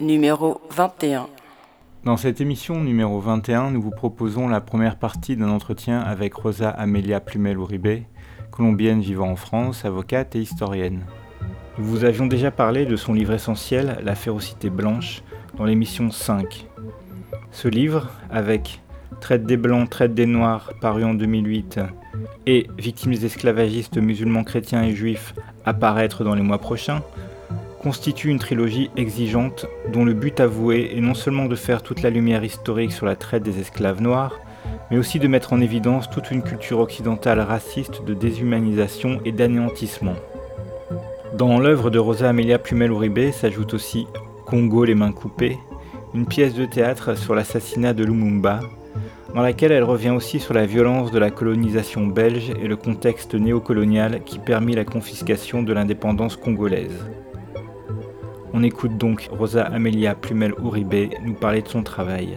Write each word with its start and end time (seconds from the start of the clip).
Numéro 0.00 0.60
21. 0.70 1.28
Dans 2.04 2.16
cette 2.16 2.40
émission 2.40 2.80
numéro 2.80 3.20
21, 3.20 3.72
nous 3.72 3.82
vous 3.82 3.90
proposons 3.90 4.48
la 4.48 4.62
première 4.62 4.98
partie 4.98 5.36
d'un 5.36 5.50
entretien 5.50 6.00
avec 6.00 6.32
Rosa 6.32 6.70
Amelia 6.70 7.20
Plumel-Uribe, 7.20 8.04
colombienne 8.50 9.02
vivant 9.02 9.32
en 9.32 9.36
France, 9.36 9.84
avocate 9.84 10.34
et 10.34 10.40
historienne. 10.40 11.04
Nous 11.78 11.86
vous 11.86 12.04
avions 12.04 12.26
déjà 12.26 12.50
parlé 12.50 12.84
de 12.84 12.96
son 12.96 13.14
livre 13.14 13.32
essentiel, 13.32 13.98
La 14.04 14.14
férocité 14.14 14.68
blanche, 14.68 15.22
dans 15.56 15.64
l'émission 15.64 16.10
5. 16.10 16.66
Ce 17.50 17.66
livre, 17.66 18.10
avec 18.30 18.82
Traite 19.22 19.46
des 19.46 19.56
Blancs, 19.56 19.88
Traite 19.88 20.12
des 20.12 20.26
Noirs, 20.26 20.74
paru 20.82 21.02
en 21.02 21.14
2008, 21.14 21.80
et 22.46 22.66
Victimes 22.76 23.14
esclavagistes 23.14 23.96
musulmans, 23.96 24.44
chrétiens 24.44 24.82
et 24.82 24.94
juifs, 24.94 25.34
apparaître 25.64 26.24
dans 26.24 26.34
les 26.34 26.42
mois 26.42 26.58
prochains, 26.58 27.02
constitue 27.82 28.28
une 28.28 28.38
trilogie 28.38 28.90
exigeante 28.98 29.64
dont 29.94 30.04
le 30.04 30.12
but 30.12 30.40
avoué 30.40 30.92
est 30.94 31.00
non 31.00 31.14
seulement 31.14 31.46
de 31.46 31.56
faire 31.56 31.82
toute 31.82 32.02
la 32.02 32.10
lumière 32.10 32.44
historique 32.44 32.92
sur 32.92 33.06
la 33.06 33.16
traite 33.16 33.44
des 33.44 33.60
esclaves 33.60 34.02
noirs, 34.02 34.38
mais 34.90 34.98
aussi 34.98 35.18
de 35.18 35.26
mettre 35.26 35.54
en 35.54 35.60
évidence 35.62 36.10
toute 36.10 36.30
une 36.30 36.42
culture 36.42 36.80
occidentale 36.80 37.40
raciste 37.40 38.04
de 38.04 38.12
déshumanisation 38.12 39.22
et 39.24 39.32
d'anéantissement. 39.32 40.16
Dans 41.34 41.58
l'œuvre 41.58 41.88
de 41.88 41.98
Rosa 41.98 42.28
Amelia 42.28 42.58
Plumel-Uribe 42.58 43.32
s'ajoute 43.32 43.72
aussi 43.72 44.06
Congo 44.44 44.84
les 44.84 44.94
mains 44.94 45.12
coupées, 45.12 45.58
une 46.12 46.26
pièce 46.26 46.52
de 46.52 46.66
théâtre 46.66 47.16
sur 47.16 47.34
l'assassinat 47.34 47.94
de 47.94 48.04
Lumumba, 48.04 48.60
dans 49.34 49.40
laquelle 49.40 49.72
elle 49.72 49.82
revient 49.82 50.10
aussi 50.10 50.40
sur 50.40 50.52
la 50.52 50.66
violence 50.66 51.10
de 51.10 51.18
la 51.18 51.30
colonisation 51.30 52.06
belge 52.06 52.52
et 52.62 52.68
le 52.68 52.76
contexte 52.76 53.34
néocolonial 53.34 54.22
qui 54.24 54.38
permit 54.38 54.74
la 54.74 54.84
confiscation 54.84 55.62
de 55.62 55.72
l'indépendance 55.72 56.36
congolaise. 56.36 57.06
On 58.52 58.62
écoute 58.62 58.98
donc 58.98 59.30
Rosa 59.32 59.62
Amelia 59.62 60.14
Plumel-Uribe 60.14 61.14
nous 61.24 61.34
parler 61.34 61.62
de 61.62 61.68
son 61.68 61.82
travail. 61.82 62.36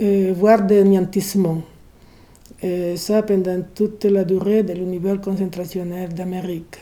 euh, 0.00 0.32
voire 0.36 0.62
d'anéantissement. 0.62 1.62
Et 2.62 2.96
ça 2.96 3.22
pendant 3.22 3.60
toute 3.74 4.04
la 4.04 4.24
durée 4.24 4.62
de 4.62 4.72
l'univers 4.72 5.20
concentrationnel 5.20 6.12
d'Amérique. 6.14 6.78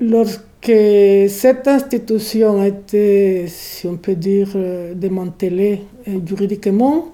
Lorsque 0.00 0.42
cette 0.66 1.66
institution 1.68 2.60
a 2.60 2.68
été, 2.68 3.46
si 3.48 3.86
on 3.86 3.96
peut 3.96 4.14
dire, 4.14 4.50
euh, 4.54 4.94
démantelée 4.94 5.82
juridiquement, 6.26 7.08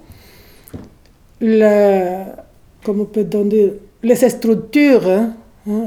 comme 1.40 3.00
on 3.00 3.44
dire, 3.44 3.72
les 4.02 4.16
structures, 4.16 5.32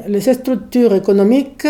les 0.08 0.22
structures 0.22 0.94
économiques 0.96 1.68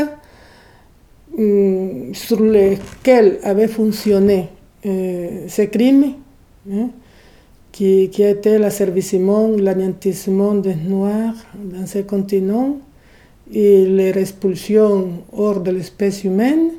mm, 1.38 2.14
sur 2.14 2.42
lesquelles 2.42 3.40
avaient 3.44 3.68
fonctionné 3.68 4.50
euh, 4.86 5.46
ces 5.48 5.70
crimes, 5.70 6.14
hein, 6.72 6.90
qui, 7.72 8.10
qui 8.10 8.24
étaient 8.24 8.60
l'asservissement, 8.60 9.50
l'anéantissement 9.58 10.56
des 10.56 10.76
Noirs 10.76 11.36
dans 11.56 11.86
ces 11.86 12.04
continents, 12.04 12.78
et 13.54 13.86
les 13.86 14.18
expulsions 14.18 15.10
hors 15.34 15.60
de 15.60 15.72
l'espèce 15.72 16.24
humaine, 16.24 16.72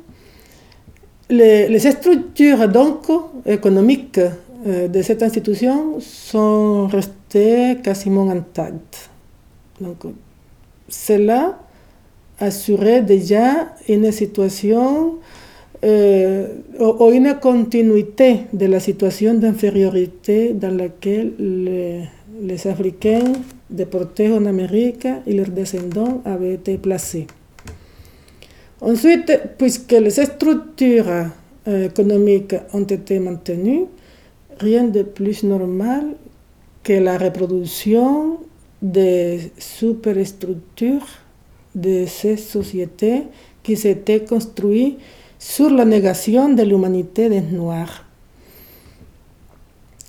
les, 1.29 1.79
structures 1.79 2.67
donc 2.69 3.07
économiques 3.45 4.19
euh, 4.65 4.87
de 4.87 5.01
cette 5.01 5.23
institution 5.23 5.99
sont 5.99 6.87
restées 6.87 7.77
quasiment 7.83 8.29
intactes. 8.29 9.09
Donc, 9.79 10.05
cela 10.93 11.57
assurait 12.39 13.01
déjà 13.01 13.73
une 13.89 14.11
situation 14.11 15.15
euh, 15.83 16.47
ou 16.79 17.11
une 17.11 17.35
continuité 17.41 18.41
de 18.53 18.65
la 18.67 18.79
situation 18.79 19.33
d'infériorité 19.33 20.53
dans 20.53 20.75
laquelle 20.75 21.33
les, 21.39 22.01
les 22.41 22.67
Africains 22.67 23.33
déportés 23.69 24.31
en 24.31 24.45
Amérique 24.45 25.07
et 25.25 25.33
leurs 25.33 25.49
descendants 25.49 26.21
avaient 26.25 26.53
été 26.53 26.77
placés. 26.77 27.27
Ensuite, 28.79 29.31
puisque 29.57 29.91
les 29.93 30.11
structures 30.11 31.09
euh, 31.67 31.85
économiques 31.87 32.55
ont 32.73 32.83
été 32.83 33.19
maintenues, 33.19 33.85
rien 34.59 34.83
de 34.85 35.03
plus 35.03 35.43
normal 35.43 36.03
que 36.83 36.93
la 36.93 37.17
reproduction 37.17 38.37
des 38.83 39.51
superstructures 39.57 41.07
de 41.73 42.05
ces 42.05 42.35
sociétés 42.35 43.23
qui 43.63 43.77
s'étaient 43.77 44.25
construites 44.25 44.99
sur 45.39 45.69
la 45.69 45.85
négation 45.85 46.49
de 46.53 46.63
l'humanité 46.63 47.29
des 47.29 47.41
Noirs. 47.41 48.05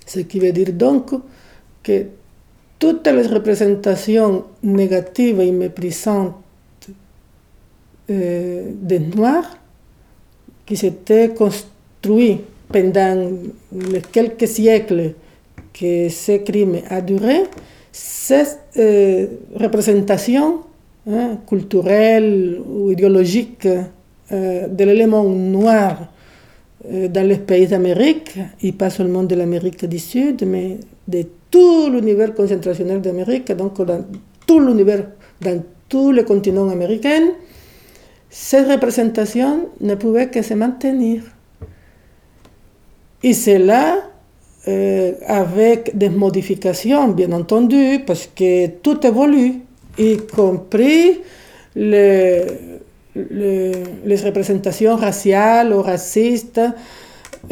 Ce 0.05 0.21
qui 0.21 0.41
veut 0.41 0.53
dire 0.53 0.73
donc 0.73 1.13
que 1.83 2.07
toutes 2.79 3.07
les 3.07 3.27
représentations 3.27 4.45
négatives 4.63 5.41
et 5.41 5.53
méprisantes 5.53 6.35
euh, 8.11 8.73
des 8.75 8.99
Noirs 8.99 9.57
qui 10.67 10.77
s'étaient 10.77 11.33
construits 11.33 12.41
pendant 12.69 13.31
les 13.73 14.03
quelques 14.03 14.49
siècles 14.49 15.15
que 15.73 16.09
ces 16.09 16.43
crimes 16.43 16.81
ont 16.91 17.03
duré, 17.03 17.45
ces 17.97 18.45
euh, 18.77 19.27
représentations 19.55 20.63
hein, 21.09 21.39
culturelles 21.47 22.61
ou 22.69 22.91
idéologiques 22.91 23.69
euh, 24.33 24.67
de 24.67 24.85
l'élément 24.85 25.23
noir 25.23 26.09
dans 26.87 27.27
les 27.27 27.39
pays 27.39 27.67
d'Amérique, 27.67 28.37
et 28.63 28.73
pas 28.73 28.91
seulement 28.91 29.23
de 29.23 29.35
l'Amérique 29.35 29.87
du 29.87 29.99
Sud, 29.99 30.45
mais 30.47 30.77
de 31.09 31.25
tout 31.51 31.89
l'univers 31.91 32.35
concentrationnel 32.35 33.01
d'Amérique, 33.01 33.51
donc 33.53 33.81
dans 33.81 34.05
tout 34.47 34.61
l'univers, 34.61 35.07
dans 35.41 35.63
tous 35.89 36.11
les 36.13 36.25
continents 36.25 36.69
américains, 36.69 37.29
cette 38.29 38.69
représentation 38.69 39.71
ne 39.81 39.95
pouvait 39.95 40.29
que 40.29 40.43
se 40.43 40.53
maintenir. 40.53 41.23
Et 43.23 43.33
cela 43.33 44.11
euh, 44.67 45.13
avec 45.27 45.97
des 45.97 46.09
modifications, 46.09 47.09
bien 47.09 47.33
entendu, 47.33 48.01
parce 48.07 48.31
que 48.35 48.69
tout 48.83 49.07
évolue, 49.07 49.61
y 49.99 50.17
compris 50.17 51.21
les, 51.77 52.47
représentations 53.15 54.97
raciales 54.97 55.71
ou 55.73 55.83
racistes, 55.83 56.63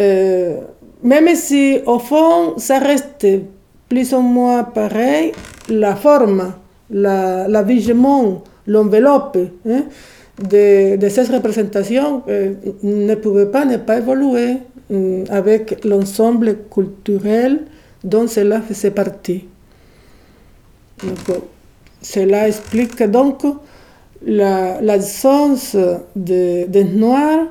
euh, 0.01 0.57
même 1.03 1.35
si 1.35 1.81
au 1.85 1.99
fond 1.99 2.55
ça 2.57 2.79
reste 2.79 3.27
plus 3.91 4.15
ou 4.15 4.21
moins 4.21 4.65
pareil, 4.65 5.33
la 5.69 5.97
forme, 5.97 6.55
l'avigement, 6.91 8.43
l'enveloppe 8.67 9.37
hein, 9.69 9.83
de, 10.49 10.97
de, 10.97 11.09
ces 11.11 11.25
représentations 11.25 12.23
euh, 12.29 12.55
ne 12.83 13.15
pouvait 13.17 13.51
pas 13.51 13.67
ne 13.67 13.77
pas 13.77 13.99
évoluer 13.99 14.57
avec 15.31 15.85
l'ensemble 15.85 16.59
culturel 16.71 17.67
dont 18.05 18.27
cela 18.27 18.61
faisait 18.61 18.91
partie. 18.91 19.45
cela 22.03 22.49
explique 22.49 23.03
donc 23.03 23.43
l'absence 24.25 25.77
de, 26.17 26.67
des 26.67 26.85
Noirs 26.85 27.47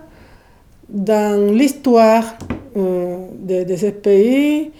dans 0.89 1.51
l'histoire 1.51 2.37
euh, 2.77 3.25
de, 3.39 3.63
de, 3.63 3.75
ce 3.75 3.87
pays, 3.87 4.71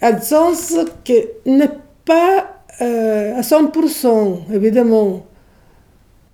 absence 0.00 0.76
qui 1.04 1.18
n'est 1.46 1.68
pas 2.04 2.60
euh, 2.82 3.36
à 3.36 3.42
100%, 3.42 4.54
évidemment, 4.54 5.26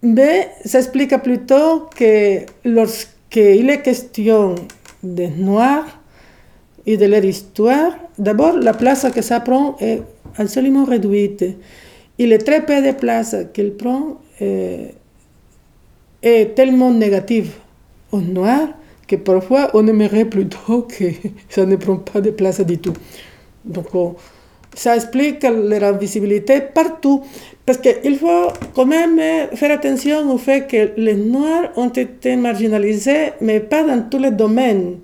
mais 0.03 0.51
ça 0.65 0.79
explique 0.79 1.17
plutôt 1.21 1.89
que 1.97 2.43
lorsqu'il 3.37 3.71
est 3.71 3.83
question 3.83 4.55
des 5.03 5.29
Noirs 5.29 5.87
et 6.87 6.97
de 6.97 7.07
leur 7.07 7.25
histoire, 7.25 7.93
d'abord 8.19 8.57
la 8.57 8.73
place 8.73 9.07
que 9.15 9.23
ça 9.23 9.41
prend 9.41 9.77
est 9.81 10.01
absolument 10.37 10.85
réduite. 10.85 11.45
Et 12.19 12.27
le 12.27 12.39
très 12.39 12.65
peu 12.65 12.81
de 12.83 12.93
place 12.93 13.37
qu'il 13.53 13.73
prend 13.75 14.19
est, 14.41 14.95
est 16.23 16.55
tellement 16.55 16.91
négatif 16.91 17.61
aux 18.13 18.21
Noirs 18.21 18.69
que 19.07 19.17
parfois 19.17 19.71
on 19.75 19.87
aimerait 19.87 20.25
plutôt 20.25 20.83
que 20.83 21.05
ça 21.49 21.67
ne 21.67 21.77
prend 21.77 21.97
pas 21.97 22.21
de 22.21 22.31
place 22.31 22.61
du 22.61 22.79
tout. 22.79 22.95
Donc 23.65 23.87
ça 24.75 24.97
explique 24.97 25.43
leur 25.43 25.83
invisibilité 25.83 26.61
partout. 26.61 27.23
Parce 27.67 27.79
qu'il 27.79 28.17
faut 28.17 28.49
quand 28.75 28.87
même 28.87 29.21
faire 29.55 29.73
attention 29.73 30.33
au 30.33 30.39
fait 30.39 30.69
que 30.69 30.91
les 30.97 31.15
Noirs 31.15 31.73
ont 31.77 31.89
été 31.89 32.37
marginalisés, 32.37 33.33
mais 33.41 33.59
pas 33.59 33.83
dans 33.83 34.09
tous 34.09 34.19
les 34.19 34.31
domaines. 34.31 34.99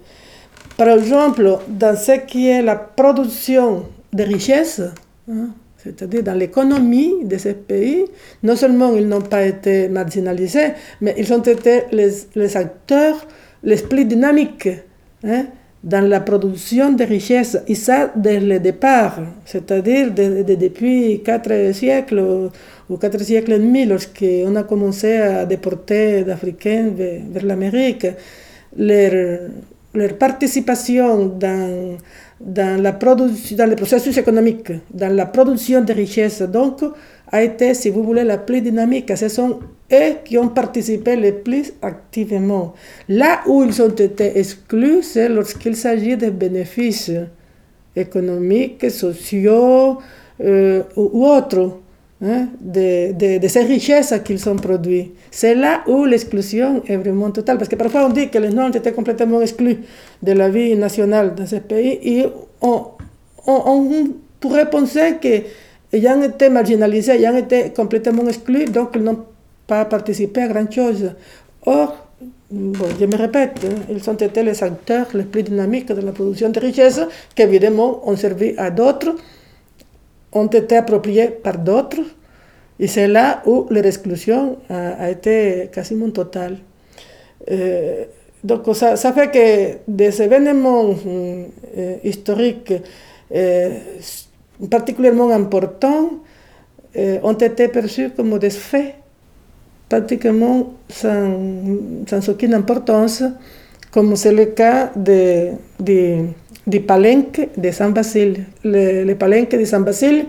Par 0.76 0.88
exemple, 0.88 1.58
dans 1.68 1.96
ce 1.96 2.12
qui 2.24 2.46
est 2.48 2.62
la 2.62 2.76
production 2.76 3.84
de 4.12 4.22
richesses, 4.22 4.80
hein, 5.28 5.48
c'est-à-dire 5.76 6.22
dans 6.22 6.34
l'économie 6.34 7.24
de 7.24 7.36
ces 7.36 7.54
pays, 7.54 8.04
non 8.44 8.54
seulement 8.54 8.94
ils 8.94 9.08
n'ont 9.08 9.20
pas 9.20 9.42
été 9.44 9.88
marginalisés, 9.88 10.74
mais 11.00 11.16
ils 11.18 11.32
ont 11.32 11.42
été 11.42 11.82
les, 11.90 12.56
acteurs 12.56 13.26
les 13.64 13.76
plus 13.76 14.04
dynamiques 14.04 14.68
hein, 15.24 15.46
dans 15.82 16.06
la 16.08 16.20
production 16.20 16.92
de 16.92 17.04
richesses, 17.04 17.58
et 17.66 17.74
ça 17.74 18.12
dès 18.14 18.38
le 18.38 18.60
départ, 18.60 19.18
c'est-à-dire 19.44 20.12
depuis 20.12 21.22
quatre 21.24 21.72
siècles 21.74 22.50
ou 22.88 22.96
quatre 22.96 23.22
siècles 23.22 23.52
et 23.54 23.58
demi, 23.58 23.84
lorsqu'on 23.84 24.54
a 24.54 24.62
commencé 24.62 25.16
à 25.16 25.44
déporter 25.44 26.22
d'Africains 26.22 26.90
vers, 26.96 27.44
l'Amérique, 27.44 28.06
leur, 28.76 29.40
leur 29.94 30.18
participation 30.18 31.26
dans 31.26 31.96
dans, 32.44 32.82
la 32.82 32.92
dans 32.92 33.70
le 33.70 33.76
processus 33.76 34.16
économique, 34.16 34.72
dans 34.92 35.14
la 35.14 35.26
production 35.26 35.80
de 35.82 35.92
richesses, 35.92 36.42
donc, 36.42 36.82
a 37.30 37.42
été, 37.42 37.74
si 37.74 37.90
vous 37.90 38.02
voulez, 38.02 38.24
la 38.24 38.38
plus 38.38 38.60
dynamique. 38.60 39.16
Ce 39.16 39.28
sont 39.28 39.60
eux 39.92 40.16
qui 40.24 40.38
ont 40.38 40.48
participé 40.48 41.16
le 41.16 41.32
plus 41.32 41.72
activement. 41.82 42.74
Là 43.08 43.40
où 43.46 43.64
ils 43.64 43.80
ont 43.82 43.88
été 43.88 44.38
exclus, 44.38 45.02
c'est 45.02 45.28
lorsqu'il 45.28 45.76
s'agit 45.76 46.16
de 46.16 46.30
bénéfices 46.30 47.10
économiques, 47.94 48.90
sociaux 48.90 49.98
euh, 50.40 50.82
ou 50.96 51.26
autres. 51.26 51.78
Hein, 52.24 52.50
de, 52.60 53.48
ces 53.48 53.64
richesses 53.64 54.14
qu'ils 54.24 54.48
ont 54.48 54.54
produites. 54.54 55.12
C'est 55.28 55.56
là 55.56 55.82
où 55.88 56.04
l'exclusion 56.04 56.80
est 56.86 56.96
vraiment 56.96 57.32
totale, 57.32 57.58
parce 57.58 57.68
que 57.68 57.74
parfois 57.74 58.06
on 58.06 58.10
dit 58.10 58.28
que 58.28 58.38
les 58.38 58.50
Noirs 58.50 58.68
été 58.76 58.92
complètement 58.92 59.40
exclus 59.40 59.78
de 60.22 60.30
la 60.30 60.48
vie 60.48 60.76
nationale 60.76 61.34
dans 61.34 61.46
ce 61.46 61.56
pays, 61.56 61.98
et 62.00 62.26
on, 62.60 62.92
pourrait 64.38 64.70
penser 64.70 65.16
qu'ils 65.20 66.06
ont 66.06 66.22
été 66.22 66.48
marginalisés, 66.48 67.20
ils 67.20 67.26
ont 67.26 67.36
été 67.36 67.70
complètement 67.70 68.28
exclus, 68.28 68.66
donc 68.66 68.90
ils 68.94 69.02
n'ont 69.02 69.24
pas 69.72 69.84
participé 69.96 70.38
à 70.42 70.48
grand-chose. 70.52 71.04
Or, 71.66 71.88
bon, 72.50 72.88
je 73.00 73.06
me 73.12 73.16
répète, 73.24 73.54
ils 73.94 74.04
ont 74.10 74.20
été 74.28 74.40
les 74.42 74.58
acteurs 74.70 75.08
les 75.14 75.24
plus 75.32 75.44
dynamiques 75.50 75.90
de 75.98 76.02
la 76.08 76.12
production 76.18 76.50
de 76.56 76.60
richesses, 76.68 77.00
qui 77.34 77.42
évidemment 77.42 77.90
ont 78.08 78.16
servi 78.24 78.48
à 78.66 78.68
d'autres 78.70 79.14
ont 80.32 80.46
été 80.46 80.76
appropriés 80.76 81.28
par 81.46 81.58
d'autres, 81.58 82.04
et 82.80 82.86
c'est 82.86 83.06
là 83.06 83.42
où 83.46 83.66
leur 83.70 83.84
exclusion 83.86 84.58
a, 84.68 85.10
été 85.10 85.68
quasiment 85.74 86.10
totale. 86.10 86.56
Euh, 87.50 88.04
donc 88.42 88.62
ça, 88.74 89.12
fait 89.12 89.30
que 89.36 89.44
des 89.86 90.22
événements 90.22 90.94
euh, 91.06 91.96
historiques 92.02 92.74
euh, 93.34 93.70
particulièrement 94.70 95.30
importants 95.30 96.10
ont 97.22 97.38
été 97.48 97.68
perçus 97.68 98.10
comme 98.10 98.38
des 98.38 98.50
faits 98.50 98.94
pratiquement 99.92 100.72
sans, 100.88 101.36
sans 102.08 102.26
aucune 102.30 102.54
importance, 102.54 103.22
comme 103.90 104.16
c'est 104.16 104.32
le 104.32 104.46
cas 104.46 104.90
de, 104.96 105.50
de 105.78 106.24
du 106.66 106.80
palenque 106.80 107.48
de 107.58 107.70
San 107.72 107.92
Basile. 107.92 108.36
Le, 108.64 109.04
le 109.04 109.14
palenque 109.16 109.50
de 109.50 109.64
San 109.66 109.84
Basile, 109.84 110.24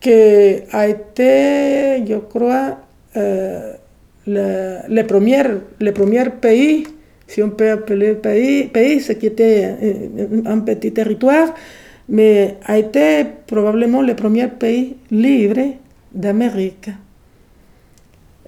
qui 0.00 0.10
a 0.72 0.88
été, 0.88 2.06
je 2.08 2.16
crois, 2.32 2.78
euh, 3.16 3.72
le, 4.26 4.78
le, 4.88 5.02
premier, 5.02 5.42
le 5.80 5.92
premier 5.92 6.24
pays, 6.40 6.86
si 7.26 7.42
on 7.42 7.50
peut 7.50 7.70
appeler 7.70 8.14
pays, 8.14 8.68
pays 8.68 9.00
ce 9.00 9.12
qui 9.12 9.26
était 9.26 9.74
un 10.46 10.60
petit 10.60 10.92
territoire, 10.92 11.48
mais 12.08 12.56
a 12.64 12.78
été 12.78 13.26
probablement 13.46 14.00
le 14.00 14.14
premier 14.14 14.48
pays 14.48 14.96
libre 15.10 15.74
d'Amérique. 16.14 16.88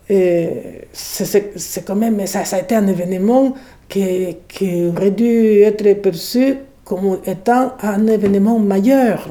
C'est 0.08 1.84
quand 1.84 1.96
même, 1.96 2.26
ça, 2.26 2.42
a 2.50 2.60
été 2.60 2.74
un 2.74 2.86
événement 2.86 3.54
qui, 3.88 4.36
qui 4.48 4.86
aurait 4.86 5.10
dû 5.10 5.60
être 5.60 6.00
perçu 6.00 6.56
comme 6.86 7.18
étant 7.26 7.72
un 7.82 8.06
événement 8.06 8.58
majeur, 8.60 9.28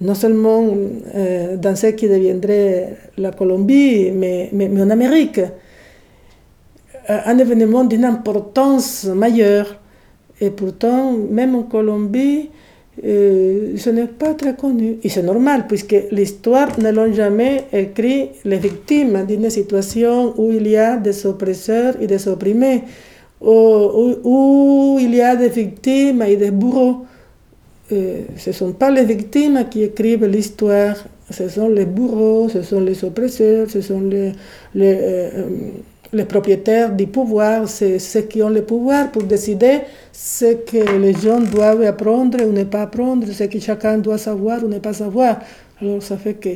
non 0.00 0.14
seulement 0.14 0.64
euh, 1.14 1.56
dans 1.56 1.76
ce 1.76 1.86
qui 1.86 2.08
deviendrait 2.08 2.96
la 3.16 3.30
Colombie, 3.30 4.10
mais, 4.10 4.50
mais, 4.52 4.68
en 4.82 4.90
Amérique. 4.90 5.38
Euh, 5.38 7.18
un 7.24 7.38
événement 7.38 7.84
d'une 7.84 8.04
importance 8.04 9.04
majeure. 9.04 9.76
Et 10.40 10.50
pourtant, 10.50 11.12
même 11.12 11.54
en 11.54 11.62
Colombie, 11.62 12.50
euh, 13.04 13.76
ce 13.76 13.90
n'est 13.90 14.06
pas 14.06 14.34
très 14.34 14.54
connu. 14.54 14.98
Et 15.02 15.08
c'est 15.08 15.22
normal, 15.22 15.66
puisque 15.66 15.96
l'histoire 16.10 16.78
ne 16.78 16.90
l'ont 16.90 17.12
jamais 17.12 17.64
écrit 17.72 18.30
les 18.44 18.58
victimes 18.58 19.24
d'une 19.26 19.48
situation 19.50 20.34
où 20.38 20.52
il 20.52 20.68
y 20.68 20.76
a 20.76 20.96
des 20.96 21.26
oppresseurs 21.26 21.94
et 22.00 22.06
des 22.06 22.28
opprimés 22.28 22.82
où, 23.40 24.98
il 25.00 25.14
y 25.14 25.20
a 25.20 25.34
des 25.36 25.48
victimes 25.48 26.22
et 26.22 26.36
des 26.36 26.50
bourreaux. 26.50 27.04
Euh, 27.90 28.20
ce 28.36 28.50
ne 28.50 28.54
sont 28.54 28.72
pas 28.72 28.90
les 28.90 29.04
victimes 29.04 29.66
qui 29.68 29.82
écrivent 29.82 30.24
l'histoire, 30.24 30.96
ce 31.30 31.48
sont 31.48 31.68
les 31.68 31.84
bourreaux, 31.84 32.48
ce 32.48 32.62
sont 32.62 32.80
les 32.80 33.04
oppresseurs, 33.04 33.68
ce 33.68 33.80
sont 33.80 34.00
les, 34.00 34.32
les, 34.74 34.96
euh, 35.00 35.46
les 36.12 36.24
propriétaires 36.24 36.92
du 36.92 37.06
pouvoir, 37.06 37.68
c'est 37.68 37.98
ceux 37.98 38.22
qui 38.22 38.42
ont 38.42 38.50
le 38.50 38.62
pouvoir 38.62 39.10
pour 39.10 39.22
décider 39.22 39.80
ce 40.12 40.54
que 40.54 40.98
les 40.98 41.14
gens 41.14 41.40
doivent 41.40 41.82
apprendre 41.82 42.38
ou 42.44 42.52
ne 42.52 42.64
pas 42.64 42.82
apprendre, 42.82 43.26
ce 43.32 43.44
que 43.44 43.58
chacun 43.58 43.98
doit 43.98 44.18
savoir 44.18 44.62
ou 44.62 44.68
ne 44.68 44.78
pas 44.78 44.92
savoir. 44.92 45.38
Alors 45.80 46.02
ça 46.02 46.16
fait 46.18 46.34
que 46.34 46.50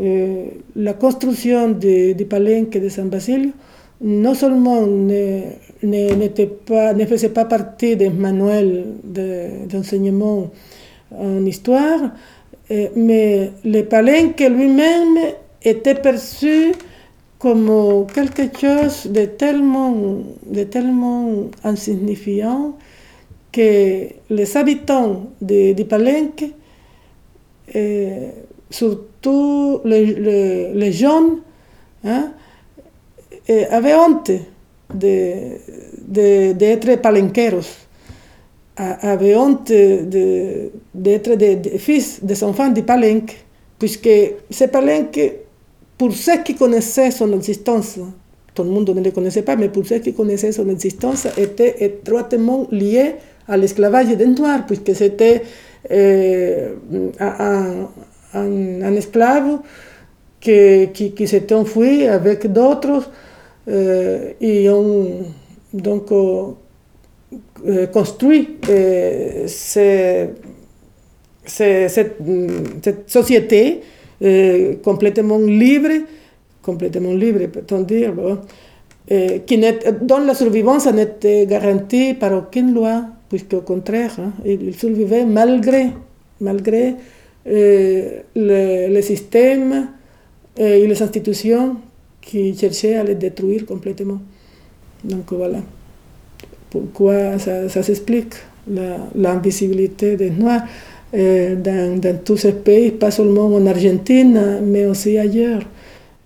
euh, 0.00 0.44
la 0.76 0.94
construction 0.94 1.70
du 1.70 2.26
palenque 2.28 2.78
de 2.78 2.88
San 2.88 3.08
Basilio, 3.08 3.50
non 4.00 4.34
seulement 4.34 4.86
ne 4.86 5.42
faisait 7.06 7.28
pas 7.30 7.44
partie 7.44 7.96
des 7.96 8.10
manuels 8.10 8.84
d'enseignement 9.68 10.50
en 11.16 11.44
histoire, 11.44 12.12
eh, 12.68 12.90
mais 12.94 13.50
le 13.64 13.82
palenque 13.82 14.40
lui-même 14.40 15.18
était 15.62 15.94
perçu 15.94 16.72
comme 17.38 18.06
quelque 18.14 18.48
chose 18.58 19.06
de 19.06 19.26
tellement, 19.26 20.22
de 20.46 20.64
tellement 20.64 21.50
insignifiant 21.64 22.76
que 23.52 24.08
les 24.30 24.56
habitants 24.56 25.30
de, 25.40 25.72
de 25.72 25.82
Palenque, 25.82 26.44
eh, 27.74 28.28
surtout 28.70 29.80
les, 29.84 30.92
jeunes, 30.92 31.40
hein, 32.04 32.32
eh, 33.48 33.66
avait 33.66 33.94
honte 33.94 34.30
d'être 34.94 35.60
de, 36.08 36.52
de 36.52 36.94
palenqueros. 36.96 37.86
avaient 38.76 39.36
honte 39.36 39.72
d'être 39.72 41.34
des, 41.34 41.78
fils 41.78 42.22
des 42.22 42.44
enfants 42.44 42.68
du 42.68 42.82
palenque, 42.82 43.36
puisque 43.78 44.08
ce 44.50 44.64
palenque, 44.64 45.18
pour 45.98 46.12
ceux 46.12 46.42
qui 46.42 46.54
connaissaient 46.54 47.10
son 47.10 47.32
existence, 47.32 47.98
tout 48.54 48.62
le 48.62 48.70
monde 48.70 48.88
ne 48.90 49.02
le 49.02 49.10
connaissait 49.10 49.42
pas, 49.42 49.56
mais 49.56 49.68
pour 49.68 49.86
ceux 49.86 49.98
qui 49.98 50.12
connaissaient 50.12 50.52
son 50.52 50.68
existence, 50.68 51.26
était 51.36 51.76
étroitement 51.80 52.66
lié 52.70 53.16
à 53.48 53.56
l'esclavage 53.56 54.08
des 54.08 54.26
Noirs, 54.26 54.64
puisque 54.66 54.94
c'était 54.94 55.42
euh, 55.90 56.74
un, 58.34 58.92
esclave 58.94 59.60
qui, 60.40 60.88
qui, 60.92 61.12
qui 61.12 61.28
s'était 61.28 61.54
enfui 61.54 62.06
avec 62.06 62.52
d'autres 62.52 63.10
euh, 63.68 64.32
et 64.40 64.68
ont 64.70 65.24
donc 65.72 66.12
euh, 66.12 67.86
construit 67.88 68.56
cette, 69.46 70.36
société 73.06 73.82
complètement 74.82 75.38
libre, 75.38 76.04
complètement 76.62 77.12
libre 77.12 77.46
peut-on 77.46 77.82
dire, 77.82 78.14
qui 79.46 79.60
dont 80.02 80.20
la 80.26 80.34
survivance 80.34 80.86
n'était 80.86 81.46
garantie 81.46 82.14
par 82.14 82.32
aucune 82.32 82.74
loi, 82.74 83.04
puisqu'au 83.28 83.60
contraire, 83.60 84.16
hein, 84.18 84.32
il 84.44 84.74
malgré, 85.26 85.88
malgré 86.40 86.94
le, 87.44 88.22
le, 88.34 89.02
système 89.02 89.88
et 90.56 90.86
les 90.86 91.02
institutions 91.02 91.76
qui 92.20 92.56
cherchaient 92.56 92.96
à 92.96 93.04
les 93.04 93.14
détruire 93.14 93.64
complètement. 93.66 94.18
Donc 95.04 95.32
voilà 95.32 95.58
pourquoi 96.70 97.38
ça, 97.38 97.68
ça 97.68 97.82
s'explique, 97.82 98.34
l'invisibilité 99.14 100.16
des 100.16 100.30
Noirs 100.30 100.62
euh, 100.62 100.95
dans, 101.12 102.00
dans, 102.00 102.18
tous 102.24 102.36
ces 102.36 102.52
pays, 102.52 102.90
pas 102.90 103.10
seulement 103.10 103.46
en 103.46 103.66
Argentine, 103.66 104.60
mais 104.62 104.86
aussi 104.86 105.18
ailleurs. 105.18 105.62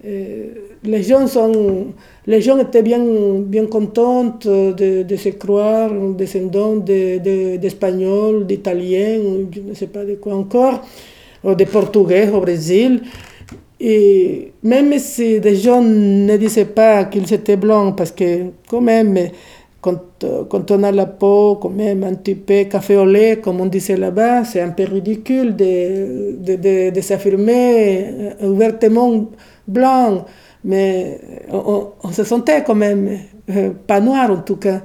Euh, 0.04 0.46
les 0.82 1.02
gens, 1.02 1.26
sont, 1.26 1.88
les 2.26 2.40
gens 2.40 2.58
étaient 2.58 2.82
bien, 2.82 3.04
bien 3.40 3.66
contents 3.66 4.38
de, 4.42 5.16
se 5.16 5.28
croire 5.30 5.90
descendants 6.16 6.76
d'Espagnols, 6.76 8.40
de, 8.40 8.44
d'Italiens, 8.44 9.20
je 9.52 9.60
ne 9.60 9.74
sais 9.74 9.88
pas 9.88 10.04
de 10.04 10.14
quoi 10.14 10.34
encore, 10.34 10.80
ou 11.44 11.54
de 11.54 11.64
Portugais 11.64 12.30
au 12.30 12.40
Brésil. 12.40 13.02
Et 13.78 14.52
même 14.62 14.98
si 14.98 15.40
des 15.40 15.56
gens 15.56 15.82
ne 15.82 16.36
disaient 16.36 16.66
pas 16.66 17.04
qu'ils 17.04 17.32
étaient 17.32 17.56
blancs, 17.56 17.96
parce 17.96 18.12
que 18.12 18.44
quand 18.68 18.80
même, 18.80 19.18
quand, 19.80 20.24
quand, 20.48 20.70
on 20.70 20.82
a 20.82 20.92
la 20.92 21.06
peau 21.06 21.56
quand 21.56 21.70
même 21.70 22.04
un 22.04 22.14
petit 22.14 22.34
peu 22.34 22.64
café 22.64 22.96
au 22.96 23.06
lait, 23.06 23.40
comme 23.42 23.60
on 23.60 23.66
disait 23.66 23.96
là-bas, 23.96 24.44
c'est 24.44 24.60
un 24.60 24.70
peu 24.70 24.84
ridicule 24.84 25.56
de, 25.56 26.36
de, 26.38 26.90
de, 26.90 27.00
s'affirmer 27.00 28.34
euh, 28.42 28.48
ouvertement 28.50 29.30
blanc, 29.66 30.26
mais 30.64 31.18
on, 31.50 32.12
se 32.12 32.24
sentait 32.24 32.62
quand 32.62 32.74
même 32.74 33.18
euh, 33.50 33.70
pas 33.86 34.00
noir 34.00 34.30
en 34.30 34.42
tout 34.42 34.56
cas. 34.56 34.82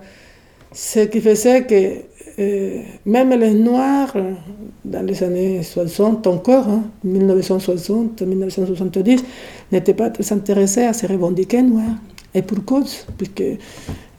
Ce 0.71 0.99
qui 1.01 1.21
faisait 1.21 1.63
que 1.63 1.93
euh, 2.39 2.81
même 3.05 3.29
les 3.31 3.53
Noirs, 3.53 4.15
dans 4.83 5.05
les 5.05 5.23
années 5.23 5.63
60 5.63 6.27
encore, 6.27 6.67
hein, 6.67 6.83
1960, 7.03 8.21
1970, 8.21 9.23
n'étaient 9.71 9.93
pas 9.93 10.09
très 10.09 10.33
intéressés 10.33 10.83
à 10.83 10.93
se 10.93 11.05
revendiquer 11.05 11.61
noirs. 11.61 11.95
Et 12.35 12.41
pour 12.41 12.65
cause, 12.65 13.05
puisque 13.17 13.43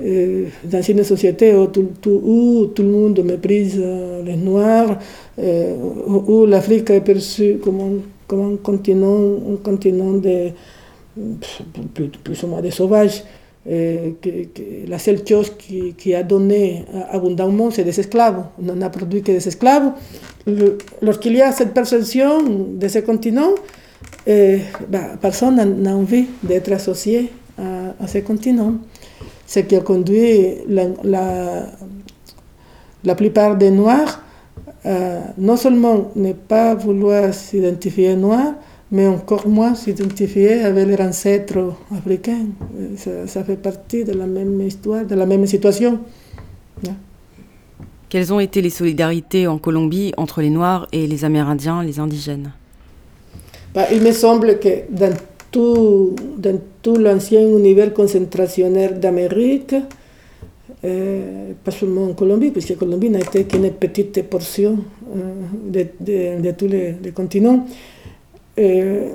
euh, 0.01 0.47
dans 0.65 0.81
une 0.81 1.05
société 1.05 1.55
où 1.55 1.67
tout, 1.67 2.83
le 2.83 2.89
monde 2.89 3.23
méprise 3.23 3.77
euh, 3.79 4.23
les 4.23 4.37
Noirs, 4.37 4.99
euh, 5.39 5.77
où, 6.07 6.47
l'Afrique 6.47 6.89
est 6.89 7.03
perçue 7.03 7.59
comme 7.63 8.01
un, 8.31 8.57
continent, 8.57 9.37
un 9.53 9.57
continent 9.63 10.15
de, 10.15 10.49
plus, 12.25 12.43
ou 12.43 12.47
moins 12.47 12.63
de 12.63 12.71
sauvages, 12.71 13.23
que, 13.67 14.45
que, 14.55 14.89
la 14.89 14.99
seule 14.99 15.27
chose 15.27 15.53
qui, 15.59 15.93
qui 15.95 16.15
a 16.15 16.23
donné 16.23 16.85
abondamment, 17.11 17.71
c'est 17.71 17.85
des 17.85 17.99
esclaves. 18.01 18.45
On 18.67 18.75
n'a 18.75 18.89
produit 18.89 19.23
que 19.23 19.33
des 19.33 19.47
esclaves. 19.47 19.91
Lorsqu'il 21.03 21.35
y 21.35 21.43
a 21.43 21.53
cette 21.53 21.75
perception 21.75 22.45
de 22.71 22.89
ce 22.89 23.01
continent, 23.01 23.55
bah, 24.27 25.17
personne 25.21 25.83
n'a 25.83 25.97
envie 25.97 26.27
d'être 26.45 26.71
associé 26.73 27.31
à, 27.59 28.07
ce 28.07 28.19
continent, 28.19 28.75
ce 29.47 29.61
qui 29.61 29.77
a 29.77 29.81
conduit 29.81 30.57
la, 30.69 30.85
la, 31.05 31.67
la 33.05 33.15
plupart 33.15 33.57
des 33.57 33.71
Noirs 33.71 34.21
à 34.85 35.35
non 35.39 35.57
seulement 35.57 36.13
ne 36.15 36.33
pas 36.33 36.75
vouloir 36.75 37.35
s'identifier 37.35 38.15
noir, 38.15 38.55
mais 38.93 39.07
encore 39.07 39.49
moins 39.49 39.75
s'identifier 39.75 40.61
avec 40.63 40.87
leurs 40.87 41.09
ancêtres 41.09 41.75
africains. 41.97 42.47
Ça, 42.97 43.27
ça, 43.27 43.43
fait 43.43 43.57
partie 43.57 44.05
de 44.05 44.13
la 44.13 44.27
même 44.27 44.61
histoire, 44.61 45.05
de 45.05 45.15
la 45.15 45.27
même 45.27 45.47
situation. 45.47 45.99
Quelles 48.09 48.33
ont 48.33 48.39
été 48.39 48.63
les 48.63 48.71
solidarités 48.71 49.49
en 49.49 49.59
Colombie 49.59 50.13
entre 50.17 50.41
les 50.41 50.51
Noirs 50.51 50.87
et 50.93 51.09
les 51.09 51.25
Amérindiens, 51.25 51.83
les 51.83 51.99
indigènes? 51.99 52.53
Bah, 53.75 53.87
Il 53.93 54.01
me 54.01 54.13
semble 54.13 54.61
que 54.61 54.91
dans 54.91 55.13
dans 55.57 56.61
tout 56.83 56.97
l'ancien 56.97 57.41
univers 57.41 57.93
concentrationnaire 57.93 58.99
d'Amérique, 58.99 59.75
euh, 60.85 61.53
pas 61.65 61.71
seulement 61.71 62.05
en 62.05 62.15
Colombie, 62.15 62.51
puisque 62.51 62.77
Colombie 62.77 63.11
n'a 63.11 63.21
été 63.21 63.45
qu'une 63.45 63.71
petite 63.73 64.23
portion 64.29 64.79
euh, 65.17 65.87
de, 66.01 66.43
de, 66.43 66.51
tous 66.53 66.67
les, 66.67 66.95
continents, 67.15 67.67
euh, 68.59 69.09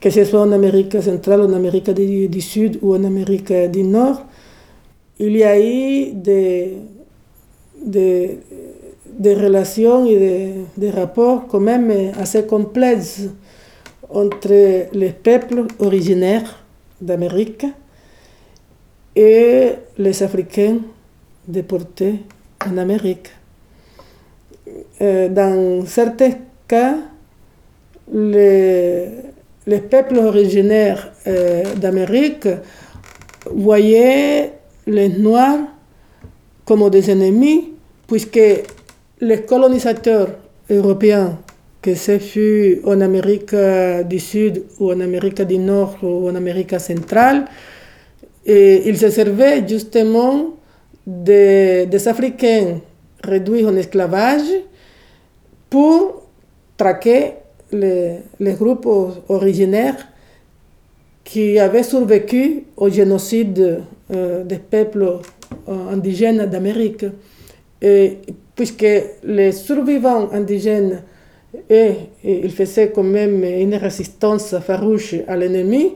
que 0.00 0.10
ce 0.10 0.24
soit 0.24 0.40
en 0.40 0.52
Amérique 0.52 1.00
centrale, 1.00 1.42
en 1.42 1.52
Amérique 1.52 1.90
du, 1.90 2.40
Sud 2.40 2.78
ou 2.82 2.94
en 2.94 3.04
Amérique 3.04 3.52
du 3.72 3.84
Nord, 3.84 4.24
il 5.18 5.36
y 5.36 5.44
a 5.44 5.58
eu 5.58 6.12
des, 6.12 6.74
des, 7.84 8.38
des 9.18 9.34
relations 9.34 10.06
et 10.06 10.52
des, 10.76 10.90
rapports 10.90 11.46
quand 11.48 11.60
même 11.60 11.92
assez 12.18 12.44
complexes 12.44 13.28
entre 14.10 14.88
les 14.92 15.12
peuples 15.12 15.66
originaires 15.78 16.58
d'Amérique 17.00 17.66
et 19.14 19.72
les 19.98 20.22
Africains 20.22 20.78
déportés 21.46 22.20
en 22.66 22.76
Amérique. 22.78 23.30
Euh, 25.00 25.28
dans 25.28 25.84
certains 25.86 26.32
cas, 26.66 26.96
les, 28.12 29.08
les 29.66 29.80
peuples 29.80 30.18
originaires 30.18 31.12
euh, 31.26 31.74
d'Amérique 31.76 32.48
voyaient 33.50 34.52
les 34.86 35.08
Noirs 35.08 35.60
comme 36.64 36.88
des 36.90 37.10
ennemis, 37.10 37.72
puisque 38.06 38.40
les 39.20 39.42
colonisateurs 39.42 40.28
européens 40.70 41.38
que 41.88 41.94
ce 41.94 42.18
fut 42.18 42.80
en 42.84 43.00
Amérique 43.00 43.54
du 44.08 44.18
Sud 44.18 44.62
ou 44.78 44.92
en 44.92 45.00
Amérique 45.00 45.40
du 45.42 45.58
Nord 45.58 45.96
ou 46.02 46.28
en 46.28 46.34
Amérique 46.34 46.78
centrale, 46.78 47.46
et 48.44 48.88
il 48.88 48.98
se 48.98 49.08
servait 49.08 49.66
justement 49.66 50.56
des, 51.06 51.88
Africains 52.06 52.80
réduits 53.24 53.64
en 53.64 53.74
esclavage 53.76 54.50
pour 55.70 56.26
traquer 56.76 57.32
les, 57.72 58.18
groupes 58.60 58.88
originaires 59.28 60.08
qui 61.24 61.58
avaient 61.58 61.82
survécu 61.82 62.64
au 62.76 62.90
génocide 62.90 63.80
euh, 64.14 64.44
des 64.44 64.58
peuples 64.58 65.20
euh, 65.68 65.92
indigènes 65.94 66.44
d'Amérique. 66.46 67.06
Puisque 68.56 68.86
les 69.22 69.52
survivants 69.52 70.30
indigènes 70.32 71.02
et, 71.68 71.92
il 72.24 72.50
faisait 72.50 72.90
quand 72.90 73.02
même 73.02 73.42
une 73.44 73.74
résistance 73.74 74.54
farouche 74.58 75.14
à 75.26 75.36
l'ennemi, 75.36 75.94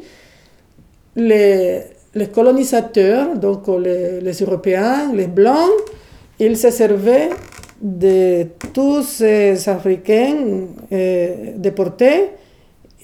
les, 1.17 1.81
les, 2.15 2.27
colonisateurs, 2.29 3.37
donc 3.37 3.69
les, 3.69 4.21
les, 4.21 4.33
Européens, 4.43 5.13
les 5.15 5.27
Blancs, 5.27 5.71
ils 6.39 6.57
se 6.57 6.71
servaient 6.71 7.29
de 7.81 8.47
tous 8.73 9.03
ces 9.03 9.69
Africains 9.69 10.67
euh, 10.93 11.35
déportés 11.57 12.31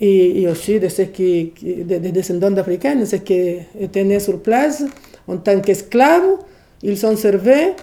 et, 0.01 0.49
aussi 0.49 0.79
de 0.79 0.89
ceux 0.89 1.05
qui, 1.07 1.53
des, 1.61 1.99
descendants 1.99 2.51
d'Africains, 2.51 3.05
ceux 3.05 3.19
qui 3.19 3.57
étaient 3.79 4.21
sur 4.21 4.41
place 4.41 4.85
en 5.27 5.37
tant 5.39 5.61
qu'esclaves, 5.61 6.37
ils 6.83 6.97
s'en 6.97 7.17
servaient 7.17 7.75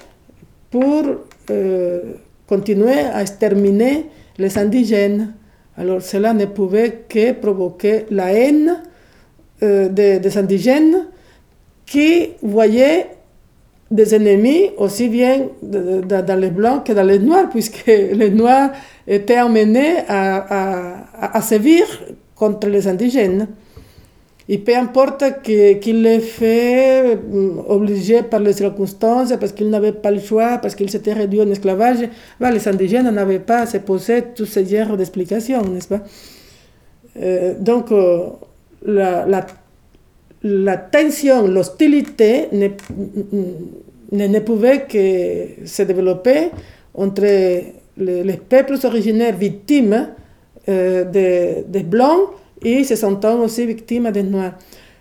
pour 0.71 1.03
euh, 1.51 2.01
continuer 2.47 2.99
à 3.13 3.21
exterminer 3.21 4.05
les 4.37 4.57
indigènes. 4.57 5.33
Alors 5.77 6.01
cela 6.01 6.33
ne 6.33 6.45
pouvait 6.45 7.03
que 7.09 7.33
provoquer 7.33 8.05
la 8.09 8.31
haine 8.33 8.81
euh, 9.63 9.89
des, 9.89 10.37
indigènes 10.37 11.07
qui 11.85 12.29
voyaient 12.41 13.07
des 13.91 14.15
ennemis 14.15 14.71
aussi 14.77 15.07
bien 15.09 15.47
dans 15.61 16.39
les 16.39 16.49
blancs 16.49 16.85
que 16.85 16.93
dans 16.93 17.03
les 17.03 17.19
noirs, 17.19 17.49
puisque 17.49 17.85
les 17.87 18.29
noirs 18.29 18.71
étaient 19.07 19.39
emmenés 19.39 19.97
à, 20.07 21.41
sévir 21.41 21.85
contre 22.35 22.67
les 22.67 22.87
indigènes. 22.87 23.47
Et 24.47 24.59
peu 24.59 24.75
importe 24.75 25.23
qu'il 25.41 26.03
les 26.03 26.19
fait 26.19 27.15
mm, 27.15 27.61
obligés 27.67 28.21
par 28.21 28.39
les 28.39 28.53
circonstances, 28.53 29.33
parce 29.39 29.51
qu'ils 29.53 29.69
n'avaient 29.69 29.91
pas 29.91 30.11
le 30.11 30.19
choix, 30.19 30.59
parce 30.59 30.75
qu'ils 30.75 30.89
s'étaient 30.91 31.13
réduits 31.13 31.41
en 31.41 31.49
esclavage, 31.49 32.07
bah, 32.39 32.51
les 32.51 32.67
indigènes 32.67 33.09
n'avaient 33.09 33.39
pas 33.39 33.61
à 33.61 33.65
se 33.65 33.77
poser 33.77 34.23
toutes 34.35 34.47
ces 34.47 34.65
genres 34.65 34.97
d'explications, 34.97 35.63
n'est-ce 35.63 35.87
pas? 35.87 36.01
Euh, 37.21 37.55
Donc, 37.59 37.91
euh, 37.91 38.27
la, 38.85 40.77
tension, 40.77 41.47
l'hostilité 41.47 42.49
ne, 42.51 42.67
ne, 44.11 44.39
pouvait 44.41 44.85
que 44.87 45.65
se 45.65 45.81
développer 45.81 46.51
entre 46.93 47.23
les, 47.97 48.37
peuples 48.47 48.77
originaires 48.83 49.35
victimes 49.35 50.09
euh, 50.69 51.03
des, 51.03 51.63
des 51.67 51.83
Blancs 51.83 52.29
et 52.61 52.83
se 52.83 52.95
sentant 52.95 53.39
aussi 53.41 53.65
victime 53.65 54.11
des 54.11 54.23
Noirs. 54.23 54.53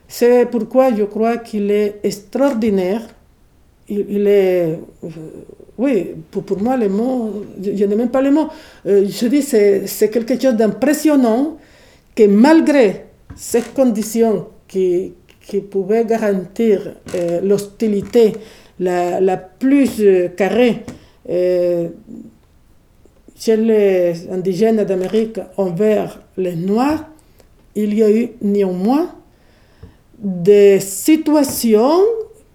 C'est 0.08 0.46
pourquoi 0.50 0.94
je 0.94 1.04
crois 1.04 1.38
qu'il 1.38 1.70
est 1.70 2.00
extraordinaire. 2.02 3.02
Il, 3.88 4.26
est, 4.26 4.78
oui, 5.76 6.12
pour, 6.30 6.58
moi, 6.62 6.76
le 6.76 6.88
mot, 6.88 7.44
je, 7.62 7.84
n'ai 7.84 7.96
même 7.96 8.08
pas 8.08 8.22
le 8.22 8.30
mot. 8.30 8.48
Euh, 8.86 9.06
je 9.06 9.26
dis, 9.26 9.42
c'est, 9.42 9.86
c'est 9.86 10.08
quelque 10.08 10.40
chose 10.40 10.54
d'impressionnant 10.54 11.58
que 12.14 12.26
malgré 12.26 13.06
ces 13.36 13.60
conditions 13.60 14.46
qui, 14.66 15.12
qui 15.46 15.60
pouvaient 15.60 16.04
garantir 16.06 16.94
euh, 17.14 17.40
l'hostilité 17.42 18.32
la, 18.80 19.20
la, 19.20 19.36
plus 19.36 20.02
carrée 20.36 20.82
chez 23.38 23.56
les 23.56 24.28
indigènes 24.30 24.84
d'Amérique 24.84 25.38
envers 25.56 26.20
les 26.36 26.56
Noirs, 26.56 27.04
il 27.74 27.94
y 27.94 28.02
a 28.02 28.10
eu 28.10 28.30
néanmoins 28.42 29.14
des 30.18 30.80
situations, 30.80 32.00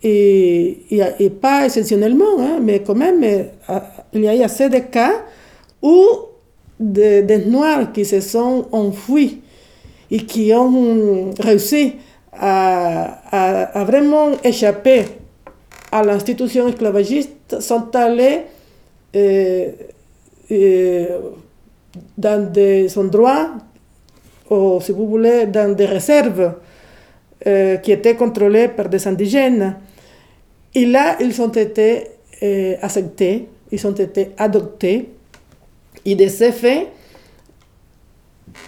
et, 0.01 1.31
pas 1.41 1.65
essentiellement, 1.65 2.39
hein, 2.39 2.59
mais 2.61 2.81
quand 2.81 2.95
même, 2.95 3.23
euh, 3.23 3.43
il 4.13 4.23
y 4.23 4.27
a 4.27 4.35
eu 4.35 4.41
assez 4.41 4.69
de 4.69 4.79
cas 4.79 5.23
où 5.81 6.05
des, 6.79 7.45
Noirs 7.45 7.91
qui 7.91 8.05
se 8.05 8.21
sont 8.21 8.67
enfouis 8.71 9.41
et 10.09 10.19
qui 10.19 10.53
ont 10.53 11.31
réussi 11.39 11.95
à, 12.31 13.75
à, 13.79 13.83
vraiment 13.83 14.31
échapper 14.43 15.05
à 15.91 16.03
l'institution 16.03 16.67
esclavagiste 16.69 17.59
sont 17.59 17.93
allés 17.95 18.41
euh, 19.15 19.71
euh, 20.51 21.19
dans 22.17 22.51
des 22.51 22.97
endroits 22.97 23.51
ou 24.49 24.79
si 24.81 24.91
vous 24.91 25.07
voulez, 25.07 25.45
dans 25.45 25.75
des 25.75 25.85
réserves 25.85 26.53
euh, 27.47 27.77
qui 27.77 27.91
étaient 27.91 28.15
contrôlées 28.15 28.67
par 28.67 28.89
des 28.89 29.07
indigènes. 29.07 29.75
Et 30.75 30.85
là, 30.85 31.17
ils 31.21 31.41
ont 31.41 31.49
été 31.49 32.03
euh, 32.43 32.75
acceptés, 32.81 33.47
ils 33.71 33.87
ont 33.87 33.93
été 33.93 34.31
adoptés. 34.37 35.09
Et 36.05 36.15
de 36.15 36.27
ce 36.27 36.51
fait, 36.51 36.87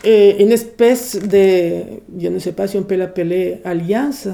euh, 0.05 0.33
une 0.39 0.51
espèce 0.51 1.19
de, 1.19 1.81
je 2.19 2.27
ne 2.27 2.39
sais 2.39 2.53
pas 2.53 2.67
si 2.67 2.77
on 2.77 2.83
peut 2.83 2.95
l'appeler 2.95 3.57
alliance, 3.63 4.27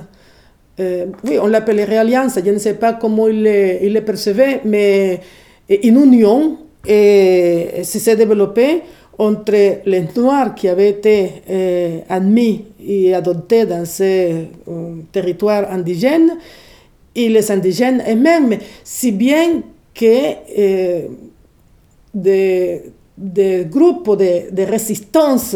oui, 0.79 1.39
on 1.41 1.47
l'appellerait 1.47 1.97
alliance, 1.97 2.37
je 2.45 2.51
ne 2.51 2.59
sais 2.59 2.75
pas 2.75 2.93
comment 2.93 3.27
il 3.27 3.41
le, 3.41 3.83
il 3.83 3.99
percevait, 4.03 4.61
mais 4.63 5.19
une 5.67 5.99
union 6.03 6.59
s'est 6.85 8.15
développée 8.15 8.83
entre 9.19 9.81
les 9.85 10.07
Noirs 10.15 10.53
qui 10.53 10.67
avaient 10.67 10.89
été 10.89 11.31
euh, 11.49 11.99
admis 12.07 12.65
et 12.79 13.15
adoptés 13.15 13.65
dans 13.65 13.85
ces 13.85 14.47
euh, 14.67 14.95
territoires 15.11 15.71
indigènes 15.71 16.37
et 17.15 17.29
les 17.29 17.51
indigènes 17.51 18.03
eux-mêmes, 18.07 18.57
si 18.83 19.11
bien 19.11 19.63
que 19.93 20.33
euh, 20.59 21.07
des, 22.13 23.65
groupes 23.69 24.15
de, 24.17 24.61
résistance 24.63 25.55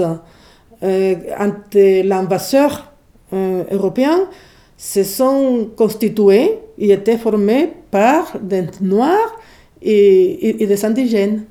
entre 0.81 2.01
l'invaseur 2.03 2.91
européen 3.31 4.27
se 4.75 5.03
sont 5.03 5.69
constitués 5.75 6.57
et 6.79 6.91
étaient 6.91 7.19
formés 7.19 7.69
par 7.91 8.35
des 8.41 8.65
Noirs 8.81 9.39
et, 9.79 10.63
et 10.63 10.65
des 10.65 10.85
indigènes. 10.85 11.43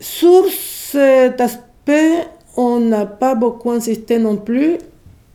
Sur 0.00 0.44
cet 0.90 1.40
aspect, 1.40 2.26
on 2.56 2.80
n'a 2.80 3.06
pas 3.06 3.34
beaucoup 3.34 3.70
insisté 3.70 4.18
non 4.18 4.36
plus, 4.36 4.78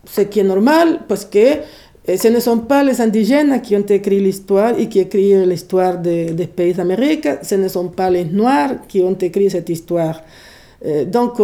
ce 0.05 0.21
qui 0.21 0.39
est 0.39 0.43
normal 0.43 0.99
parce 1.07 1.25
que 1.25 1.59
eh, 2.07 2.17
ce 2.17 2.27
ne 2.27 2.39
sont 2.39 2.59
pas 2.59 2.83
les 2.83 2.99
indigènes 3.01 3.61
qui 3.61 3.75
ont 3.75 3.85
écrit 3.85 4.19
l'histoire 4.19 4.77
et 4.77 4.87
qui 4.87 4.99
écrivent 4.99 5.47
l'histoire 5.47 5.97
des, 5.97 6.33
pays 6.55 6.73
d'Amérique, 6.73 7.27
ce 7.41 7.55
ne 7.55 7.67
sont 7.67 7.87
pas 7.89 8.09
les 8.09 8.25
Noirs 8.25 8.85
qui 8.87 9.01
ont 9.01 9.17
écrit 9.19 9.49
cette 9.49 9.69
histoire. 9.69 10.21
Eh, 10.83 11.05
donc, 11.05 11.39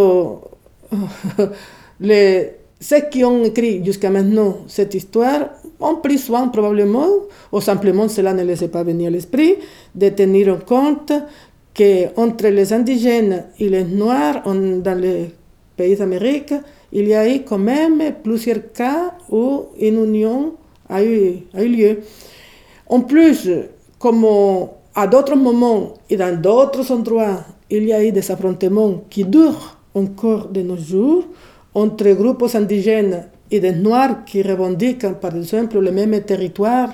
les, 2.00 2.52
ceux 2.80 3.02
qui 3.10 3.24
ont 3.24 3.44
écrit 3.44 3.84
jusqu'à 3.84 4.10
maintenant 4.10 4.58
cette 4.68 4.94
histoire 4.94 5.50
ont 5.80 5.96
pris 5.96 6.18
soin 6.18 6.48
probablement, 6.50 7.08
ou 7.52 7.62
simplement 7.62 8.08
cela 8.08 8.34
ne 8.34 8.44
les 8.44 8.64
est 8.64 8.68
pas 8.68 8.84
venu 8.84 9.08
à 9.08 9.10
l'esprit, 9.10 9.56
de 9.96 10.10
tenir 10.10 10.54
en 10.54 10.58
compte 10.58 11.14
qu'entre 11.74 12.48
les 12.48 12.74
indigènes 12.74 13.46
et 13.60 13.70
les 13.70 13.84
noirs 13.84 14.44
dans 14.44 15.00
les 15.00 15.32
pays 15.76 15.96
d'Amérique, 15.96 16.54
il 16.92 17.08
y 17.08 17.14
a 17.16 17.28
eu 17.34 17.44
quand 17.44 17.58
même 17.58 18.02
plusieurs 18.24 18.72
cas 18.74 19.14
où 19.30 19.68
une 19.80 20.04
union 20.04 20.54
a 20.90 21.04
eu, 21.04 21.38
a 21.54 21.64
eu 21.64 21.70
lieu. 21.70 22.00
En 22.88 23.02
plus, 23.02 23.50
comme 23.98 24.26
à 24.94 25.08
d'autres 25.08 25.36
moments 25.36 25.94
et 26.10 26.18
dans 26.18 26.40
d'autres 26.40 26.92
endroits, 26.92 27.46
il 27.70 27.86
y 27.86 27.94
a 27.94 28.04
eu 28.04 28.12
des 28.12 28.30
affrontements 28.30 29.04
qui 29.10 29.24
durent 29.24 29.78
encore 29.96 30.50
de 30.50 30.62
nos 30.62 30.78
jours 30.78 31.24
entre 31.74 32.10
groupes 32.12 32.54
indigènes 32.54 33.28
et 33.50 33.60
des 33.60 33.74
noirs 33.74 34.26
qui 34.26 34.42
revendiquent 34.42 35.14
par 35.20 35.36
exemple 35.36 35.80
le 35.80 35.92
même 35.92 36.22
territoire, 36.24 36.90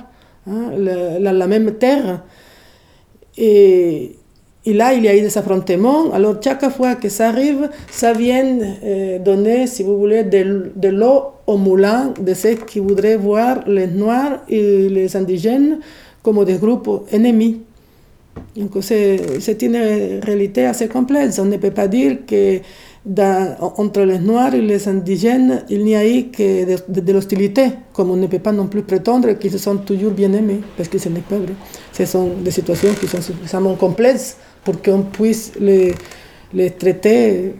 hein, 0.48 0.72
la, 0.78 1.34
la, 1.34 1.48
même 1.48 1.74
terre. 1.78 2.24
Et 3.38 4.16
et 4.68 4.74
là, 4.74 4.94
il 4.94 5.06
y 5.06 5.08
a 5.08 5.16
eu 5.16 5.22
des 5.22 5.38
affrontements. 5.38 6.12
Alors, 6.12 6.36
chaque 6.44 6.70
fois 6.72 6.96
que 6.96 7.08
ça 7.08 7.30
arrive, 7.30 7.70
ça 7.90 8.12
vient 8.12 8.60
euh, 8.84 9.18
donner, 9.18 9.66
si 9.66 9.82
vous 9.82 9.98
voulez, 9.98 10.26
de, 10.26 10.90
l'eau 10.90 11.22
au 11.48 11.56
moulin 11.56 12.14
de 12.20 12.34
ceux 12.34 12.56
qui 12.56 12.80
voudraient 12.80 13.16
voir 13.16 13.64
les 13.66 13.88
Noirs 13.88 14.42
et 14.50 14.90
les 14.90 15.16
indigènes 15.16 15.80
comme 16.22 16.44
des 16.44 16.56
groupes 16.56 17.08
ennemis. 17.14 17.62
Donc, 18.58 18.72
c'est 18.82 19.62
une 19.62 19.78
réalité 20.22 20.66
assez 20.66 20.90
complexe. 20.90 21.40
On 21.40 21.46
ne 21.46 21.56
peut 21.56 21.72
pas 21.72 21.88
dire 21.88 22.18
que 22.28 22.60
entre 23.78 24.02
les 24.02 24.20
Noirs 24.20 24.54
et 24.54 24.62
les 24.62 24.86
indigènes, 24.90 25.64
il 25.70 25.86
n'y 25.86 25.96
a 25.96 26.06
eu 26.06 26.24
que 26.26 26.76
de, 26.92 27.00
de, 27.00 27.14
l'hostilité, 27.14 27.70
comme 27.94 28.12
on 28.12 28.18
ne 28.18 28.28
peut 28.28 28.40
pas 28.40 28.52
non 28.52 28.68
plus 28.68 28.82
prétendre 28.82 29.32
qu'ils 29.40 29.52
se 29.52 29.60
sont 29.60 29.78
toujours 29.78 30.12
bien 30.12 30.34
aimés, 30.34 30.60
parce 30.76 30.90
que 30.90 30.98
ce 30.98 31.08
n'est 31.08 31.22
pas 31.22 31.38
vrai. 31.38 31.54
Ce 31.94 32.04
sont 32.04 32.32
des 32.44 32.52
situations 32.52 32.94
qui 33.00 33.08
sont 33.08 33.22
suffisamment 33.22 33.76
complexes 33.76 34.36
pour 34.68 34.82
qu'on 34.82 35.04
puisse 35.04 35.54
les, 35.62 35.94
traiter 36.72 37.54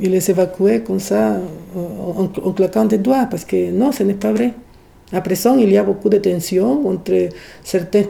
et 0.00 0.08
les 0.08 0.30
évacuer 0.30 0.82
comme 0.82 1.00
ça 1.00 1.40
en, 1.74 2.52
claquant 2.52 2.84
des 2.84 2.98
doigts, 2.98 3.26
parce 3.28 3.44
que 3.44 3.72
non, 3.72 3.90
ce 3.90 4.04
n'est 4.04 4.14
pas 4.14 4.32
vrai. 4.32 4.52
À 5.12 5.20
présent, 5.20 5.56
il 5.58 5.72
y 5.72 5.76
a 5.76 5.82
beaucoup 5.82 6.08
de 6.08 6.18
tensions 6.18 6.86
entre 6.86 7.30
certaines 7.64 8.06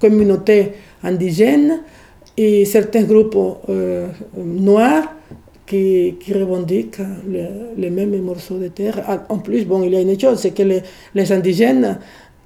communautés 0.00 0.72
indigènes 1.04 1.82
et 2.34 2.64
certains 2.64 3.02
groupes 3.02 3.36
euh, 3.68 4.06
noirs 4.38 5.12
qui, 5.66 6.16
revendiquent 6.34 7.02
les 7.76 7.90
mêmes 7.90 8.18
morceaux 8.22 8.56
de 8.56 8.68
terre. 8.68 9.04
Ah, 9.06 9.26
en 9.28 9.36
plus, 9.36 9.66
bon, 9.66 9.82
il 9.82 9.92
y 9.92 9.96
a 9.96 10.00
une 10.00 10.18
chose, 10.18 10.38
c'est 10.38 10.52
que 10.52 10.62
les, 11.14 11.30
indigènes 11.30 11.98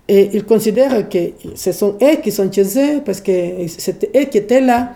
ils 0.08 0.44
considèrent 0.44 1.08
que 1.08 1.18
ce 1.54 1.70
sont 1.70 1.94
eux 2.02 2.16
qui 2.20 2.32
sont 2.32 2.50
chez 2.50 2.64
eux 2.64 3.00
parce 3.04 3.20
que 3.20 3.32
c'était 3.68 4.10
eux 4.20 4.24
qui 4.24 4.38
étaient 4.38 4.60
là. 4.60 4.94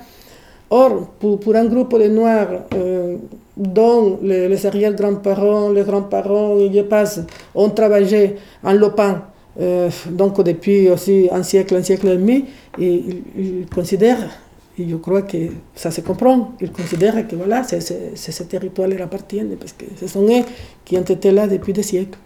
Or, 0.76 1.06
pour, 1.20 1.54
un 1.54 1.66
groupe 1.66 1.96
de 1.96 2.08
Noirs 2.08 2.64
euh, 2.74 3.16
dont 3.56 4.18
les, 4.22 4.66
arrière-grands-parents, 4.66 5.68
les 5.68 5.82
grands-parents, 5.84 6.58
et 6.58 6.68
je 6.74 6.80
passe, 6.80 7.20
ont 7.54 7.70
travaillé 7.70 8.34
en 8.64 8.72
lopin, 8.72 9.22
euh, 9.60 9.88
donc 10.10 10.42
depuis 10.42 10.90
aussi 10.90 11.28
un 11.30 11.44
siècle, 11.44 11.76
un 11.76 11.82
siècle 11.84 12.08
et 12.08 12.16
demi, 12.16 12.46
ils, 12.76 13.66
considèrent, 13.72 14.28
et 14.76 14.88
je 14.88 14.96
crois 14.96 15.22
que 15.22 15.36
ça 15.76 15.92
se 15.92 16.00
comprend, 16.00 16.54
ils 16.60 16.72
considèrent 16.72 17.24
que 17.28 17.36
voilà, 17.36 17.62
c'est, 17.62 17.80
ce 18.16 18.42
territoire 18.42 18.88
leur 18.88 19.02
appartient 19.02 19.44
parce 19.60 19.74
que 19.74 19.84
ce 20.00 20.08
sont 20.08 20.24
eux 20.24 20.42
qui 20.84 20.98
ont 20.98 21.02
été 21.02 21.30
là 21.30 21.46
depuis 21.46 21.72
des 21.72 21.84
siècles. 21.84 22.18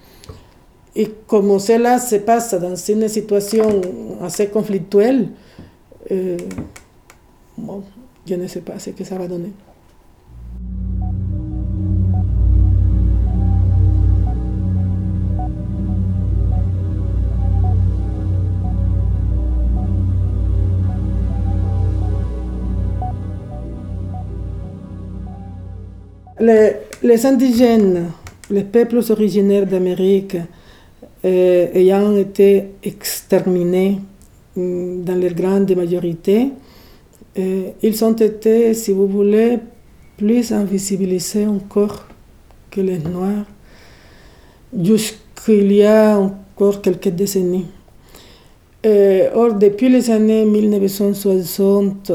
Et 0.97 1.07
comme 1.27 1.59
cela 1.59 1.99
se 1.99 2.17
passe 2.17 2.55
dans 2.55 2.75
une 2.75 3.09
situation 3.09 3.83
assez 4.23 4.47
conflictuelle, 4.47 5.29
euh, 6.11 6.39
bon, 7.59 7.83
je 8.29 8.35
ne 8.35 8.47
sais 8.47 8.61
pas 8.61 8.79
ce 8.79 8.91
que 8.91 9.05
ça 9.05 9.17
va 9.17 9.27
donner. 9.27 9.53
Les, 26.41 27.27
indigènes, 27.27 28.11
les 28.51 28.63
peuples 28.63 29.01
originaires 29.11 29.67
d'Amérique, 29.67 30.37
euh, 31.25 31.67
ayant 31.75 32.17
été 32.17 32.67
exterminés 32.85 33.99
mm, 34.57 35.03
dans 35.03 35.17
leur 35.21 35.35
grande 35.35 35.75
majorité, 35.75 36.53
euh, 37.37 37.71
ils 37.83 38.05
ont 38.05 38.15
été, 38.15 38.75
si 38.75 38.93
vous 38.93 39.07
voulez, 39.07 39.59
plus 40.17 40.53
invisibilisés 40.53 41.47
encore 41.47 42.07
que 42.71 42.81
les 42.81 42.99
Noirs 42.99 43.47
jusqu'il 44.77 45.73
y 45.73 45.85
a 45.85 46.19
encore 46.19 46.83
quelques 46.83 47.09
décennies. 47.09 47.67
Euh, 48.87 49.31
or, 49.35 49.55
depuis 49.55 49.89
les 49.89 50.11
années 50.11 50.45
1960, 50.45 52.13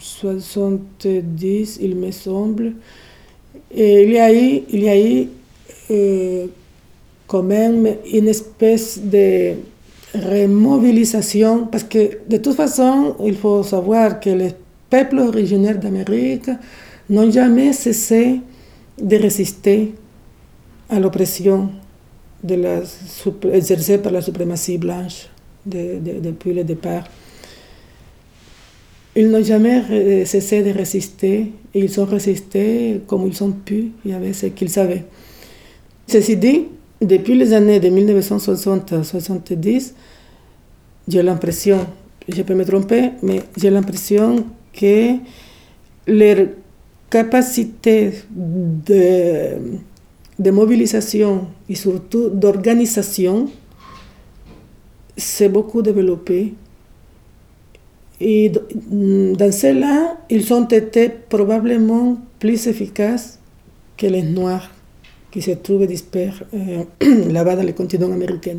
70, 0.00 1.78
il 1.80 1.96
me 1.96 2.10
semble, 2.10 2.72
il 3.74 4.10
y 4.10 4.18
a 4.18 4.32
eu, 4.32 4.62
il 4.70 4.82
y 4.82 4.88
a 4.88 5.00
eu 5.00 5.28
euh, 5.90 6.46
quand 7.26 7.42
même 7.42 7.96
une 8.12 8.28
espèce 8.28 9.00
de 9.00 9.54
remobilisation, 10.18 11.66
parce 11.66 11.84
que 11.84 12.18
de 12.28 12.36
toute 12.38 12.54
façon, 12.54 13.16
il 13.24 13.36
faut 13.36 13.62
savoir 13.62 14.20
que 14.20 14.30
les 14.30 14.52
peuples 14.90 15.18
originaires 15.18 15.78
d'Amérique 15.78 16.50
n'ont 17.10 17.30
jamais 17.30 17.72
cessé 17.72 18.40
de 19.00 19.16
résister 19.16 19.94
à 20.90 20.98
l'oppression 21.00 21.70
exercée 23.52 23.98
par 23.98 24.12
la 24.12 24.20
suprématie 24.20 24.78
blanche 24.78 25.28
de, 25.66 25.98
de, 25.98 26.20
depuis 26.20 26.52
le 26.52 26.64
départ. 26.64 27.04
Ils 29.16 29.28
n'ont 29.28 29.42
jamais 29.42 30.24
cessé 30.24 30.62
de 30.62 30.70
résister 30.70 31.52
et 31.74 31.80
ils 31.80 32.00
ont 32.00 32.04
résisté 32.04 33.00
comme 33.06 33.26
ils 33.26 33.42
ont 33.42 33.50
pu 33.50 33.90
et 34.06 34.14
avec 34.14 34.34
ce 34.34 34.46
qu'ils 34.46 34.70
savaient. 34.70 35.04
Ceci 36.06 36.36
dit, 36.36 36.66
depuis 37.00 37.36
les 37.36 37.52
années 37.52 37.80
de 37.80 37.88
1960-70, 37.88 39.92
j'ai 41.06 41.22
l'impression, 41.22 41.86
je 42.28 42.42
peux 42.42 42.54
me 42.54 42.64
tromper, 42.64 43.10
mais 43.22 43.42
j'ai 43.56 43.70
l'impression 43.70 44.44
que 44.72 45.14
leur 46.06 46.48
capacité 47.08 48.12
de, 48.30 49.80
de 50.38 50.50
mobilisation 50.50 51.48
et 51.68 51.74
surtout 51.74 52.28
d'organisation 52.30 53.48
s'est 55.16 55.48
beaucoup 55.48 55.82
développée. 55.82 56.54
Et 58.20 58.50
dans 58.50 59.52
cela, 59.52 60.18
ils 60.28 60.52
ont 60.52 60.66
été 60.66 61.08
probablement 61.08 62.18
plus 62.40 62.66
efficaces 62.66 63.38
que 63.96 64.06
les 64.06 64.22
Noirs 64.22 64.70
qui 65.38 65.42
se 65.42 65.52
trouvent 65.52 65.86
dispersés 65.86 66.42
euh, 66.54 66.84
là-bas 67.30 67.54
dans 67.58 67.62
le 67.62 67.72
continent 67.72 68.10
américain. 68.12 68.58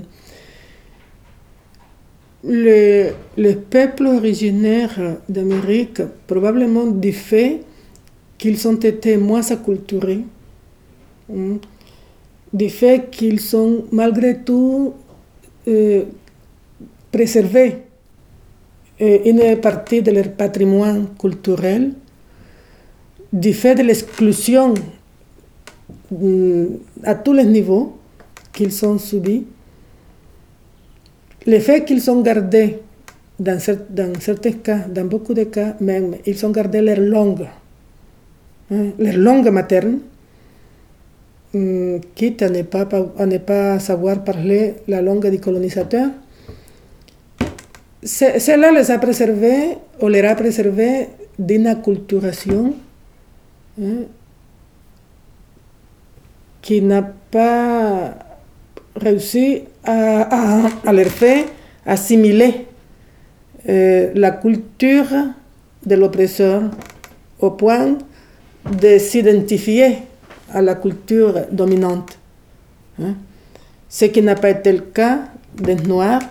Le, 2.44 3.10
les 3.36 3.56
peuples 3.56 4.08
d'Amérique, 5.28 6.02
probablement 6.26 6.86
du 6.88 7.12
fait 7.12 7.62
qu'ils 8.38 8.66
ont 8.66 8.76
été 8.80 9.18
moins 9.18 9.46
acculturés, 9.52 10.24
hein, 11.36 11.58
du 12.54 12.70
fait 12.70 13.10
qu'ils 13.12 13.42
sont 13.42 13.84
malgré 13.92 14.38
tout 14.40 14.94
euh, 15.68 16.04
préservés 17.12 17.76
une 19.02 19.56
partie 19.62 20.02
de 20.02 20.12
leur 20.12 20.30
patrimoine 20.32 21.08
culturel 21.18 21.94
du 23.32 23.54
fait 23.54 23.76
de 23.76 23.84
l'exclusion 23.84 24.74
à 27.04 27.16
tous 27.16 27.34
les 27.34 27.46
niveaux 27.46 27.98
qu'ils 28.54 28.86
ont 28.86 28.98
subi, 28.98 29.46
le 31.46 31.60
fait 31.60 31.86
qu'ils 31.86 32.10
ont 32.10 32.22
gardé, 32.22 32.80
dans, 33.40 33.58
dans, 33.90 34.20
certains 34.20 34.52
cas, 34.52 34.80
dans 34.90 35.06
beaucoup 35.06 35.34
de 35.34 35.44
cas 35.44 35.76
même, 35.80 36.16
ils 36.26 36.46
ont 36.46 36.50
gardé 36.50 36.82
leur 36.82 37.00
langue, 37.00 37.48
hein, 38.72 38.88
leur 38.98 39.18
langue 39.18 39.50
materne, 39.50 40.00
mm, 41.54 41.98
quitte 42.16 42.42
à 42.42 42.50
ne, 42.50 42.64
pas, 42.64 42.88
à 43.18 43.26
ne 43.26 43.38
pas 43.38 43.80
savoir 43.80 44.24
parler 44.24 44.76
la 44.88 45.02
langue 45.02 45.30
du 45.30 45.40
colonisateur, 45.40 46.10
cela 48.04 48.72
les 48.72 48.92
a 48.92 48.98
préservés, 48.98 49.78
ou 50.02 50.08
les 50.08 50.22
a 50.22 50.36
préservés 50.36 51.10
d'une 51.38 51.68
acculturation 51.68 52.74
hein, 53.82 54.04
qui 56.62 56.82
n'a 56.82 57.02
pas 57.02 58.14
réussi 58.96 59.64
à, 59.84 60.66
à, 60.86 61.04
faire 61.06 61.46
assimiler 61.86 62.66
euh, 63.68 64.12
la 64.16 64.32
culture 64.32 65.08
de 65.86 65.96
l'oppresseur 65.96 66.64
au 67.40 67.52
point 67.52 67.98
de 68.80 68.98
s'identifier 68.98 69.98
à 70.54 70.62
la 70.62 70.76
culture 70.76 71.34
dominante. 71.52 72.18
Hein. 73.02 73.16
Ce 73.88 74.06
qui 74.06 74.22
n'a 74.22 74.36
pas 74.36 74.50
été 74.50 74.74
le 74.74 74.82
cas 74.82 75.20
des 75.56 75.76
Noirs 75.76 76.22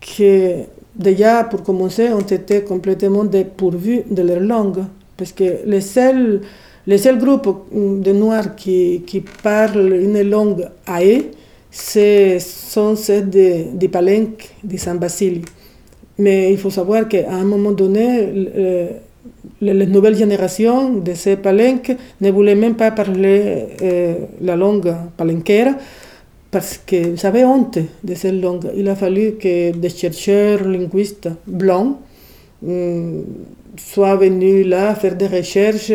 qui 0.00 0.50
déjà, 0.96 1.44
pour 1.44 1.62
commencer, 1.62 2.10
ont 2.12 2.20
été 2.20 2.62
complètement 2.62 3.24
dépourvus 3.24 4.02
de 4.10 4.22
leur 4.22 4.40
langue. 4.40 4.84
Parce 5.16 5.32
que 5.32 5.66
les 5.66 5.80
seuls, 5.80 6.40
les 6.86 6.98
seuls 6.98 7.18
groupes 7.18 7.68
de 7.72 8.12
Noirs 8.12 8.54
qui, 8.54 9.02
qui 9.06 9.20
parlent 9.20 9.92
une 9.92 10.22
langue 10.22 10.66
aé, 10.86 11.30
sont 11.70 12.94
ceux 12.96 13.22
de, 13.22 13.76
de 13.76 13.86
Palenque, 13.88 14.50
de 14.62 14.76
San 14.76 14.98
Basile. 14.98 15.42
Mais 16.18 16.52
il 16.52 16.58
faut 16.58 16.70
savoir 16.70 17.08
qu'à 17.08 17.32
un 17.32 17.44
moment 17.44 17.72
donné, 17.72 18.28
les 19.60 19.86
nouvelles 19.86 20.16
générations 20.16 20.94
de 20.94 21.14
ces 21.14 21.36
palenques 21.36 21.92
ne 22.20 22.30
voulaient 22.30 22.54
même 22.54 22.74
pas 22.74 22.90
parler 22.90 23.66
euh, 23.82 24.14
la 24.40 24.56
langue 24.56 24.94
palenquera 25.16 25.72
parce 26.50 26.78
qu'ils 26.78 27.24
avaient 27.26 27.44
honte 27.44 27.78
de 28.02 28.14
cette 28.14 28.40
langue. 28.40 28.70
Il 28.76 28.88
a 28.88 28.94
fallu 28.94 29.32
que 29.32 29.72
des 29.72 29.88
chercheurs 29.88 30.62
linguistes 30.64 31.28
blancs 31.46 31.96
mm, 32.62 33.20
soient 33.76 34.16
venus 34.16 34.66
là 34.66 34.94
faire 34.94 35.16
des 35.16 35.26
recherches 35.26 35.92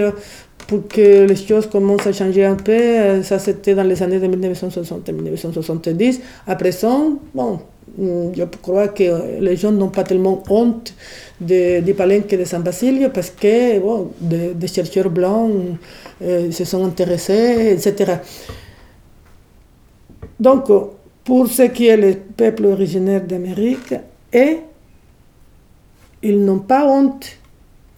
pour 0.67 0.87
que 0.87 1.25
les 1.25 1.35
choses 1.35 1.67
commencent 1.67 2.07
à 2.07 2.13
changer 2.13 2.45
un 2.45 2.55
peu. 2.55 3.23
Ça, 3.23 3.39
c'était 3.39 3.75
dans 3.75 3.83
les 3.83 4.01
années 4.03 4.19
de 4.19 4.27
1960 4.27 5.09
et 5.09 5.11
1970. 5.11 6.21
À 6.47 6.55
présent, 6.55 7.19
bon, 7.33 7.59
mm, 7.97 8.31
je 8.35 8.43
crois 8.61 8.89
que 8.89 9.39
les 9.39 9.55
gens 9.55 9.71
n'ont 9.71 9.89
pas 9.89 10.03
tellement 10.03 10.43
honte 10.49 10.93
de, 11.41 11.91
palenque 11.93 12.27
de 12.27 12.43
San 12.43 12.61
Basilio 12.61 13.09
parce 13.09 13.31
que 13.31 13.79
bon, 13.79 14.11
des, 14.19 14.67
chercheurs 14.67 15.09
blancs 15.09 15.51
euh, 16.21 16.51
se 16.51 16.65
sont 16.65 16.85
intéressés, 16.85 17.73
etc. 17.73 18.17
Donc, 20.39 20.67
pour 21.23 21.47
ce 21.47 21.63
qui 21.63 21.87
est 21.87 21.97
le 21.97 22.15
peuple 22.15 22.65
originaire 22.65 23.23
d'Amérique, 23.25 23.93
et 24.31 24.57
ils 26.21 26.43
n'ont 26.43 26.59
pas 26.59 26.85
honte, 26.85 27.38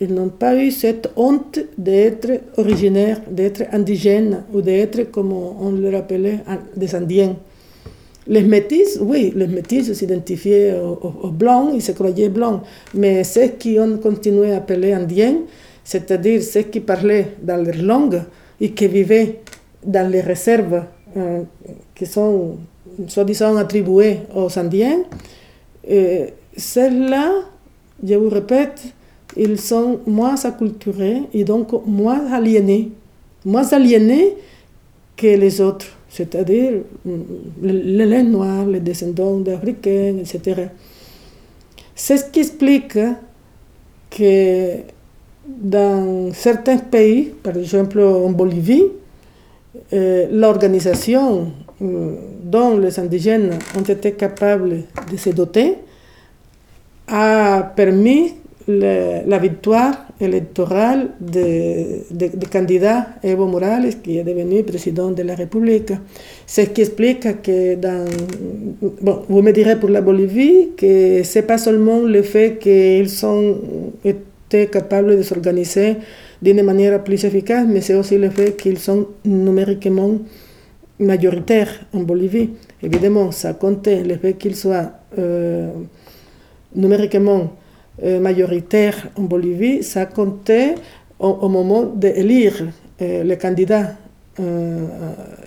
ils 0.01 0.13
n'ont 0.13 0.29
pas 0.29 0.55
eu 0.55 0.71
cette 0.71 1.11
honte 1.15 1.59
d'être 1.77 2.31
originaire, 2.57 3.21
d'être 3.29 3.63
indigène 3.71 4.43
ou 4.51 4.61
d'être, 4.61 5.11
comme 5.11 5.31
on 5.31 5.71
le 5.71 5.89
rappelait, 5.91 6.39
des 6.75 6.95
Indiens. 6.95 7.35
Les 8.27 8.41
métis, 8.41 8.97
oui, 8.99 9.31
les 9.35 9.45
métis 9.47 9.93
s'identifiaient 9.93 10.75
aux, 10.79 11.29
blancs, 11.29 11.71
ils 11.75 11.81
se 11.83 11.91
croyaient 11.91 12.29
blancs, 12.29 12.61
mais 12.95 13.23
ceux 13.23 13.49
qui 13.59 13.79
ont 13.79 13.97
continué 13.97 14.53
à 14.53 14.57
appeler 14.57 14.93
indiens, 14.93 15.37
c'est-à-dire 15.83 16.41
ceux 16.41 16.63
qui 16.63 16.79
parlaient 16.79 17.33
dans 17.41 17.63
leur 17.63 17.77
langue 17.77 18.21
et 18.59 18.71
qui 18.71 18.87
vivaient 18.87 19.39
dans 19.85 20.09
les 20.09 20.21
réserves 20.21 20.83
euh, 21.17 21.43
qui 21.93 22.05
sont 22.05 22.57
soi-disant 23.07 23.55
attribuées 23.55 24.17
aux 24.35 24.57
Indiens, 24.57 24.99
celles-là, 26.55 27.31
je 28.03 28.15
vous 28.15 28.29
répète, 28.29 28.81
ils 29.37 29.59
sont 29.59 29.99
moins 30.05 30.35
acculturés 30.43 31.23
et 31.33 31.43
donc 31.43 31.69
moins 31.85 32.31
aliénés, 32.31 32.91
moins 33.45 33.67
aliénés 33.73 34.35
que 35.15 35.27
les 35.27 35.61
autres. 35.61 35.87
c'est-à-dire 36.11 36.81
les, 37.61 38.23
Noirs, 38.23 38.65
les 38.65 38.81
descendants 38.81 39.37
d'Africains, 39.39 40.17
etc. 40.19 40.67
C'est 41.95 42.17
ce 42.17 42.25
qui 42.25 42.41
explique 42.41 42.97
que 44.09 44.75
dans 45.47 46.33
certains 46.33 46.77
pays, 46.77 47.31
par 47.41 47.55
exemple 47.55 47.99
en 48.01 48.29
Bolivie, 48.31 48.83
euh, 49.93 50.27
l'organisation 50.31 51.51
euh, 51.81 52.15
dont 52.43 52.77
les 52.77 52.99
indigènes 52.99 53.57
ont 53.77 53.81
été 53.81 54.11
capables 54.11 54.83
de 55.09 55.17
se 55.17 55.29
doter 55.29 55.77
a 57.07 57.71
permis 57.75 58.33
la 58.67 59.37
victoire 59.39 60.05
électorale 60.19 61.09
du 61.19 62.47
candidat 62.51 63.07
Evo 63.23 63.47
Morales, 63.47 64.01
qui 64.01 64.17
est 64.17 64.23
devenu 64.23 64.63
président 64.63 65.11
de 65.11 65.23
la 65.23 65.35
République. 65.35 65.91
Ce 66.45 66.61
qui 66.61 66.81
explique 66.81 67.41
que. 67.41 67.75
Bon, 69.01 69.23
vous 69.27 69.41
me 69.41 69.51
direz 69.51 69.79
pour 69.79 69.89
la 69.89 70.01
Bolivie 70.01 70.69
que 70.77 71.23
ce 71.23 71.39
n'est 71.39 71.45
pas 71.45 71.57
seulement 71.57 72.01
le 72.01 72.21
fait 72.21 72.57
qu'ils 72.59 73.25
ont 73.25 73.57
été 74.03 74.67
capables 74.67 75.17
de 75.17 75.23
s'organiser 75.23 75.95
d'une 76.41 76.61
manière 76.63 77.03
plus 77.03 77.23
efficace, 77.23 77.65
mais 77.67 77.81
c'est 77.81 77.95
aussi 77.95 78.17
le 78.17 78.29
fait 78.29 78.55
qu'ils 78.57 78.79
sont 78.79 79.07
numériquement 79.25 80.17
majoritaires 80.99 81.85
en 81.93 82.01
Bolivie. 82.01 82.49
Évidemment, 82.81 83.31
ça 83.31 83.53
comptait 83.53 84.03
le 84.03 84.15
fait 84.17 84.33
qu'ils 84.33 84.55
soient 84.55 84.91
euh, 85.17 85.69
numériquement 86.75 87.51
majoritaire 88.03 89.09
en 89.15 89.23
Bolivie, 89.23 89.83
ça 89.83 90.05
comptait 90.05 90.75
au, 91.19 91.49
moment 91.49 91.83
d'élire 91.83 92.67
euh, 93.01 93.23
le 93.23 93.35
candidat 93.35 93.95
euh, 94.39 94.87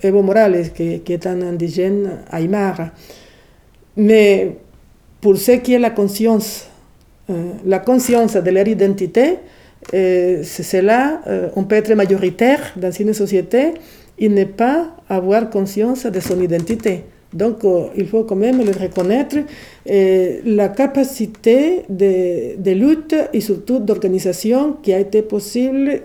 Evo 0.01 0.21
Morales, 0.21 0.71
qui, 0.73 1.01
est 1.07 1.27
un 1.27 1.41
indigène 1.41 2.19
aymara. 2.31 2.91
Mais 3.97 4.55
pour 5.19 5.37
ce 5.37 5.51
qui 5.53 5.73
est 5.73 5.79
la 5.79 5.89
conscience, 5.89 6.67
la 7.65 7.79
conscience 7.79 8.33
de 8.35 8.49
leur 8.51 8.67
identité, 8.67 9.39
c'est 9.91 10.43
cela, 10.43 11.21
on 11.55 11.63
peut 11.63 11.75
être 11.75 11.93
majoritaire 11.93 12.73
dans 12.75 12.91
une 12.91 13.13
société 13.13 13.73
et 14.17 14.29
ne 14.29 14.43
pas 14.45 14.95
avoir 15.09 15.49
conscience 15.49 16.05
de 16.05 16.19
son 16.19 16.41
identité. 16.41 17.03
Donc, 17.35 17.65
euh, 17.65 17.87
il 17.97 18.07
faut 18.07 18.23
quand 18.23 18.37
même 18.37 18.63
le 18.63 18.71
reconnaître, 18.71 19.35
euh, 19.89 20.39
la 20.45 20.69
capacité 20.69 21.81
de, 21.89 22.71
lutte 22.71 23.13
et 23.33 23.41
surtout 23.41 23.79
d'organisation 23.79 24.77
qui 24.81 24.93
a 24.93 24.99
été 24.99 25.21
possible 25.21 26.01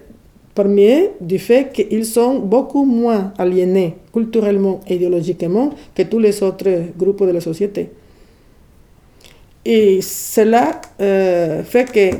parmi 0.56 0.86
eux 0.90 1.10
du 1.20 1.38
fait 1.38 1.72
qu'ils 1.72 2.04
sont 2.04 2.40
beaucoup 2.40 2.84
moins 2.84 3.32
aliénés 3.38 3.94
culturellement 4.12 4.80
et 4.88 4.96
idéologiquement 4.96 5.70
que 5.94 6.02
tous 6.02 6.18
les 6.18 6.42
autres 6.42 6.68
groupes 6.98 7.24
de 7.24 7.30
la 7.30 7.40
société. 7.40 7.90
Et 9.64 10.00
cela 10.02 10.80
euh, 11.00 11.62
fait 11.62 11.92
que 11.92 12.16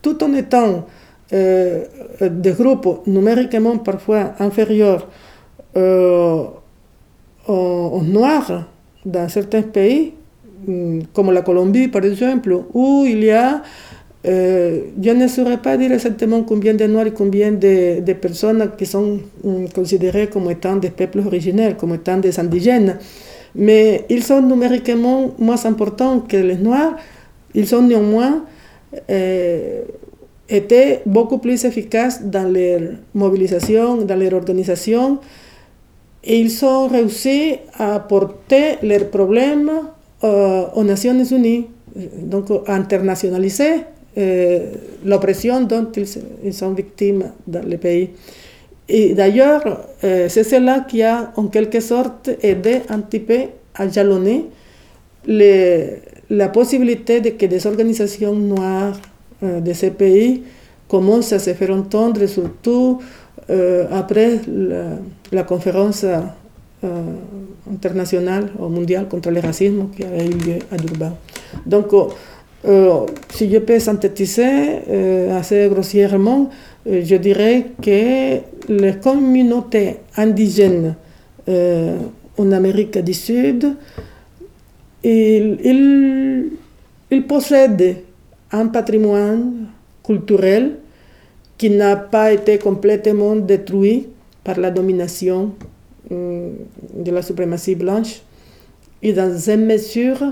tout 0.00 0.22
en 0.22 0.32
étant 0.34 0.86
des 1.32 2.52
groupes 2.52 3.04
numériquement 3.08 3.78
parfois 3.78 4.34
inférieurs, 4.38 5.08
en, 7.48 8.00
noir 8.02 8.68
dans 9.04 9.28
certains 9.28 9.62
pays, 9.62 10.12
mm, 10.66 11.00
comme 11.12 11.32
la 11.32 11.42
Colombie 11.42 11.88
par 11.88 12.04
exemple, 12.04 12.56
où 12.74 13.04
il 13.06 13.24
y 13.24 13.30
a, 13.30 13.62
euh, 14.26 14.80
je 15.00 15.10
ne 15.10 15.28
saurais 15.28 15.58
pas 15.58 15.76
dire 15.76 15.92
exactement 15.92 16.42
combien 16.42 16.74
de 16.74 16.84
noirs 16.86 17.06
et 17.06 17.12
combien 17.12 17.52
de, 17.52 18.00
de 18.00 18.12
personnes 18.14 18.70
qui 18.76 18.86
sont 18.86 19.20
mm, 19.44 19.66
considérées 19.74 20.28
comme 20.28 20.50
étant 20.50 20.76
des 20.76 20.90
peuples 20.90 21.20
originels, 21.20 21.76
comme 21.76 21.94
étant 21.94 22.16
des 22.18 22.38
indigènes, 22.40 22.98
mais 23.54 24.04
ils 24.10 24.22
sont 24.22 24.42
numériquement 24.42 25.32
moins 25.38 25.64
importants 25.64 26.20
que 26.20 26.36
les 26.36 26.56
noirs, 26.56 26.96
ils 27.54 27.66
sont 27.66 27.82
néanmoins 27.82 28.44
euh, 29.10 29.82
été 30.48 31.00
beaucoup 31.06 31.38
plus 31.38 31.64
efficaces 31.64 32.22
dans 32.22 32.48
leur 32.52 32.80
mobilisation, 33.14 33.96
dans 34.02 34.16
leur 34.16 34.34
organisation, 34.34 35.18
et 36.26 36.40
ils 36.40 36.64
ont 36.64 36.88
réussi 36.88 37.54
à 37.78 38.00
porter 38.00 38.78
leurs 38.82 39.08
problèmes 39.10 39.70
euh, 40.24 40.64
aux 40.74 40.82
Nations 40.82 41.22
Unies, 41.24 41.66
donc 42.18 42.50
à 42.66 42.74
internationaliser 42.74 43.84
euh, 44.18 44.72
l'oppression 45.04 45.60
dont 45.62 45.86
ils, 46.44 46.52
sont 46.52 46.70
victimes 46.72 47.24
dans 47.46 47.64
le 47.64 47.76
pays. 47.76 48.10
Et 48.88 49.14
d'ailleurs, 49.14 49.86
euh, 50.02 50.28
c'est 50.28 50.42
cela 50.44 50.80
qui 50.88 51.02
a 51.02 51.32
en 51.36 51.46
quelque 51.46 51.80
sorte 51.80 52.30
aidé 52.42 52.80
un 52.88 53.02
à 53.76 53.88
jalonner 53.88 54.46
la 55.28 56.48
possibilité 56.48 57.20
de 57.20 57.30
que 57.30 57.46
des 57.46 57.66
organisations 57.66 58.34
noires 58.34 58.98
de 59.42 59.72
ces 59.72 59.90
pays 59.90 60.42
commencent 60.88 61.32
à 61.32 61.38
se 61.38 61.52
faire 61.52 61.70
entendre, 61.70 62.24
surtout 62.26 63.00
après 63.48 64.40
la, 65.32 65.42
conférence 65.44 66.04
euh, 66.04 66.20
internationale 67.72 68.50
ou 68.58 68.68
mondiale 68.68 69.06
contre 69.08 69.30
le 69.30 69.40
racisme 69.40 69.88
qui 69.94 70.02
a 70.02 70.24
eu 70.24 70.30
lieu 70.30 70.58
à 70.70 70.76
Durban. 70.76 71.16
Donc, 71.64 71.86
euh, 72.64 73.06
si 73.30 73.50
je 73.50 73.58
peux 73.58 73.78
synthétiser 73.78 75.30
assez 75.30 75.68
grossièrement, 75.68 76.50
je 76.84 77.16
dirais 77.16 77.66
que 77.80 78.38
les 78.68 78.96
communautés 79.02 79.98
indigènes 80.16 80.94
en 81.48 82.52
Amérique 82.52 82.98
du 82.98 83.14
Sud, 83.14 83.76
ils 85.04 86.50
possèdent 87.28 87.96
un 88.52 88.66
patrimoine 88.66 89.66
culturel 90.04 90.76
qui 91.58 91.70
n'a 91.70 91.96
pas 91.96 92.32
été 92.32 92.58
complètement 92.58 93.36
détruit 93.36 94.08
par 94.44 94.58
la 94.60 94.70
domination 94.70 95.52
euh, 96.12 96.52
de 96.94 97.10
la 97.10 97.22
suprématie 97.22 97.74
blanche. 97.74 98.22
Et 99.02 99.12
dans 99.12 99.36
une 99.36 99.66
mesure, 99.66 100.22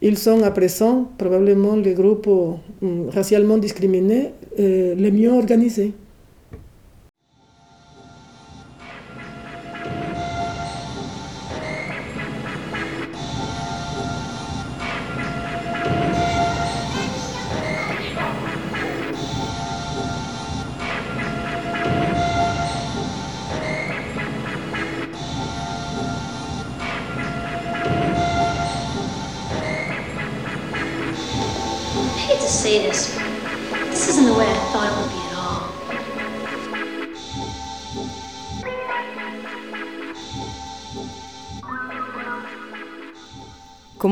ils 0.00 0.18
sont 0.18 0.42
à 0.42 0.50
présent 0.50 1.10
probablement 1.16 1.76
les 1.76 1.94
groupes 1.94 2.28
euh, 2.28 3.08
racialement 3.10 3.58
discriminés 3.58 4.30
euh, 4.58 4.94
les 4.96 5.10
mieux 5.10 5.30
organisés. 5.30 5.92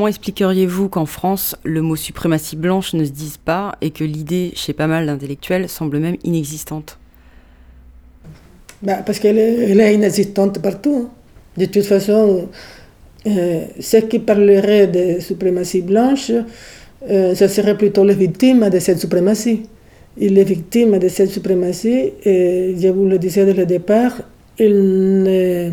Comment 0.01 0.09
expliqueriez-vous 0.09 0.89
qu'en 0.89 1.05
France, 1.05 1.57
le 1.63 1.83
mot 1.83 1.95
suprématie 1.95 2.57
blanche 2.57 2.95
ne 2.95 3.05
se 3.05 3.11
dise 3.11 3.37
pas 3.37 3.75
et 3.83 3.91
que 3.91 4.03
l'idée, 4.03 4.51
chez 4.55 4.73
pas 4.73 4.87
mal 4.87 5.05
d'intellectuels, 5.05 5.69
semble 5.69 5.99
même 5.99 6.17
inexistante? 6.25 6.99
Bah 8.81 9.03
Parce 9.05 9.19
qu'elle 9.19 9.37
est, 9.37 9.95
inexistante 9.95 10.63
partout. 10.63 11.05
Hein. 11.05 11.11
De 11.59 11.67
toute 11.67 11.85
façon, 11.85 12.49
euh, 13.27 13.65
ceux 13.79 14.01
qui 14.01 14.21
parleraient 14.21 14.87
de 14.87 15.21
suprématie 15.21 15.83
blanche, 15.83 16.33
euh, 17.11 17.35
ce 17.35 17.47
seraient 17.47 17.77
plutôt 17.77 18.03
les 18.03 18.15
victimes 18.15 18.71
de 18.71 18.79
cette 18.79 19.01
suprématie. 19.01 19.65
Et 20.19 20.31
les 20.31 20.45
victimes 20.45 20.99
de 20.99 21.09
cette 21.09 21.29
suprématie, 21.29 22.15
et 22.25 22.75
je 22.75 22.89
vous 22.89 23.05
le 23.05 23.19
disais 23.19 23.45
dès 23.45 23.53
le 23.53 23.67
départ, 23.67 24.23
ne 24.59 25.73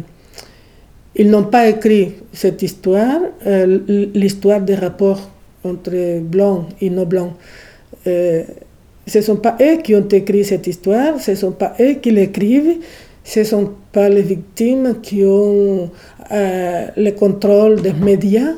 ils 1.17 1.29
n'ont 1.29 1.45
pas 1.45 1.67
écrit 1.67 2.13
cette 2.31 2.61
histoire, 2.61 3.19
euh, 3.45 4.09
l'histoire 4.13 4.61
des 4.61 4.75
rapports 4.75 5.29
entre 5.63 6.19
blancs 6.19 6.65
et 6.79 6.89
non 6.91 7.05
blancs. 7.05 7.33
Euh, 8.05 8.43
ce 9.07 9.17
ne 9.17 9.23
sont 9.23 9.37
pas 9.37 9.57
eux 9.59 9.77
qui 9.83 9.95
ont 9.95 10.07
écrit 10.07 10.45
cette 10.45 10.67
histoire, 10.67 11.19
ce 11.19 11.31
ne 11.31 11.35
sont 11.35 11.53
pas 11.53 11.73
eux 11.79 11.93
qui 11.93 12.11
l'écrivent, 12.11 12.77
ce 13.23 13.39
ne 13.39 13.45
sont 13.45 13.71
pas 13.91 14.09
les 14.09 14.21
victimes 14.21 14.97
qui 15.01 15.23
ont 15.25 15.89
euh, 16.31 16.87
le 16.95 17.11
contrôle 17.11 17.81
des 17.81 17.93
médias, 17.93 18.53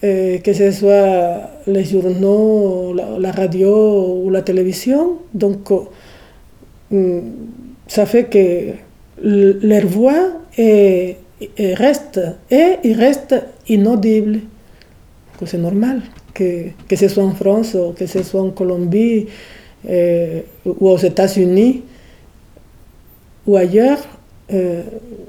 que 0.00 0.52
ce 0.52 0.70
soit 0.70 1.40
les 1.66 1.84
journaux, 1.84 2.94
la, 2.94 3.32
radio 3.32 4.22
ou 4.24 4.30
la 4.30 4.42
télévision. 4.42 5.18
Donc, 5.34 5.70
ça 7.88 8.06
fait 8.06 8.24
que 8.24 8.74
leur 9.22 9.86
voix 9.86 10.28
est 10.56 11.16
il 11.40 11.74
reste, 11.74 12.20
et 12.50 12.76
il 12.84 12.94
reste 12.94 13.34
inaudible. 13.68 14.40
C'est 15.44 15.58
normal 15.58 16.02
que, 16.34 16.64
que 16.88 16.96
ce 16.96 17.08
soit 17.08 17.24
en 17.24 17.32
France 17.32 17.74
ou 17.74 17.92
que 17.92 18.06
ce 18.06 18.22
soit 18.22 18.42
en 18.42 18.50
Colombie 18.50 19.26
euh, 19.88 20.40
ou 20.64 20.88
aux 20.88 20.98
États-Unis 20.98 21.82
ou 23.46 23.56
ailleurs, 23.56 23.98
euh, 24.52 24.82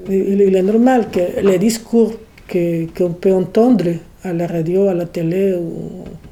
il, 0.10 0.42
est 0.42 0.62
normal 0.62 1.08
que 1.10 1.42
les 1.42 1.58
discours 1.58 2.14
qu'on 2.52 3.14
peut 3.14 3.34
entendre 3.34 3.86
à 4.24 4.34
la 4.34 4.46
radio, 4.46 4.88
à 4.88 4.94
la 4.94 5.06
télé 5.06 5.56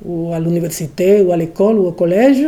ou, 0.06 0.34
à 0.34 0.40
l'université 0.40 1.22
ou 1.22 1.32
à 1.32 1.38
l'école 1.38 1.80
ou 1.80 1.88
au 1.88 1.92
collège 1.94 2.46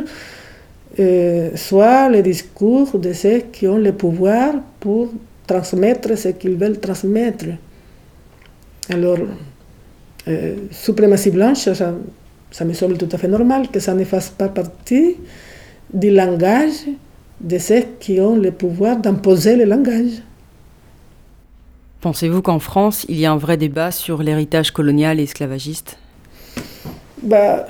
euh, 0.99 1.51
soient 1.55 2.09
les 2.09 2.21
discours 2.21 2.97
de 2.99 3.13
ceux 3.13 3.39
qui 3.51 3.67
ont 3.67 3.77
le 3.77 3.93
pouvoir 3.93 4.55
pour 4.81 5.07
transmettre 5.49 6.17
ce 6.17 6.29
qu'ils 6.29 6.57
veulent 6.61 6.79
transmettre. 6.79 7.45
Alors, 8.89 9.17
euh, 10.27 10.55
suprématie 10.71 11.31
blanche, 11.31 11.63
ça, 11.79 11.93
ça, 12.51 12.65
me 12.65 12.73
semble 12.73 12.97
tout 12.97 13.09
à 13.11 13.17
fait 13.17 13.27
normal 13.27 13.69
que 13.73 13.79
ça 13.79 13.93
ne 13.93 14.03
fasse 14.03 14.29
pas 14.29 14.49
partie 14.49 15.15
du 15.91 16.11
langage 16.11 16.79
de 17.41 17.57
ceux 17.57 17.83
qui 17.99 18.19
ont 18.19 18.35
le 18.35 18.51
pouvoir 18.51 18.97
d'imposer 18.97 19.55
le 19.55 19.65
langage. 19.65 20.15
Pensez-vous 22.01 22.41
qu'en 22.41 22.59
France, 22.59 23.05
il 23.09 23.19
y 23.19 23.25
a 23.25 23.31
un 23.31 23.37
vrai 23.37 23.57
débat 23.57 23.91
sur 23.91 24.23
l'héritage 24.23 24.71
colonial 24.71 25.19
et 25.19 25.23
esclavagiste? 25.23 25.97
Bah, 27.23 27.67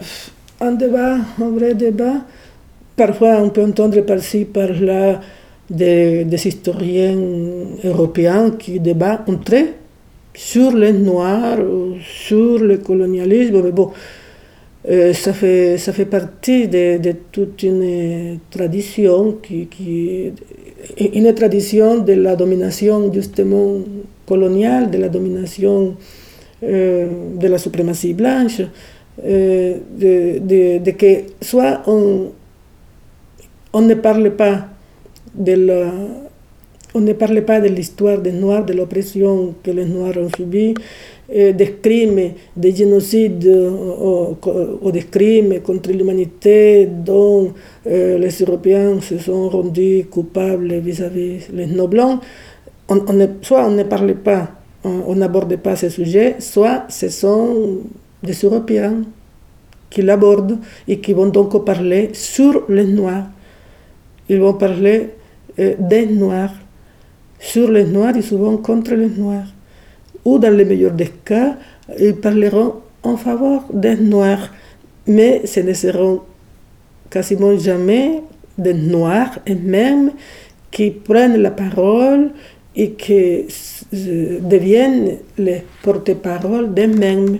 Un 0.61 0.73
débat, 0.73 1.17
un 1.41 1.51
vrai 1.57 1.73
débat. 1.73 2.17
Parfois, 2.95 3.37
on 3.41 3.49
peut 3.49 3.63
entendre 3.63 4.01
par-ci, 4.01 4.43
par-là, 4.43 5.21
des, 5.69 6.25
historiens 6.47 7.17
européens 7.83 8.51
qui 8.51 8.79
débattent 8.79 9.29
entre 9.29 9.65
sur 10.33 10.71
les 10.71 10.93
Noirs, 10.93 11.59
sur 12.01 12.59
le 12.59 12.77
colonialisme. 12.77 13.61
Mais 13.63 13.71
bon, 13.71 13.91
euh, 14.89 15.13
ça, 15.13 15.33
fait, 15.33 15.77
ça 15.77 15.91
fait 15.91 16.05
partie 16.05 16.67
de, 16.67 16.97
de 16.97 17.13
toute 17.31 17.63
une 17.63 18.39
tradition 18.49 19.37
qui, 19.43 19.67
qui, 19.67 20.31
une 21.13 21.33
tradition 21.33 21.99
de 21.99 22.13
la 22.13 22.35
domination 22.35 23.11
justement 23.11 23.79
coloniale, 24.25 24.89
de 24.89 24.97
la 24.97 25.09
domination 25.09 25.95
euh, 26.63 27.07
de 27.37 27.47
la 27.47 27.57
suprématie 27.57 28.13
blanche, 28.13 28.61
euh, 29.25 29.77
de, 29.97 30.39
de, 30.39 30.77
de, 30.79 30.91
que 30.91 31.23
soit 31.41 31.81
on, 31.87 32.31
on 33.73 33.81
ne 33.81 33.93
parle 33.95 34.31
pas 34.31 34.67
on 35.37 37.01
ne 37.01 37.13
parle 37.13 37.43
pas 37.43 37.61
de 37.61 37.67
l'histoire 37.67 38.19
des 38.19 38.31
Noirs, 38.31 38.65
de 38.65 38.73
l'oppression 38.73 39.55
que 39.63 39.71
les 39.71 39.85
Noirs 39.85 40.17
ont 40.17 40.29
subie, 40.35 40.73
des 41.31 41.77
crimes, 41.81 42.31
des 42.57 42.75
génocides 42.75 43.45
ou, 43.47 44.35
ou, 44.81 44.91
des 44.91 45.03
crimes 45.03 45.59
contre 45.61 45.91
l'humanité 45.91 46.87
dont 46.87 47.53
euh, 47.85 48.17
les 48.17 48.31
Européens 48.41 48.99
se 49.01 49.19
sont 49.19 49.47
rendus 49.49 50.05
coupables 50.09 50.73
vis-à-vis 50.79 51.49
les 51.53 51.67
Blancs. 51.67 52.19
On, 52.87 52.99
soit 53.43 53.67
on 53.67 53.71
ne 53.71 53.83
parle 53.83 54.15
pas, 54.15 54.49
on 54.83 55.13
n'aborde 55.15 55.55
pas 55.57 55.75
ce 55.75 55.89
sujet, 55.89 56.37
soit 56.39 56.85
ce 56.89 57.09
sont 57.09 57.77
des 58.23 58.33
Européens 58.33 59.03
qui 59.91 60.01
l'abordent 60.01 60.57
et 60.87 60.99
qui 60.99 61.13
vont 61.13 61.27
donc 61.27 61.63
parler 61.63 62.09
sur 62.13 62.63
les 62.69 62.85
Noirs. 62.85 63.25
Ils 64.29 64.39
vont 64.39 64.53
parler 64.53 65.09
euh, 65.59 65.75
des 65.79 66.05
Noirs, 66.05 66.53
sur 67.39 67.69
les 67.71 67.85
Noirs 67.85 68.15
et 68.15 68.21
souvent 68.21 68.57
contre 68.57 68.93
les 68.95 69.09
Noirs. 69.09 69.47
Ou 70.25 70.39
dans 70.39 70.55
le 70.55 70.65
meilleur 70.65 70.91
des 70.91 71.11
cas, 71.25 71.55
ils 71.99 72.15
parleront 72.15 72.75
en 73.03 73.17
faveur 73.17 73.63
des 73.73 73.95
Noirs, 73.95 74.49
mais 75.07 75.45
ce 75.45 75.61
ne 75.61 75.73
seront 75.73 76.21
quasiment 77.09 77.57
jamais 77.57 78.21
des 78.57 78.73
Noirs 78.73 79.39
et 79.45 79.55
même 79.55 80.11
qui 80.71 80.91
prennent 80.91 81.37
la 81.37 81.51
parole 81.51 82.31
et 82.75 82.91
qui 82.91 83.45
deviennent 83.91 85.17
les 85.37 85.63
porte-parole 85.81 86.73
d'eux-mêmes. 86.73 87.39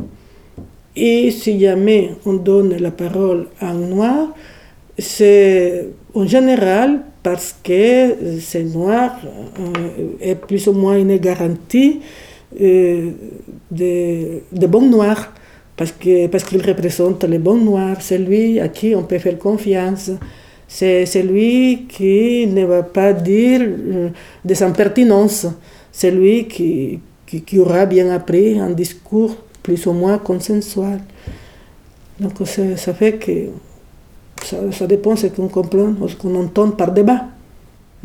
Et 0.95 1.31
si 1.31 1.59
jamais 1.59 2.11
on 2.25 2.33
donne 2.33 2.75
la 2.77 2.91
parole 2.91 3.47
à 3.61 3.69
un 3.69 3.75
Noir, 3.75 4.29
c'est 4.97 5.87
en 6.13 6.25
général 6.25 7.01
parce 7.21 7.55
que 7.63 8.39
ce 8.39 8.57
Noir 8.59 9.19
euh, 9.59 10.11
est 10.21 10.35
plus 10.35 10.67
ou 10.67 10.73
moins 10.73 10.97
une 10.97 11.17
garantie 11.17 11.99
euh, 12.59 13.11
de, 13.69 14.41
de 14.51 14.67
bons 14.67 14.89
noirs, 14.89 15.33
parce 15.75 15.91
qu'il 15.91 16.29
parce 16.29 16.43
qu'il 16.43 16.61
représente 16.65 17.23
les 17.25 17.39
bons 17.39 17.57
noirs, 17.57 17.97
c'est 17.99 18.17
lui 18.17 18.59
à 18.59 18.69
qui 18.69 18.95
on 18.95 19.03
peut 19.03 19.19
faire 19.19 19.37
confiance. 19.37 20.11
C'est 20.67 21.05
celui 21.07 21.87
qui 21.87 22.45
ne 22.47 22.63
va 22.65 22.83
pas 22.83 23.11
dire 23.13 23.61
euh, 23.63 24.09
des 24.45 24.61
impertinences. 24.63 25.47
C'est 25.91 26.11
lui 26.11 26.47
qui, 26.47 26.99
qui, 27.25 27.41
qui, 27.41 27.59
aura 27.59 27.85
bien 27.87 28.09
appris 28.11 28.59
un 28.59 28.69
discours 28.69 29.35
plus 29.63 29.85
ou 29.87 29.93
moins 29.93 30.19
consensuel. 30.19 30.99
Donc 32.19 32.33
ça 32.75 32.93
fait 32.93 33.13
que 33.13 33.49
ça, 34.43 34.57
ça 34.71 34.87
dépend 34.87 35.13
de 35.13 35.19
ce 35.19 35.27
qu'on 35.27 35.47
comprend, 35.47 35.93
ce 36.07 36.15
qu'on 36.15 36.35
entend 36.35 36.71
par 36.71 36.91
débat. 36.91 37.25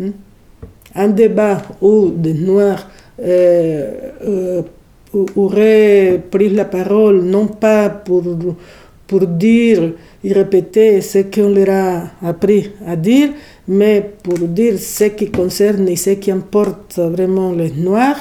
Hein. 0.01 0.11
Un 0.94 1.09
débat 1.09 1.62
où 1.81 2.11
des 2.11 2.35
noirs 2.35 2.88
euh, 3.20 4.11
euh, 4.27 4.62
aurait 5.37 6.23
pris 6.31 6.51
la 6.51 6.64
parole 6.64 7.23
non 7.23 7.47
pas 7.47 7.88
pour, 7.88 8.25
pour 9.07 9.27
dire 9.27 9.92
et 10.23 10.33
répéter 10.33 11.01
ce 11.01 11.18
qu'on 11.18 11.51
leur 11.51 11.70
a 11.70 12.29
appris 12.29 12.70
à 12.87 12.97
dire, 12.97 13.31
mais 13.68 14.11
pour 14.23 14.38
dire 14.38 14.79
ce 14.79 15.05
qui 15.05 15.31
concerne 15.31 15.88
et 15.88 15.97
ce 15.97 16.11
qui 16.11 16.31
importe 16.31 16.99
vraiment 16.99 17.53
les 17.53 17.70
Noirs, 17.70 18.18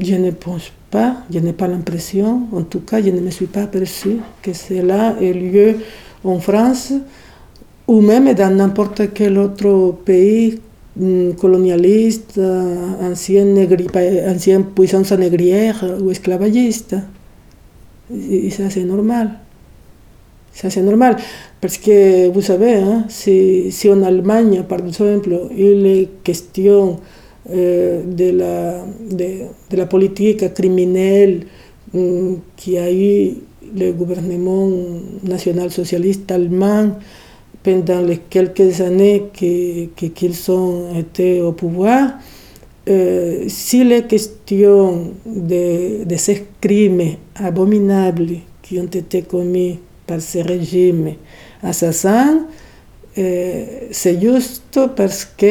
je 0.00 0.14
ne 0.14 0.30
pense 0.30 0.72
pas, 0.90 1.16
je 1.32 1.38
n'ai 1.40 1.52
pas 1.52 1.66
l'impression, 1.66 2.42
en 2.52 2.62
tout 2.62 2.80
cas, 2.80 3.02
je 3.02 3.10
ne 3.10 3.20
me 3.20 3.30
suis 3.30 3.46
pas 3.46 3.62
aperçu 3.62 4.16
que 4.42 4.52
cela 4.52 5.16
ait 5.20 5.32
lieu 5.32 5.76
en 6.24 6.38
France 6.38 6.92
ou 7.86 8.00
même 8.00 8.32
dans 8.34 8.54
n'importe 8.54 9.12
quel 9.14 9.38
autre 9.38 9.94
pays 10.04 10.58
Mm, 10.96 11.34
colonialiste, 11.34 12.40
ancienne, 13.00 13.66
ancienne 14.28 14.64
puissance 14.74 15.12
négrière 15.12 15.84
ou 16.02 16.10
esclavagiste. 16.10 16.96
Et 18.12 18.50
ça, 18.50 18.68
c'est 18.68 18.82
normal. 18.82 19.30
Ça, 20.52 20.68
c'est 20.68 20.82
normal. 20.82 21.16
Parce 21.60 21.78
que, 21.78 22.28
vous 22.28 22.40
savez, 22.42 22.74
hein, 22.74 23.04
si, 23.08 23.70
si, 23.70 23.88
en 23.88 24.02
Allemagne, 24.02 24.64
par 24.68 24.80
exemple, 24.80 25.30
il 25.56 25.86
est 25.86 26.08
question 26.24 26.98
euh, 27.50 28.02
de, 28.04 28.30
la, 28.36 28.84
de, 29.10 29.26
de, 29.70 29.76
la 29.76 29.86
politique 29.86 30.52
criminelle 30.52 31.46
mm, 31.94 32.34
qui 32.56 32.76
a 32.78 32.92
eu 32.92 33.36
le 33.76 33.92
gouvernement 33.92 34.68
national-socialiste 35.22 36.30
allemand, 36.30 36.96
pendant 37.62 38.00
les 38.00 38.18
quelques 38.18 38.80
années 38.80 39.24
qu'ils 39.34 40.50
ont 40.50 40.94
été 40.98 41.40
au 41.42 41.52
pouvoir, 41.52 42.12
euh, 42.88 43.44
s'il 43.48 43.92
est 43.92 44.06
question 44.06 45.12
de, 45.26 46.16
ces 46.16 46.46
crimes 46.60 47.16
abominables 47.36 48.36
qui 48.62 48.80
ont 48.80 48.84
été 48.86 49.22
commis 49.22 49.78
par 50.06 50.20
ce 50.20 50.38
régime 50.38 51.12
assassin, 51.62 52.46
euh, 53.18 53.64
c'est 53.90 54.20
juste 54.20 54.80
parce 54.96 55.24
que 55.24 55.46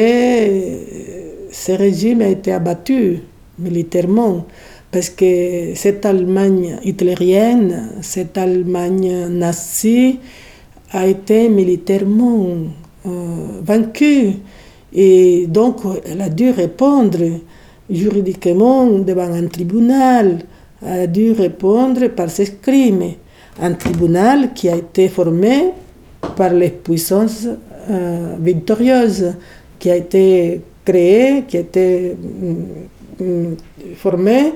ce 1.52 1.72
régime 1.72 2.22
a 2.22 2.28
été 2.28 2.52
abattu 2.52 3.20
militairement, 3.58 4.46
parce 4.90 5.10
que 5.10 5.74
cette 5.74 6.04
Allemagne 6.04 6.78
hitlérienne, 6.84 7.92
cette 8.00 8.36
Allemagne 8.36 9.28
nazie, 9.28 10.18
a 10.92 11.06
été 11.06 11.48
militairement 11.48 12.48
euh, 13.06 13.10
vaincue 13.62 14.32
et 14.92 15.46
donc 15.46 15.76
elle 16.04 16.20
a 16.20 16.28
dû 16.28 16.50
répondre 16.50 17.18
juridiquement 17.88 18.86
devant 18.98 19.32
un 19.32 19.46
tribunal, 19.46 20.38
elle 20.84 21.00
a 21.00 21.06
dû 21.06 21.32
répondre 21.32 22.08
par 22.08 22.30
ses 22.30 22.54
crimes. 22.56 23.14
Un 23.60 23.74
tribunal 23.74 24.52
qui 24.54 24.68
a 24.68 24.76
été 24.76 25.08
formé 25.08 25.72
par 26.36 26.52
les 26.52 26.70
puissances 26.70 27.46
euh, 27.90 28.36
victorieuses, 28.40 29.34
qui 29.78 29.90
a 29.90 29.96
été 29.96 30.60
créé, 30.84 31.44
qui 31.46 31.56
a 31.56 31.60
été 31.60 32.16
mm, 33.20 33.24
mm, 33.24 33.56
formé 33.96 34.52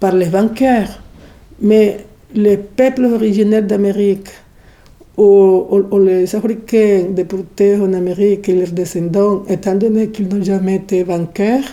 par 0.00 0.14
les 0.14 0.26
vainqueurs. 0.26 1.00
Mais 1.60 1.98
les 2.34 2.56
peuples 2.56 3.04
originaires 3.04 3.62
d'Amérique, 3.62 4.28
ou, 5.16 5.98
les 5.98 6.34
Africains 6.34 7.04
déportés 7.10 7.76
en 7.76 7.92
Amérique 7.92 8.48
et 8.48 8.54
leurs 8.54 8.72
descendants, 8.72 9.44
étant 9.48 9.74
donné 9.74 10.08
qu'ils 10.08 10.28
n'ont 10.28 10.42
jamais 10.42 10.76
été 10.76 11.02
vainqueurs, 11.02 11.64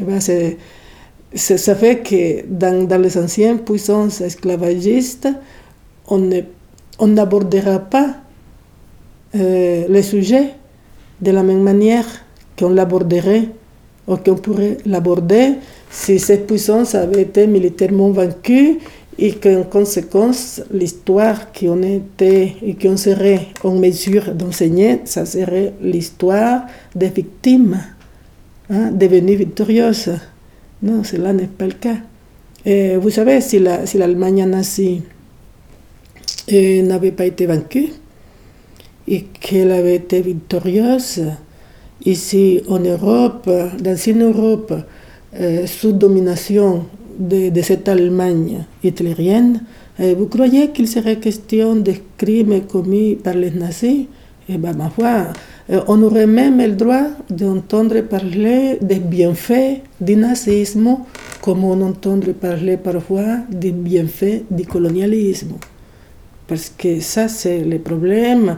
eh 0.00 0.04
ben, 0.04 0.20
ça 0.20 1.74
fait 1.74 2.02
que 2.02 2.46
dans, 2.46 3.02
les 3.02 3.18
anciennes 3.18 3.58
puissances 3.58 4.22
esclavagistes, 4.22 5.28
on 6.08 7.06
n'abordera 7.06 7.78
pas 7.80 8.14
euh, 9.34 9.86
le 9.88 10.02
sujet 10.02 10.54
de 11.20 11.30
la 11.30 11.42
même 11.42 11.62
manière 11.62 12.06
qu'on 12.58 12.70
l'aborderait 12.70 13.48
qu'on 14.16 14.36
pourrait 14.36 14.78
l'aborder 14.86 15.54
si 15.90 16.18
cette 16.18 16.46
puissance 16.46 16.94
avait 16.94 17.22
été 17.22 17.46
militairement 17.46 18.10
vaincue 18.10 18.78
et 19.18 19.32
qu'en 19.32 19.64
conséquence, 19.64 20.62
l'histoire 20.72 21.52
qu'on 21.52 21.82
était 21.82 22.54
et 22.62 22.74
qu'on 22.74 22.96
serait 22.96 23.48
en 23.64 23.74
mesure 23.74 24.32
d'enseigner, 24.34 25.00
ça 25.04 25.26
serait 25.26 25.72
l'histoire 25.82 26.62
des 26.94 27.08
victimes 27.08 27.80
hein, 28.70 28.92
devenues 28.92 29.34
victorieuses. 29.34 30.12
Non, 30.82 31.02
cela 31.02 31.32
n'est 31.32 31.48
pas 31.48 31.66
le 31.66 31.72
cas. 31.72 31.96
Vous 33.00 33.10
savez, 33.10 33.40
si 33.40 33.58
l'Allemagne 33.58 34.48
la, 34.48 34.62
si 34.62 34.98
nazie 34.98 35.02
euh, 36.52 36.82
n'avait 36.82 37.12
pas 37.12 37.24
été 37.24 37.46
vaincue 37.46 37.88
et 39.06 39.22
qu'elle 39.22 39.70
avait 39.70 39.96
été 39.96 40.20
victorieuse, 40.20 41.22
ici 42.04 42.62
en 42.68 42.78
Europe, 42.80 43.48
dans 43.82 43.96
une 43.96 44.22
Europe 44.22 44.74
euh, 45.34 45.66
sous 45.66 45.92
domination 45.92 46.84
de, 47.18 47.50
cette 47.62 47.88
Allemagne 47.88 48.64
hitlérienne, 48.82 49.62
euh, 50.00 50.14
vous 50.16 50.26
croyez 50.26 50.70
qu'il 50.70 50.86
serait 50.88 51.16
question 51.16 51.76
de 51.76 51.92
crimes 52.16 52.62
commis 52.62 53.16
par 53.16 53.34
les 53.34 53.50
nazis? 53.50 54.06
Eh 54.50 54.56
bien, 54.56 54.72
ma 54.72 54.88
foi, 54.88 55.26
euh, 55.70 55.80
on 55.88 56.02
aurait 56.02 56.26
même 56.26 56.58
le 56.58 56.72
droit 56.72 57.08
d'entendre 57.28 58.00
parler 58.02 58.78
des 58.80 59.00
bienfaits 59.00 59.82
du 60.00 60.16
nazisme, 60.16 60.98
comme 61.42 61.64
on 61.64 61.80
entend 61.82 62.18
parler 62.40 62.78
parfois 62.78 63.38
des 63.50 63.72
bienfaits 63.72 64.44
du 64.50 64.64
colonialisme. 64.64 65.56
Parce 66.46 66.70
que 66.70 67.00
ça, 67.00 67.28
c'est 67.28 67.58
le 67.58 67.78
problème 67.78 68.56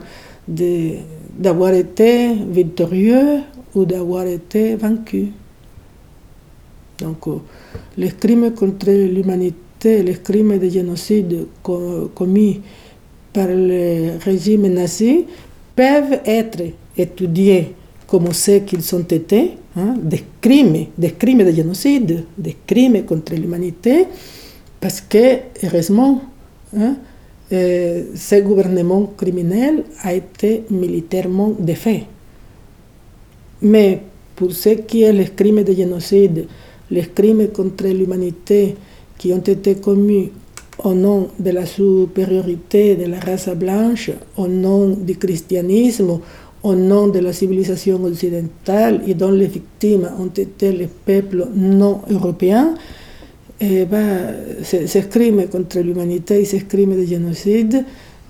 d'avoir 1.41 1.73
été 1.73 2.35
victorieux 2.35 3.41
ou 3.75 3.87
d'avoir 3.87 4.27
été 4.27 4.77
vaincu. 4.77 5.29
Donc, 6.99 7.27
euh, 7.27 7.39
les 7.97 8.11
crimes 8.11 8.53
contre 8.53 8.91
l'humanité, 8.91 10.03
les 10.03 10.19
crimes 10.23 10.59
de 10.59 10.69
génocide 10.69 11.47
commis 11.63 12.61
par 13.33 13.49
le 13.49 14.19
régime 14.23 14.69
nazi 14.69 15.25
peuvent 15.75 16.21
être 16.27 16.63
étudiés 16.97 17.75
comme 18.07 18.33
c'est 18.33 18.63
qu'ils 18.63 18.95
ont 18.95 19.07
été, 19.09 19.53
hein, 19.77 19.95
des 20.03 20.25
crimes, 20.41 20.87
des 20.99 21.13
crimes 21.13 21.45
de 21.45 21.53
génocide, 21.53 22.25
des 22.37 22.57
crimes 22.67 23.05
contre 23.05 23.35
l'humanité, 23.35 24.07
parce 24.81 25.01
que, 25.01 25.39
heureusement, 25.63 26.21
hein, 26.77 26.97
ce 27.51 28.41
gouvernement 28.43 29.13
criminel 29.17 29.85
a 30.03 30.15
été 30.15 30.65
militairement 30.71 31.53
défait. 31.59 32.05
Mais 33.63 34.01
pour 34.37 34.53
ce 34.53 34.71
qui 34.71 35.03
est 35.03 35.13
les 35.13 35.27
crimes 35.27 35.63
de 35.63 35.73
génocide, 35.73 36.47
les 36.91 37.07
crimes 37.07 37.49
contre 37.49 37.87
l'humanité 37.89 38.75
qui 39.19 39.33
ont 39.33 39.39
été 39.39 39.75
commis 39.77 40.31
au 40.85 40.95
nom 40.95 41.29
de 41.39 41.51
la 41.51 41.67
supériorité 41.67 42.97
de 42.97 43.07
la 43.07 43.21
race 43.21 43.51
blanche, 43.51 44.11
au 44.37 44.49
nom 44.49 44.89
du 44.89 45.17
christianisme, 45.17 46.21
au 46.63 46.75
nom 46.75 47.09
de 47.09 47.19
la 47.19 47.33
civilisation 47.33 48.03
occidentale 48.05 49.03
et 49.07 49.15
dont 49.15 49.31
les 49.31 49.47
victimes 49.47 50.09
ont 50.19 50.27
été 50.35 50.73
les 50.73 50.89
peuples 50.89 51.49
non 51.55 52.01
européens, 52.11 52.75
eh 53.61 53.85
ben, 53.85 54.35
ces, 54.63 55.09
crimes 55.09 55.47
contre 55.49 55.81
l'humanité 55.81 56.41
et 56.41 56.45
ces 56.47 56.61
crimes 56.65 56.97
de 56.97 57.05
génocide 57.05 57.85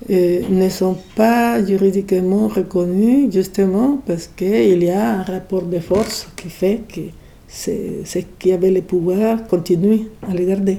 eh, 0.08 0.44
ne 0.50 0.68
sont 0.68 0.96
pas 1.14 1.64
juridiquement 1.64 2.48
reconnus 2.48 3.32
justement 3.32 4.02
parce 4.04 4.26
qu'il 4.26 4.82
y 4.82 4.90
a 4.90 5.20
un 5.20 5.22
rapport 5.22 5.62
de 5.62 5.78
force 5.78 6.28
qui 6.36 6.48
fait 6.48 6.82
que 6.92 7.00
ceux 7.46 8.24
qui 8.38 8.52
avaient 8.52 8.72
le 8.72 8.82
pouvoir 8.82 9.46
continuent 9.46 10.06
à 10.28 10.34
les 10.34 10.46
garder. 10.46 10.78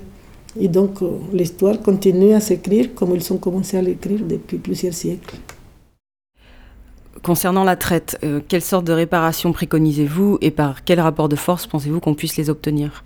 Et 0.59 0.67
donc 0.67 1.01
euh, 1.01 1.11
l'histoire 1.31 1.81
continue 1.81 2.33
à 2.33 2.41
s'écrire 2.41 2.93
comme 2.93 3.15
ils 3.15 3.33
ont 3.33 3.37
commencé 3.37 3.77
à 3.77 3.81
l'écrire 3.81 4.19
depuis 4.27 4.57
plusieurs 4.57 4.93
siècles. 4.93 5.37
Concernant 7.23 7.63
la 7.63 7.77
traite, 7.77 8.17
euh, 8.23 8.41
quelle 8.45 8.61
sorte 8.61 8.83
de 8.83 8.93
réparation 8.93 9.53
préconisez-vous 9.53 10.39
et 10.41 10.51
par 10.51 10.83
quel 10.83 10.99
rapport 10.99 11.29
de 11.29 11.35
force 11.37 11.67
pensez-vous 11.67 12.01
qu'on 12.01 12.15
puisse 12.15 12.35
les 12.35 12.49
obtenir? 12.49 13.05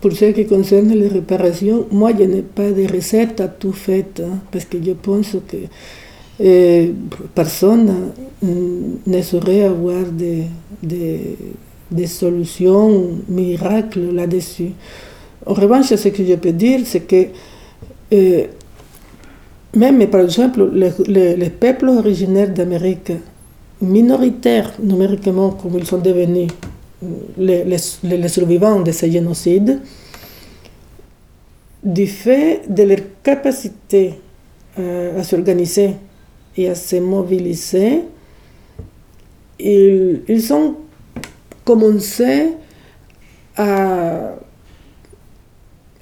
Pour 0.00 0.12
ce 0.12 0.26
qui 0.26 0.46
concerne 0.46 0.92
les 0.92 1.08
réparations, 1.08 1.86
moi 1.90 2.12
je 2.16 2.24
n'ai 2.24 2.42
pas 2.42 2.70
de 2.70 2.86
recette 2.92 3.40
à 3.40 3.48
tout 3.48 3.72
fait, 3.72 4.20
hein, 4.20 4.38
parce 4.52 4.64
que 4.66 4.78
je 4.84 4.92
pense 4.92 5.36
que 5.48 5.56
et 6.40 6.92
personne 7.34 8.12
ne 8.42 9.22
saurait 9.22 9.62
avoir 9.64 10.04
des, 10.12 10.46
solutions 12.06 13.10
miracles 13.28 14.12
là-dessus. 14.14 14.70
En 15.46 15.54
revanche, 15.54 15.94
ce 15.94 16.08
que 16.08 16.24
je 16.24 16.34
peux 16.34 16.52
dire, 16.52 16.80
c'est 16.84 17.00
que 17.00 17.26
euh, 18.12 18.44
même, 19.74 20.06
par 20.08 20.22
exemple, 20.22 20.70
les, 20.72 21.50
peuples 21.50 21.88
originaires 21.88 22.52
d'Amérique, 22.52 23.12
minoritaires 23.80 24.72
numériquement 24.82 25.50
comme 25.50 25.78
ils 25.78 25.86
sont 25.86 25.98
devenus, 25.98 26.48
les, 27.36 27.64
les, 27.64 28.28
survivants 28.28 28.80
de 28.80 28.92
ces 28.92 29.10
génocides, 29.10 29.80
du 31.82 32.06
fait 32.06 32.62
de 32.68 32.82
leur 32.84 32.98
capacité 33.22 34.14
euh, 34.78 35.18
à 35.18 35.24
s'organiser 35.24 35.94
et 36.56 36.68
à 36.68 36.74
se 36.74 36.96
mobiliser, 36.96 38.02
ils, 39.58 40.22
ils 40.28 40.52
ont 40.52 40.76
commencé 41.64 42.48
à, 43.56 44.34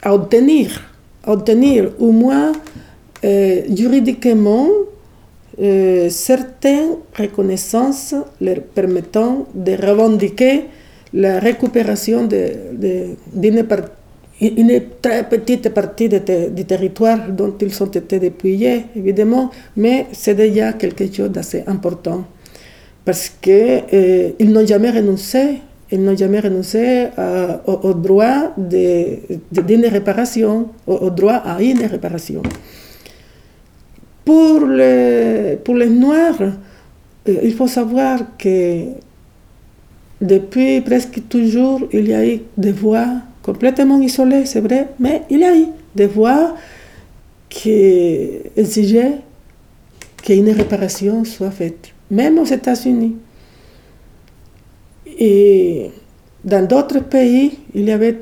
à, 0.03 0.15
obtenir, 0.15 0.83
obtenir 1.27 1.93
au 1.99 2.11
moins 2.13 2.53
euh, 3.25 3.63
juridiquement 3.75 4.69
euh, 5.61 6.09
certaines 6.09 6.97
reconnaissances 7.17 8.15
leur 8.41 8.63
permettant 8.63 9.47
de 9.55 9.73
revendiquer 9.73 10.65
la 11.13 11.39
récupération 11.41 12.27
d'une 12.27 13.67
très 15.03 15.29
petite 15.29 15.69
partie 15.71 16.09
du 16.09 16.65
territoire 16.65 17.29
dont 17.29 17.55
ils 17.61 17.83
ont 17.83 17.87
été 17.87 18.19
dépouillés, 18.19 18.87
évidemment, 18.97 19.51
mais 19.77 20.07
c'est 20.13 20.35
déjà 20.35 20.73
quelque 20.75 21.13
chose 21.13 21.31
d'assez 21.31 21.65
important 21.67 22.25
parce 23.05 23.29
qu'ils 23.29 23.83
euh, 23.93 24.31
n'ont 24.41 24.67
jamais 24.67 24.91
renoncé, 24.91 25.59
ils 25.91 26.03
n'ont 26.03 26.17
jamais 26.17 26.41
renoncé 26.41 27.09
au, 27.67 27.95
droit 27.95 28.55
d'une 28.57 29.87
réparation, 29.87 30.69
au, 30.87 31.11
droit 31.11 31.43
à 31.45 31.61
une 31.61 31.85
réparation. 31.85 32.43
Pour 34.25 34.67
les, 34.67 35.59
pour 35.65 35.75
les 35.75 35.89
Noirs, 35.89 36.41
euh, 36.41 37.35
il 37.43 37.53
faut 37.55 37.67
savoir 37.67 38.21
que 38.39 38.85
depuis 40.21 40.81
presque 40.83 41.29
toujours, 41.29 41.83
il 41.93 42.09
y 42.09 42.15
a 42.15 42.27
eu 42.27 42.41
des 42.57 42.73
voix 42.73 43.07
complètement 43.43 44.01
isolé, 44.01 44.45
c'est 44.45 44.61
vrai, 44.61 44.89
mais 44.99 45.23
il 45.31 45.41
y 45.41 45.45
a 45.45 45.57
eu 45.57 45.67
des 45.95 46.07
voix 46.07 46.55
qui 47.49 48.29
exigeaient 48.57 49.19
qu'une 50.23 50.51
réparation 50.51 51.25
soit 51.25 51.51
faite, 51.51 51.93
même 52.11 52.39
aux 52.39 52.45
États-Unis. 52.45 53.17
Et 55.19 55.91
dans 56.45 56.67
d'autres 56.67 57.01
pays, 57.01 57.59
il 57.75 57.85
y 57.85 57.93
avait 57.93 58.19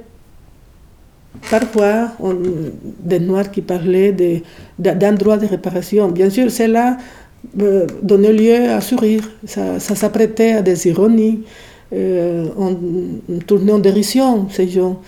parfois 1.50 2.12
des 3.00 3.20
Noirs 3.20 3.50
qui 3.50 3.62
parlaient 3.62 4.14
d'un 4.78 5.12
droit 5.12 5.36
de 5.36 5.46
réparation. 5.46 6.08
Bien 6.08 6.30
sûr, 6.30 6.50
cela 6.50 6.96
euh, 7.60 7.86
donnait 8.02 8.32
lieu 8.32 8.70
à 8.70 8.80
sourire, 8.80 9.28
ça 9.46 9.78
s'apprêtait 9.80 10.52
à 10.52 10.62
des 10.62 10.88
ironies 10.88 11.44
euh, 11.92 12.48
on, 12.58 13.38
tournait 13.46 13.72
en 13.72 13.78
dérision, 13.78 14.48
ces 14.50 14.68
gens. 14.68 15.00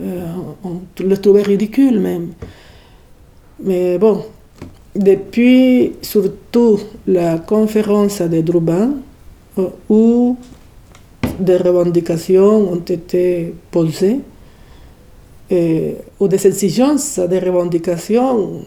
Euh, 0.00 0.24
on 0.64 0.80
le 1.00 1.16
trouvait 1.18 1.42
ridicule 1.42 2.00
même. 2.00 2.28
Mais 3.62 3.98
bon, 3.98 4.24
depuis 4.96 5.92
surtout 6.00 6.80
la 7.06 7.38
conférence 7.38 8.22
de 8.22 8.40
Drouban, 8.40 8.92
euh, 9.58 9.68
où 9.90 10.36
des 11.38 11.56
revendications 11.56 12.72
ont 12.72 12.76
été 12.76 13.54
posées, 13.70 14.20
ou 16.18 16.28
des 16.28 16.46
exigences 16.46 17.18
des 17.18 17.38
revendications 17.38 18.62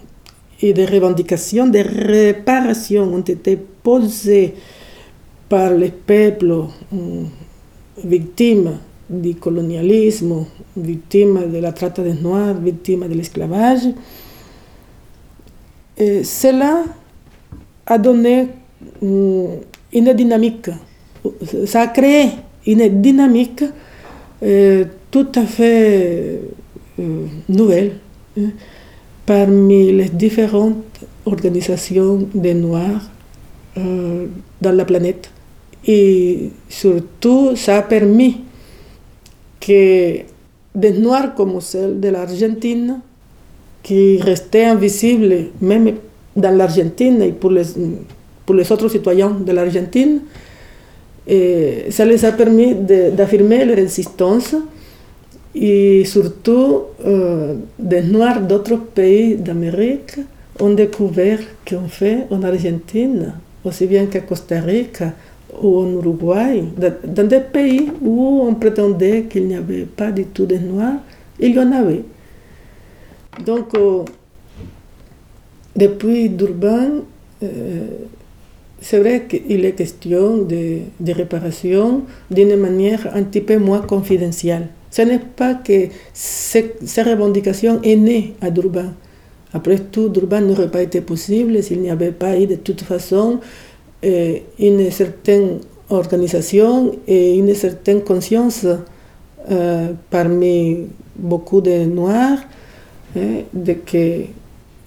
et 0.62 0.72
des 0.72 0.86
revendications 0.86 1.66
de 1.66 1.80
réparation 1.80 3.12
ont 3.12 3.22
été 3.22 3.58
posées 3.58 4.54
par 5.50 5.72
les 5.72 5.90
peuples 5.90 6.66
victimes 8.04 8.78
du 9.10 9.36
colonialisme, 9.36 10.46
victimes 10.76 11.52
de 11.52 11.60
la 11.60 11.72
traite 11.72 12.00
des 12.02 12.14
Noirs, 12.14 12.56
victimes 12.56 13.08
de 13.08 13.14
l'esclavage. 13.14 13.88
Cela 15.98 16.84
a 17.86 17.98
donné 17.98 18.48
mm, 19.02 19.46
une 19.94 20.14
dynamique, 20.14 20.70
ça 21.66 21.82
a 21.82 21.88
créé 21.88 22.30
une 22.68 23.02
dynamique 23.02 23.64
euh, 24.44 24.86
tout 25.12 25.28
à 25.36 25.44
fait 25.46 26.42
euh, 27.00 27.26
nouvelle 27.48 27.94
hein, 28.38 28.50
parmi 29.26 29.92
les 29.94 30.10
différentes 30.10 30.84
organisations 31.26 32.28
des 32.34 32.54
Noirs 32.54 33.10
euh, 33.78 34.28
dans 34.62 34.72
la 34.72 34.86
planète. 34.86 35.32
Et 35.88 36.50
surtout, 36.68 37.56
ça 37.56 37.78
a 37.78 37.82
permis 37.82 38.42
que 39.60 40.18
des 40.74 40.92
Noirs 40.92 41.36
comme 41.36 41.62
celle 41.62 42.00
de 42.00 42.10
l'Argentine, 42.10 43.00
qui 43.84 44.18
restaient 44.20 44.66
invisibles 44.66 45.52
même 45.62 45.94
dans 46.36 46.56
l'Argentine 46.56 47.22
et 47.22 47.32
pour 47.32 47.52
les, 47.52 48.72
autres 48.72 48.90
citoyens 48.90 49.30
de 49.30 49.52
l'Argentine, 49.52 50.22
ça 51.90 52.06
les 52.06 52.26
a 52.26 52.32
permis 52.32 52.76
d'affirmer 52.76 53.64
leur 53.64 53.78
existence 53.78 54.56
et 55.56 56.04
surtout 56.04 56.82
euh, 57.06 57.56
des 57.80 58.02
Noirs 58.02 58.42
d'autres 58.42 58.78
pays 58.78 59.36
d'Amérique 59.36 60.18
ont 60.60 60.74
découvert 60.74 61.40
qu'on 61.68 61.88
fait 61.88 62.26
en 62.30 62.44
Argentine, 62.44 63.34
aussi 63.64 63.86
bien 63.86 64.06
qu'à 64.08 64.20
Costa 64.20 64.60
Rica 64.60 65.14
ou 65.62 65.80
en 65.80 65.92
Uruguay, 65.94 66.64
dans 67.06 67.28
des 67.28 67.40
pays 67.40 67.92
où 68.02 68.42
on 68.44 68.56
prétendait 68.56 69.24
qu'il 69.24 69.48
n'y 69.48 69.56
avait 69.56 69.86
pas 69.86 70.12
du 70.12 70.26
tout 70.26 70.46
de 70.46 70.56
Noirs, 70.58 71.00
il 71.40 71.54
y 71.54 71.60
en 71.60 71.72
avait. 71.72 72.04
Donc, 73.46 73.76
euh, 73.76 74.04
depuis 75.76 76.30
Durban, 76.30 77.02
euh, 77.44 77.88
c'est 78.80 79.00
vrai 79.00 79.26
qu'il 79.28 79.66
est 79.66 79.74
question 79.74 80.38
de, 80.44 80.80
réparation 81.12 82.04
d'une 82.32 82.56
manière 82.56 83.10
un 83.16 83.24
petit 83.24 83.42
peu 83.42 83.58
moins 83.58 83.82
confidentielle. 83.82 84.68
Ce 84.92 85.02
n'est 85.02 85.20
pas 85.20 85.56
que 85.56 85.88
ces, 86.14 86.76
revendications 86.98 87.82
est 87.84 87.96
née 87.96 88.36
à 88.42 88.50
Durban. 88.52 88.94
Après 89.54 89.80
tout, 89.80 90.10
Durban 90.10 90.42
n'aurait 90.42 90.70
pas 90.70 90.82
été 90.82 91.02
possible 91.02 91.62
s'il 91.64 91.82
n'y 91.82 91.90
avait 91.90 92.12
pas 92.12 92.38
eu 92.40 92.46
de 92.46 92.56
toute 92.56 92.82
façon 92.82 93.40
euh, 94.06 94.38
une 94.60 94.92
certaine 94.92 95.60
organisation 95.90 96.96
et 97.08 97.36
une 97.36 97.54
certaine 97.56 98.02
conscience 98.02 98.66
euh, 99.50 99.94
parmi 100.10 100.88
beaucoup 101.16 101.62
de 101.62 101.86
Noirs 101.86 102.40
hein, 103.18 103.42
de 103.54 103.74
qu'il 103.74 104.28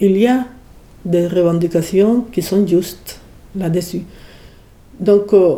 y 0.00 0.26
a 0.26 0.44
des 1.04 1.26
revendications 1.26 2.26
qui 2.32 2.42
sont 2.42 2.66
justes 2.66 3.18
là-dessus. 3.56 4.02
Donc, 5.00 5.32
euh, 5.32 5.56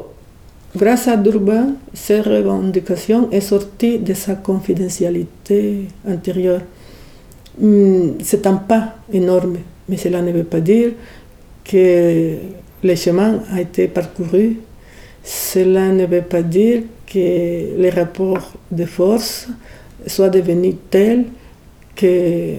grâce 0.76 1.08
à 1.08 1.16
Durban, 1.16 1.74
cette 1.92 2.24
revendication 2.26 3.30
est 3.30 3.40
sortie 3.40 3.98
de 3.98 4.14
sa 4.14 4.36
confidentialité 4.36 5.86
intérieure. 6.06 6.62
Hmm, 7.58 8.12
c'est 8.22 8.46
un 8.46 8.54
pas 8.54 8.94
énorme, 9.12 9.58
mais 9.88 9.96
cela 9.96 10.22
ne 10.22 10.32
veut 10.32 10.44
pas 10.44 10.60
dire 10.60 10.92
que 11.64 12.36
le 12.82 12.94
chemin 12.94 13.42
a 13.52 13.60
été 13.60 13.88
parcouru. 13.88 14.56
Cela 15.22 15.88
ne 15.88 16.06
veut 16.06 16.22
pas 16.22 16.42
dire 16.42 16.82
que 17.06 17.76
les 17.78 17.90
rapports 17.90 18.52
de 18.70 18.84
force 18.84 19.48
soient 20.06 20.30
devenus 20.30 20.74
tels 20.90 21.24
que 21.94 22.54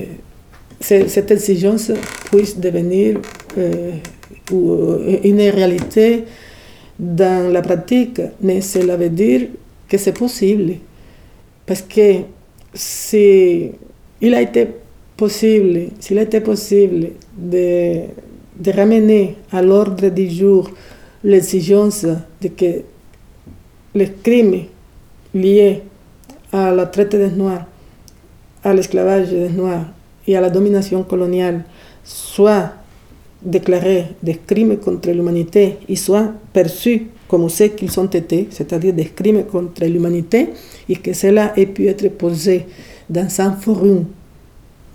cette 0.80 1.32
exigence 1.32 1.92
puisse 2.30 2.58
devenir 2.58 3.20
euh, 3.58 3.92
euh, 4.52 5.20
une 5.24 5.42
réalité 5.42 6.24
dans 7.00 7.52
la 7.52 7.62
pratique, 7.62 8.22
mais 8.42 8.62
cela 8.62 8.98
veut 8.98 9.10
dire 9.10 9.48
que 9.88 9.98
c'est 9.98 10.14
possible. 10.14 10.76
Parce 11.66 11.82
que 11.82 12.22
s'il 12.74 13.74
a 14.34 14.42
été 14.42 14.68
possible, 15.18 15.88
s'il 16.00 16.18
a 16.20 16.24
été 16.24 16.42
possible 16.42 17.10
de, 17.38 18.02
de 18.62 18.72
ramener 18.72 19.38
à 19.52 19.62
l'ordre 19.62 20.10
du 20.10 20.30
jour 20.30 20.70
l'exigence 21.24 22.06
de 22.42 22.48
que 22.50 22.84
les 23.96 24.12
crimes 24.24 24.66
liés 25.34 25.82
à 26.52 26.72
la 26.72 26.86
traite 26.86 27.16
des 27.16 27.32
Noirs, 27.32 27.66
à 28.64 28.74
l'esclavage 28.74 29.30
des 29.30 29.50
Noirs 29.50 29.86
et 30.28 30.38
à 30.38 30.42
la 30.42 30.50
domination 30.50 31.04
coloniale 31.04 31.64
soient 32.04 32.72
déclarés 33.42 34.06
des 34.22 34.36
crimes 34.46 34.78
contre 34.78 35.10
l'humanité 35.10 35.78
et 35.90 35.96
soient 35.96 36.32
perçus 36.54 37.08
comme 37.28 37.50
ce 37.50 37.64
qu'ils 37.64 38.00
ont 38.00 38.06
été, 38.06 38.48
c'est-à-dire 38.52 38.94
des 38.94 39.06
crimes 39.06 39.46
contre 39.46 39.86
l'humanité, 39.86 40.50
et 40.88 40.98
que 40.98 41.14
cela 41.14 41.54
ait 41.58 41.66
pu 41.66 41.88
être 41.88 42.10
posé 42.10 42.66
dans 43.10 43.28
un 43.40 43.54
forum 43.54 44.06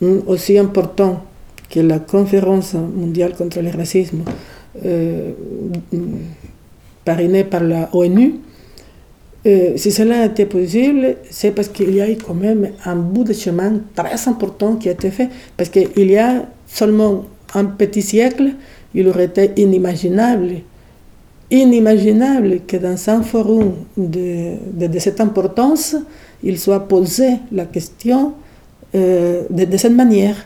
hmm, 0.01 0.19
aussi 0.27 0.59
important 0.59 1.23
que 1.71 1.81
la 1.81 1.99
conférence 1.99 2.75
mondiale 2.75 3.35
contre 3.37 3.61
le 3.61 3.71
racisme, 3.71 4.23
euh, 4.85 5.33
parrainée 7.05 7.45
par 7.45 7.63
la 7.63 7.89
ONU, 7.95 8.35
euh, 9.47 9.77
si 9.77 9.93
cela 9.93 10.23
a 10.23 10.27
été 10.27 10.45
possible, 10.45 11.17
c'est 11.31 11.53
parce 11.53 11.69
qu'il 11.69 11.95
y 11.95 12.01
a 12.01 12.11
eu 12.11 12.17
quand 12.17 12.35
même 12.35 12.71
un 12.85 12.97
bout 12.97 13.23
de 13.23 13.33
chemin 13.33 13.81
très 13.95 14.29
important 14.29 14.75
qui 14.75 14.89
a 14.89 14.93
été 14.93 15.11
fait, 15.11 15.29
parce 15.57 15.69
qu'il 15.71 16.11
y 16.11 16.19
a 16.19 16.47
seulement 16.67 17.25
un 17.55 17.65
petit 17.65 18.03
siècle, 18.03 18.55
il 18.93 19.07
aurait 19.07 19.27
été 19.27 19.53
inimaginable, 19.57 20.63
inimaginable 21.51 22.61
que 22.67 22.77
dans 22.77 22.97
un 23.09 23.23
forum 23.23 23.75
de, 23.97 24.55
de, 24.73 24.99
cette 24.99 25.21
importance, 25.21 25.95
il 26.43 26.59
soit 26.59 26.89
posé 26.89 27.37
la 27.53 27.67
question 27.67 28.33
euh, 28.95 29.45
de, 29.51 29.77
cette 29.77 29.93
manière, 29.93 30.37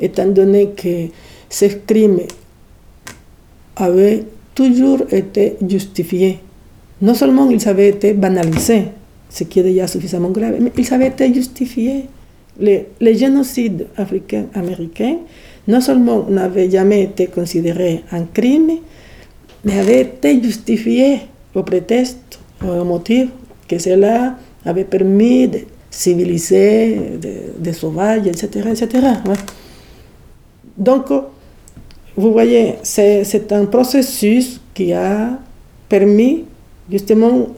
étant 0.00 0.26
donné 0.26 0.70
que 0.70 1.06
ces 1.48 1.80
crimes 1.86 2.20
avaient 3.76 4.24
toujours 4.54 5.02
été 5.10 5.56
justifiés. 5.66 6.38
Non 7.02 7.14
seulement 7.14 7.48
ils 7.50 7.66
avaient 7.68 7.88
été 7.88 8.12
banalisés, 8.12 8.84
ce 9.28 9.44
qui 9.44 9.60
est 9.60 9.62
déjà 9.62 9.86
suffisamment 9.86 10.30
grave, 10.30 10.56
mais 10.60 10.70
ils 10.76 10.94
avaient 10.94 11.08
été 11.08 11.32
justifiés. 11.32 12.04
Les, 12.58 12.86
génocides 13.16 13.86
africains-américains 13.96 15.16
non 15.66 15.80
seulement 15.80 16.26
n'avait 16.28 16.68
jamais 16.68 17.04
été 17.04 17.28
considéré 17.28 18.02
un 18.12 18.24
crime, 18.24 18.72
mais 19.64 19.78
avait 19.78 20.02
été 20.02 20.42
justifié 20.42 21.20
au 21.54 21.62
prétexte, 21.62 22.38
au 22.62 22.84
motif 22.84 23.28
que 23.66 23.78
cela 23.78 24.36
avait 24.64 24.84
permis 24.84 25.48
de 25.48 25.60
civiliser 25.90 26.98
des 27.58 27.72
sauvages, 27.72 28.26
etc. 28.26 28.68
etc. 28.70 29.06
Donc, 30.76 31.06
vous 32.16 32.32
voyez, 32.32 32.76
c'est 32.82 33.52
un 33.52 33.66
processus 33.66 34.60
qui 34.74 34.92
a 34.92 35.38
permis 35.88 36.44
justement 36.90 37.48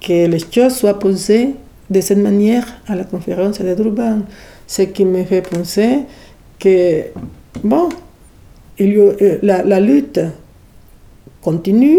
que 0.00 0.26
les 0.26 0.38
choses 0.50 0.74
soient 0.74 0.98
posées 0.98 1.54
de 1.90 2.00
cette 2.00 2.18
manière 2.18 2.66
à 2.86 2.94
la 2.94 3.04
conférence 3.04 3.60
de 3.60 3.74
Durban. 3.74 4.20
Ce 4.66 4.82
qui 4.82 5.04
me 5.04 5.24
fait 5.24 5.42
penser 5.42 6.00
que, 6.58 7.04
bon, 7.62 7.88
euh, 8.80 9.38
la, 9.42 9.80
lutte 9.80 10.20
continue 11.42 11.98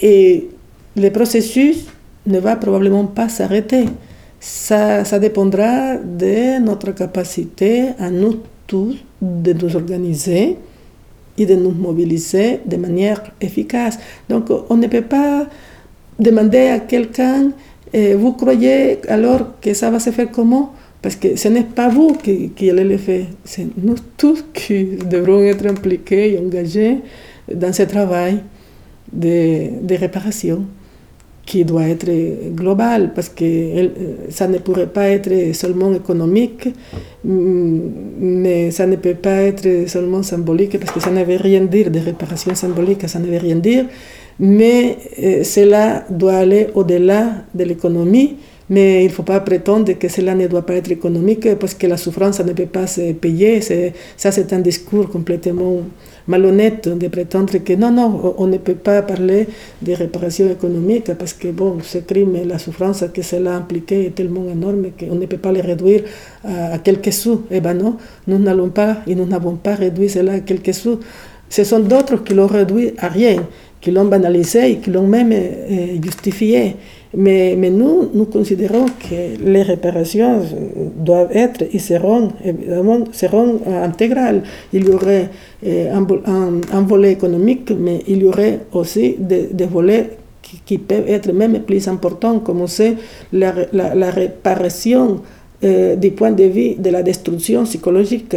et 0.00 0.48
le 0.96 1.10
processus 1.10 1.86
ne 2.26 2.38
va 2.38 2.56
probablement 2.56 3.04
pas 3.04 3.28
s'arrêter. 3.28 3.86
Ça, 4.40 5.18
dépendra 5.18 5.96
de 5.96 6.60
notre 6.60 6.92
capacité 6.92 7.90
à 7.98 8.10
nous 8.10 8.40
de 9.20 9.52
nous 9.52 9.76
organiser 9.76 10.56
et 11.38 11.46
de 11.46 11.54
nous 11.54 11.70
mobiliser 11.70 12.60
de 12.66 12.76
manière 12.76 13.22
efficace. 13.40 13.98
Donc 14.28 14.48
on 14.68 14.76
ne 14.76 14.86
peut 14.86 15.02
pas 15.02 15.46
demander 16.18 16.68
à 16.68 16.80
quelqu'un, 16.80 17.50
euh, 17.94 18.16
vous 18.18 18.32
croyez 18.32 18.98
alors 19.08 19.58
que 19.60 19.72
ça 19.74 19.90
va 19.90 19.98
se 19.98 20.10
faire 20.10 20.30
comment? 20.30 20.74
Parce 21.02 21.16
que 21.16 21.34
ce 21.36 21.48
n'est 21.48 21.64
pas 21.64 21.88
vous 21.88 22.12
qui, 22.12 22.50
qui, 22.50 22.68
allez 22.68 22.84
le 22.84 22.98
faire, 22.98 23.24
c'est 23.44 23.66
nous 23.82 23.94
tous 24.18 24.44
qui 24.52 24.84
devrons 25.08 25.42
être 25.44 25.66
impliqués 25.66 26.34
et 26.34 26.38
engagés 26.38 26.98
dans 27.52 27.72
ce 27.72 27.84
travail 27.84 28.40
de, 29.10 29.80
de 29.82 29.94
réparation 29.94 30.66
qui 31.50 31.64
doit 31.64 31.88
être 31.88 32.08
global, 32.54 33.10
parce 33.12 33.28
que 33.28 33.90
ça 34.28 34.46
ne 34.46 34.58
pourrait 34.58 34.86
pas 34.98 35.08
être 35.08 35.52
seulement 35.52 35.92
économique, 35.92 36.68
mais 37.24 38.70
ça 38.70 38.86
ne 38.86 38.94
peut 38.94 39.14
pas 39.28 39.38
être 39.50 39.88
seulement 39.88 40.22
symbolique, 40.22 40.78
parce 40.78 40.92
que 40.92 41.00
ça 41.00 41.10
ne 41.10 41.24
veut 41.24 41.40
rien 41.48 41.62
dire 41.64 41.90
de 41.90 41.98
réparation 41.98 42.54
symbolique, 42.54 43.02
ça 43.08 43.18
ne 43.18 43.26
veut 43.26 43.38
rien 43.48 43.56
dire, 43.56 43.86
Mais 44.38 44.96
euh, 45.22 45.42
cela 45.44 46.04
doit 46.08 46.36
aller 46.44 46.68
au-delà 46.78 47.24
de 47.52 47.64
l'économie, 47.64 48.36
mais 48.70 49.02
il 49.04 49.08
ne 49.08 49.12
faut 49.12 49.24
pas 49.24 49.40
prétendre 49.40 49.92
que 49.98 50.08
cela 50.08 50.34
ne 50.36 50.46
doit 50.46 50.62
pas 50.64 50.74
être 50.74 50.90
économique 50.92 51.56
parce 51.56 51.74
que 51.74 51.88
la 51.88 51.96
souffrance 51.96 52.38
ne 52.40 52.52
peut 52.52 52.66
pas 52.66 52.86
se 52.86 53.12
payer. 53.12 53.60
Ça, 54.16 54.30
c'est 54.30 54.52
un 54.52 54.60
discours 54.60 55.10
complètement 55.10 55.78
malhonnête 56.28 56.88
de 56.88 57.08
prétendre 57.08 57.58
que 57.58 57.72
non, 57.72 57.90
non, 57.90 58.34
on 58.38 58.46
ne 58.46 58.58
peut 58.58 58.76
pas 58.76 59.02
parler 59.02 59.48
de 59.82 59.92
réparation 59.92 60.48
économique 60.48 61.12
parce 61.18 61.32
que 61.32 61.48
bon, 61.48 61.78
ce 61.82 61.98
crime 61.98 62.36
et 62.36 62.44
la 62.44 62.58
souffrance 62.60 63.04
que 63.12 63.22
cela 63.22 63.54
a 63.54 63.56
impliqué 63.56 64.06
est 64.06 64.14
tellement 64.14 64.48
énorme 64.48 64.90
qu'on 64.98 65.16
ne 65.16 65.26
peut 65.26 65.38
pas 65.38 65.50
les 65.50 65.62
réduire 65.62 66.02
à, 66.44 66.78
quelques 66.78 67.12
sous. 67.12 67.42
Eh 67.50 67.60
bien 67.60 67.74
non, 67.74 67.96
nous 68.28 68.38
n'allons 68.38 68.70
pas 68.70 68.98
et 69.08 69.16
nous 69.16 69.26
n'avons 69.26 69.56
pas 69.56 69.74
réduit 69.74 70.08
cela 70.08 70.34
à 70.34 70.40
quelques 70.40 70.74
sous. 70.74 71.00
Ce 71.48 71.64
sont 71.64 71.80
d'autres 71.80 72.22
qui 72.22 72.34
l'ont 72.34 72.46
réduit 72.46 72.92
à 72.98 73.08
rien, 73.08 73.44
qui 73.80 73.90
l'ont 73.90 74.04
banalisé 74.04 74.70
et 74.70 74.76
qui 74.78 74.90
l'ont 74.90 75.08
même 75.08 75.32
euh, 75.32 76.00
justifié. 76.00 76.76
Mais, 77.16 77.56
nous, 77.56 78.10
nous 78.14 78.26
considérons 78.26 78.86
que 78.86 79.42
les 79.44 79.62
réparations 79.62 80.42
doivent 80.96 81.34
être 81.34 81.64
et 81.72 81.78
seront, 81.80 82.28
évidemment, 82.44 83.00
seront 83.10 83.60
intégrales. 83.66 84.42
Il 84.72 84.84
y 84.86 84.90
aurait 84.90 85.28
euh, 85.66 85.92
un, 85.92 86.80
volet 86.82 87.12
économique, 87.12 87.72
mais 87.76 88.00
il 88.06 88.22
y 88.22 88.24
aurait 88.24 88.60
aussi 88.72 89.16
des, 89.18 89.48
des 89.52 89.66
volets 89.66 90.10
qui, 90.64 90.78
peuvent 90.78 91.08
être 91.08 91.32
même 91.32 91.60
plus 91.62 91.88
importants, 91.88 92.38
comme 92.38 92.66
c'est 92.68 92.94
la, 93.32 93.52
réparation 94.10 95.20
euh, 95.64 95.96
du 95.96 96.12
point 96.12 96.30
de 96.32 96.44
vue 96.44 96.74
de 96.76 96.90
la 96.90 97.02
destruction 97.02 97.64
psychologique 97.64 98.36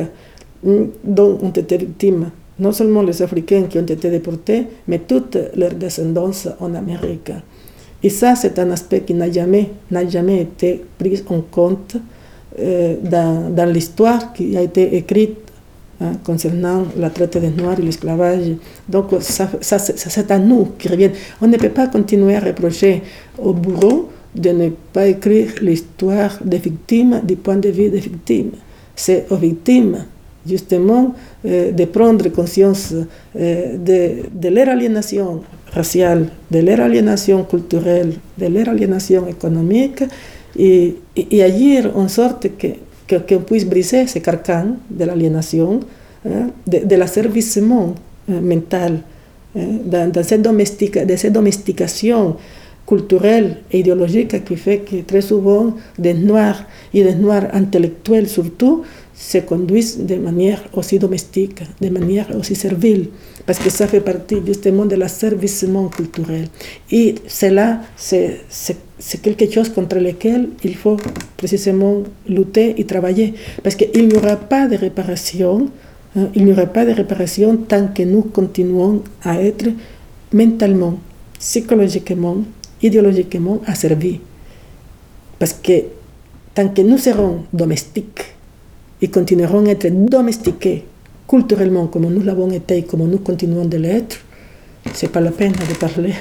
mm, 0.63 0.83
dont 1.03 1.37
ont 1.41 1.49
été 1.51 1.77
victimes 1.77 2.31
non 2.59 2.71
seulement 2.71 3.01
les 3.01 3.19
Africains 3.21 3.63
qui 3.63 3.79
ont 3.79 3.85
été 3.85 4.09
déportés, 4.09 4.65
mais 4.87 4.99
toutes 4.99 5.37
leurs 5.55 5.73
descendants 5.73 6.31
en 6.59 6.73
Amérique. 6.75 7.31
Et 8.03 8.09
ça, 8.09 8.35
c'est 8.35 8.59
un 8.59 8.69
aspect 8.71 9.01
qui 9.01 9.13
n'a 9.13 9.31
jamais, 9.31 9.69
n'a 9.89 10.07
jamais 10.07 10.41
été 10.41 10.83
pris 10.99 11.23
en 11.29 11.41
compte 11.41 11.95
euh, 12.59 12.95
dans, 13.01 13.49
dans 13.49 13.65
l'histoire 13.65 14.33
qui 14.33 14.57
a 14.57 14.61
été 14.61 14.95
écrite 14.97 15.37
hein, 16.01 16.11
concernant 16.23 16.83
la 16.97 17.09
traite 17.09 17.37
des 17.37 17.49
Noirs 17.49 17.79
et 17.79 17.81
l'esclavage. 17.81 18.51
Donc, 18.89 19.05
ça, 19.21 19.49
ça, 19.61 19.79
c'est 19.79 20.31
à 20.31 20.37
nous 20.37 20.69
qui 20.77 20.89
revient. 20.89 21.11
On 21.41 21.47
ne 21.47 21.55
peut 21.55 21.69
pas 21.69 21.87
continuer 21.87 22.35
à 22.35 22.41
reprocher 22.41 23.01
aux 23.41 23.53
bourreaux 23.53 24.09
de 24.35 24.49
ne 24.49 24.69
pas 24.91 25.07
écrire 25.07 25.49
l'histoire 25.61 26.37
des 26.43 26.57
victimes 26.57 27.21
du 27.23 27.37
point 27.37 27.57
de 27.57 27.69
vue 27.69 27.89
des 27.89 27.99
victimes. 27.99 28.51
C'est 28.95 29.25
aux 29.31 29.37
victimes 29.37 30.05
justement 30.47 31.13
euh, 31.45 31.71
de 31.71 31.85
prendre 31.85 32.27
conscience 32.29 32.93
euh, 32.93 33.77
de, 33.77 34.23
de, 34.33 34.49
leur 34.49 34.69
aliénation 34.69 35.41
raciale, 35.71 36.27
de 36.51 36.59
leur 36.59 36.79
aliénation 36.81 37.43
culturelle, 37.43 38.13
de 38.37 38.47
leur 38.47 38.69
aliénation 38.69 39.27
économique 39.27 40.03
et, 40.57 40.95
et, 41.15 41.43
agir 41.43 41.91
en 41.95 42.07
sorte 42.07 42.47
que, 42.57 42.67
qu'on 43.17 43.41
puisse 43.41 43.65
briser 43.65 44.07
ce 44.07 44.19
carcan 44.19 44.75
de 44.89 45.05
l'aliénation, 45.05 45.79
hein, 46.25 46.49
de, 46.67 46.79
de 46.85 46.95
l'asservissement 46.95 47.95
euh, 48.29 48.41
mental, 48.41 48.99
hein, 49.55 49.61
dans 49.85 50.23
cette 50.23 50.41
domestica, 50.41 51.05
de 51.05 51.15
cette 51.15 51.33
domestication 51.33 52.35
culturelle 52.85 53.57
et 53.71 53.79
idéologique 53.79 54.43
qui 54.43 54.55
fait 54.57 54.79
que 54.79 54.97
très 55.03 55.21
souvent 55.21 55.73
des 55.97 56.13
Noirs 56.13 56.63
et 56.93 57.03
des 57.03 57.15
Noirs 57.15 57.47
intellectuels 57.53 58.27
surtout 58.27 58.83
se 59.15 59.37
conduisent 59.39 59.99
de 59.99 60.15
manière 60.15 60.61
aussi 60.73 60.97
domestique, 60.97 61.61
de 61.79 61.89
manière 61.89 62.27
aussi 62.37 62.55
servile, 62.55 63.09
parce 63.45 63.59
que 63.59 63.69
ça 63.69 63.87
fait 63.87 64.01
partie 64.01 64.37
justement 64.45 64.85
de 64.85 64.95
l'asservissement 64.95 65.87
culturel. 65.87 66.47
Et 66.91 67.15
cela, 67.27 67.81
c'est 67.95 68.41
quelque 69.21 69.49
chose 69.51 69.69
contre 69.69 69.97
lequel 69.97 70.49
il 70.63 70.75
faut 70.75 70.97
précisément 71.37 72.03
lutter 72.27 72.73
et 72.79 72.85
travailler, 72.85 73.33
parce 73.61 73.75
qu'il 73.75 74.07
n'y 74.07 74.15
aura 74.15 74.35
pas 74.35 74.67
de 74.67 74.75
réparation, 74.77 75.69
hein, 76.15 76.29
il 76.35 76.45
n'y 76.45 76.51
aura 76.51 76.65
pas 76.65 76.85
de 76.85 76.91
réparation 76.91 77.55
tant 77.57 77.87
que 77.87 78.03
nous 78.03 78.23
continuons 78.23 79.03
à 79.23 79.39
être 79.41 79.67
mentalement, 80.33 80.97
psychologiquement, 81.39 82.37
idéologiquement 82.81 83.61
asservis. 83.67 84.19
Parce 85.37 85.53
que 85.53 85.83
tant 86.55 86.69
que 86.69 86.81
nous 86.81 86.97
serons 86.97 87.43
domestiques, 87.53 88.33
et 89.03 89.09
continueront 89.09 89.65
à 89.65 89.71
être 89.71 89.89
domestiqués 90.05 90.85
culturellement 91.27 91.87
comme 91.87 92.05
nous 92.07 92.21
l'avons 92.21 92.49
été 92.51 92.77
et 92.77 92.83
comme 92.83 93.05
nous 93.09 93.17
continuons 93.19 93.65
de 93.65 93.75
l'être, 93.77 94.17
c'est 94.93 95.11
pas 95.11 95.19
la 95.19 95.31
peine 95.31 95.51
de 95.51 95.75
parler 95.75 96.13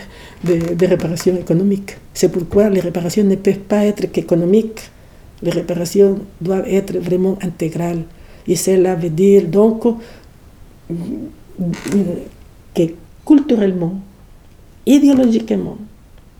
de, 0.43 0.87
réparations 0.87 1.37
économiques. 1.37 1.97
C'est 2.12 2.28
pourquoi 2.30 2.68
les 2.70 2.80
réparations 2.80 3.22
ne 3.22 3.37
peuvent 3.37 3.59
pas 3.72 3.85
être 3.85 4.11
qu'économiques. 4.11 4.80
Les 5.43 5.51
réparations 5.53 6.18
doivent 6.41 6.66
être 6.68 6.99
vraiment 6.99 7.39
intégrales. 7.43 8.03
Et 8.49 8.57
cela 8.57 8.97
veut 8.97 9.11
dire 9.11 9.47
donc 9.47 9.85
que 12.74 12.83
culturellement, 13.24 13.95
idéologiquement 14.87 15.78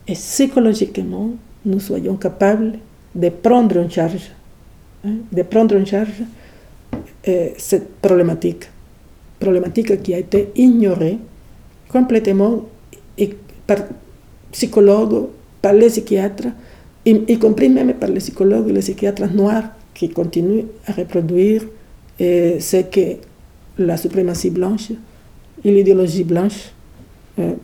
et 0.09 0.14
psychologiquement, 0.14 1.30
nous 1.64 1.78
soyons 1.78 2.16
capables 2.16 2.78
de 3.14 3.28
prendre 3.28 3.78
en 3.78 3.88
charge 3.88 4.32
De 5.05 5.42
prendre 5.42 5.76
en 5.76 5.84
charge 5.84 6.22
euh, 7.26 7.48
cette 7.57 7.88
problématique, 8.00 8.68
problématique 9.40 10.00
qui 10.03 10.14
a 10.14 10.18
été 10.18 10.50
ignorée 10.55 11.18
complètement 11.88 12.64
et 13.18 13.30
par 13.66 13.78
psychologues, 14.53 15.26
par 15.61 15.72
les 15.72 15.88
psychiatres, 15.88 16.48
y, 17.05 17.38
compris 17.38 17.68
même 17.68 17.94
par 17.94 18.11
les 18.11 18.18
psychologues 18.20 18.68
et 18.68 18.72
les 18.72 18.80
psychiatres 18.80 19.26
noirs 19.32 19.64
qui 19.92 20.09
continuent 20.09 20.66
à 20.86 20.92
reproduire 20.92 21.62
euh, 22.20 22.61
ce 22.61 22.76
que 22.82 23.16
la 23.78 23.96
suprématie 23.96 24.50
blanche 24.50 24.92
et 25.64 25.70
l'idéologie 25.72 26.24
blanche 26.24 26.72
euh, 27.38 27.55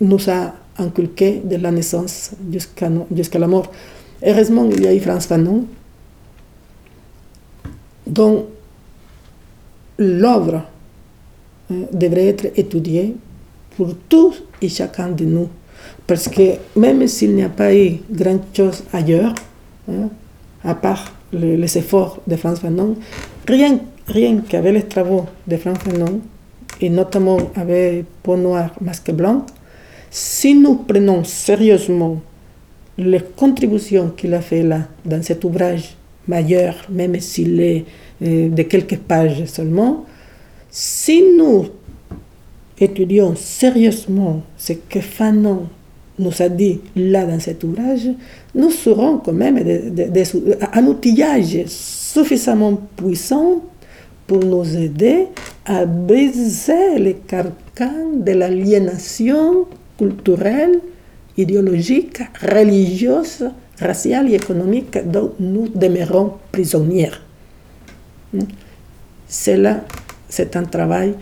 nous 0.00 0.30
a 0.30 0.54
inculqué 0.78 1.42
de 1.44 1.56
la 1.56 1.70
naissance 1.70 2.32
jusqu'à 2.52 3.38
la 3.38 3.46
mort. 3.48 3.70
Heureusement, 4.24 4.68
il 4.70 4.82
y 4.82 4.86
a 4.86 4.94
eu 4.94 5.00
France 5.00 5.26
Fanon 5.26 5.66
dont 8.10 8.46
l'œuvre 9.98 10.62
hein, 11.70 11.74
devrait 11.92 12.26
être 12.26 12.46
étudiée 12.56 13.14
pour 13.76 13.94
tous 14.08 14.42
et 14.60 14.68
chacun 14.68 15.08
de 15.10 15.24
nous. 15.24 15.48
Parce 16.06 16.28
que 16.28 16.56
même 16.76 17.06
s'il 17.06 17.34
n'y 17.34 17.42
a 17.42 17.48
pas 17.48 17.74
eu 17.74 17.98
grand 18.10 18.40
chose 18.54 18.82
ailleurs, 18.92 19.34
hein, 19.88 20.08
à 20.64 20.74
part 20.74 21.12
les, 21.32 21.78
efforts 21.78 22.20
de 22.26 22.36
France 22.36 22.58
Fanon, 22.58 22.96
rien, 23.46 23.78
rien 24.06 24.38
qu'avec 24.46 24.74
les 24.74 24.82
travaux 24.82 25.26
de 25.46 25.56
France 25.56 25.78
Fanon, 25.78 26.20
et 26.80 26.90
notamment 26.90 27.38
avec 27.54 28.06
Peau 28.22 28.36
Noir, 28.36 28.70
Masque 28.80 29.12
Blanc, 29.12 29.46
si 30.10 30.54
nous 30.54 30.74
prenons 30.76 31.22
sérieusement 31.24 32.20
les 32.98 33.20
contributions 33.36 34.10
qu'il 34.16 34.34
a 34.34 34.40
fait 34.40 34.62
là, 34.62 34.80
dans 35.04 35.22
cet 35.22 35.44
ouvrage 35.44 35.94
majeur, 36.30 36.74
même 36.88 37.18
s'il 37.20 37.60
est 37.60 37.84
euh, 38.22 38.48
de 38.48 38.62
quelques 38.62 38.98
pages 38.98 39.44
seulement, 39.46 40.06
si 40.70 41.22
nous 41.36 41.66
étudions 42.80 43.34
sérieusement 43.36 44.42
ce 44.56 44.72
que 44.72 45.00
Fanon 45.00 45.66
nous 46.18 46.42
a 46.42 46.48
dit 46.48 46.80
là 46.96 47.26
dans 47.26 47.40
cet 47.40 47.64
ouvrage, 47.64 48.08
nous 48.54 48.70
serons 48.70 49.18
quand 49.18 49.32
même 49.32 49.58
un 50.72 50.86
outillage 50.86 51.64
suffisamment 51.66 52.80
puissant 52.96 53.62
pour 54.26 54.44
nous 54.44 54.76
aider 54.76 55.26
à 55.64 55.86
briser 55.86 56.98
les 56.98 57.14
carcans 57.14 58.10
de 58.16 58.32
l'aliénation 58.32 59.66
culturelle, 59.98 60.80
idéologique, 61.36 62.18
religieuse 62.40 63.50
raciale 63.80 64.30
et 64.30 64.34
économique 64.34 64.98
dont 65.10 65.32
nous 65.40 65.68
demeurons 65.68 66.34
prisonniers. 66.52 67.10
Cela, 69.28 69.84
c'est 70.28 70.56
un 70.56 70.64
travail 70.64 71.14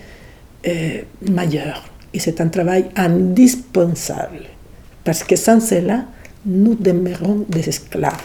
euh, 0.66 1.02
majeur 1.30 1.84
et 2.12 2.18
c'est 2.18 2.40
un 2.40 2.48
travail 2.48 2.86
indispensable 2.96 4.40
parce 5.04 5.24
que 5.24 5.36
sans 5.36 5.60
cela, 5.60 6.04
nous 6.44 6.74
demeurons 6.74 7.44
des 7.48 7.68
esclaves, 7.68 8.22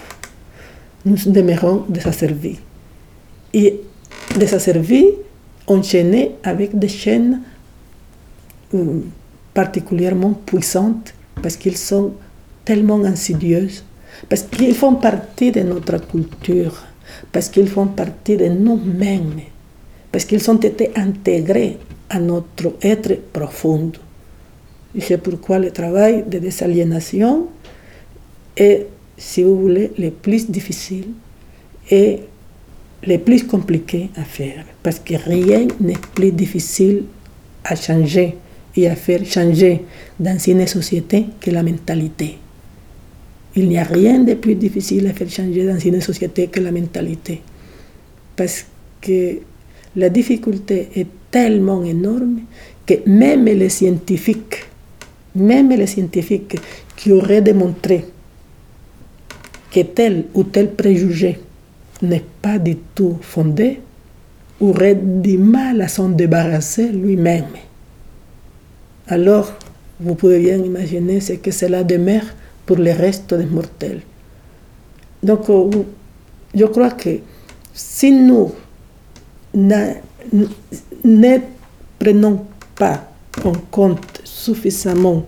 nous 1.05 1.15
demeurons 1.25 1.85
des 1.89 2.05
asservis. 2.07 2.59
Et 3.53 3.81
des 4.37 4.53
asservis 4.53 5.07
enchaînés 5.67 6.31
avec 6.43 6.77
des 6.77 6.87
chaînes 6.87 7.41
euh, 8.73 9.01
particulièrement 9.53 10.33
puissantes 10.45 11.13
parce 11.41 11.55
qu'ils 11.55 11.77
sont 11.77 12.13
tellement 12.65 13.03
insidieuses 13.03 13.83
parce 14.29 14.43
qu'ils 14.43 14.75
font 14.75 14.95
partie 14.95 15.51
de 15.51 15.61
notre 15.61 15.97
culture, 16.07 16.83
parce 17.31 17.49
qu'ils 17.49 17.67
font 17.67 17.87
partie 17.87 18.37
de 18.37 18.45
nous-mêmes, 18.45 19.41
parce 20.11 20.25
qu'ils 20.25 20.49
ont 20.49 20.57
été 20.57 20.91
intégrés 20.95 21.77
à 22.09 22.19
notre 22.19 22.73
être 22.81 23.15
profond. 23.31 23.91
C'est 24.99 25.17
pourquoi 25.17 25.59
le 25.59 25.71
travail 25.71 26.23
de 26.27 26.37
désaliénation 26.39 27.47
est, 28.55 28.85
si 29.17 29.41
vous 29.43 29.59
voulez, 29.59 29.91
le 29.97 30.11
plus 30.11 30.49
difficile 30.49 31.07
et 31.89 32.19
le 33.05 33.17
plus 33.17 33.45
compliqué 33.45 34.09
à 34.15 34.23
faire. 34.23 34.65
Parce 34.81 34.99
que 34.99 35.15
rien 35.15 35.67
n'est 35.79 35.97
plus 36.13 36.31
difficile 36.31 37.03
à 37.63 37.75
changer 37.75 38.37
et 38.75 38.87
à 38.87 38.95
faire 38.95 39.25
changer 39.25 39.83
dans 40.19 40.37
une 40.37 40.65
société 40.67 41.25
que 41.39 41.51
la 41.51 41.63
mentalité. 41.63 42.37
Il 43.55 43.69
n'y 43.69 43.77
a 43.77 43.83
rien 43.83 44.19
de 44.19 44.33
plus 44.33 44.55
difficile 44.55 45.07
à 45.07 45.13
faire 45.13 45.29
changer 45.29 45.65
dans 45.65 45.77
une 45.77 46.01
société 46.01 46.47
que 46.47 46.59
la 46.59 46.71
mentalité. 46.71 47.41
Parce 48.35 48.65
que 48.99 49.37
la 49.95 50.09
difficulté 50.09 50.89
est 50.95 51.07
tellement 51.29 51.83
énorme 51.83 52.41
que 52.85 52.95
même 53.05 53.45
les 53.45 53.69
scientifiques, 53.69 54.65
même 55.35 55.69
les 55.69 55.87
scientifiques 55.87 56.57
qui 56.95 57.11
auraient 57.11 57.41
démontré 57.41 58.05
que 59.71 59.81
tel 59.81 60.25
ou 60.33 60.43
tel 60.43 60.71
préjugé 60.71 61.39
n'est 62.01 62.23
pas 62.41 62.59
du 62.59 62.75
tout 62.95 63.17
fondé, 63.21 63.79
auraient 64.59 64.95
du 64.95 65.37
mal 65.37 65.81
à 65.81 65.87
s'en 65.87 66.09
débarrasser 66.09 66.89
lui-même. 66.89 67.45
Alors, 69.07 69.53
vous 69.99 70.15
pouvez 70.15 70.39
bien 70.39 70.57
imaginer 70.57 71.19
ce 71.19 71.33
que 71.33 71.51
cela 71.51 71.83
demeure 71.83 72.25
pour 72.65 72.77
le 72.77 72.91
reste 72.91 73.33
des 73.33 73.45
mortels. 73.45 74.01
Donc, 75.21 75.45
je 76.53 76.65
crois 76.65 76.91
que 76.91 77.19
si 77.73 78.11
nous 78.11 78.51
ne 79.53 81.37
prenons 81.99 82.45
pas 82.75 83.07
en 83.43 83.53
compte 83.71 84.21
suffisamment 84.23 85.25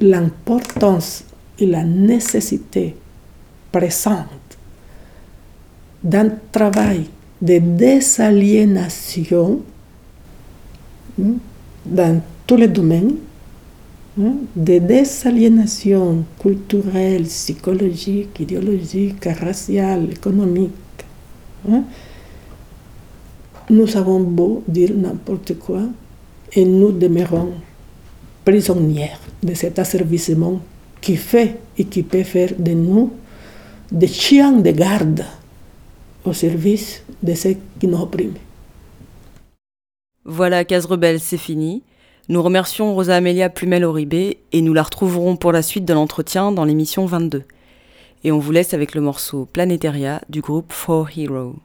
l'importance 0.00 1.24
et 1.58 1.66
la 1.66 1.84
nécessité 1.84 2.96
présente 3.72 4.26
d'un 6.02 6.30
travail 6.52 7.06
de 7.40 7.58
désaliénation 7.58 9.62
hmm, 11.18 11.34
dans 11.84 12.22
tous 12.46 12.56
les 12.56 12.68
domaines, 12.68 13.16
hmm, 14.18 14.36
de 14.56 14.78
désaliénation 14.78 16.24
culturelle, 16.40 17.24
psychologique, 17.24 18.38
idéologique, 18.40 19.24
raciale, 19.24 20.10
économique. 20.12 20.72
Hmm, 21.66 21.82
nous 23.70 23.96
avons 23.96 24.20
beau 24.20 24.62
dire 24.68 24.90
n'importe 24.94 25.58
quoi 25.58 25.82
et 26.52 26.64
nous 26.64 26.92
demeurons 26.92 27.52
prisonnières 28.44 29.20
de 29.42 29.54
cet 29.54 29.78
asservissement 29.78 30.60
qui 31.00 31.16
fait 31.16 31.56
et 31.76 31.84
qui 31.84 32.02
peut 32.02 32.22
faire 32.24 32.52
de 32.58 32.72
nous 32.72 33.12
des 33.90 34.08
chiens 34.08 34.52
de 34.52 34.70
garde 34.70 35.24
au 36.24 36.32
service 36.32 37.02
de 37.22 37.34
ceux 37.34 37.56
qui 37.78 37.86
nous 37.86 37.98
oppriment. 37.98 38.36
Voilà, 40.24 40.64
Case 40.64 40.84
Rebelle, 40.84 41.20
c'est 41.20 41.38
fini. 41.38 41.82
Nous 42.30 42.42
remercions 42.42 42.94
Rosa 42.94 43.16
Amelia 43.16 43.48
Plumel-Oribé 43.48 44.36
et 44.52 44.60
nous 44.60 44.74
la 44.74 44.82
retrouverons 44.82 45.36
pour 45.36 45.50
la 45.50 45.62
suite 45.62 45.86
de 45.86 45.94
l'entretien 45.94 46.52
dans 46.52 46.66
l'émission 46.66 47.06
22. 47.06 47.44
Et 48.22 48.32
on 48.32 48.38
vous 48.38 48.52
laisse 48.52 48.74
avec 48.74 48.94
le 48.94 49.00
morceau 49.00 49.46
Planétaria 49.50 50.20
du 50.28 50.42
groupe 50.42 50.70
Four 50.70 51.08
Heroes. 51.16 51.56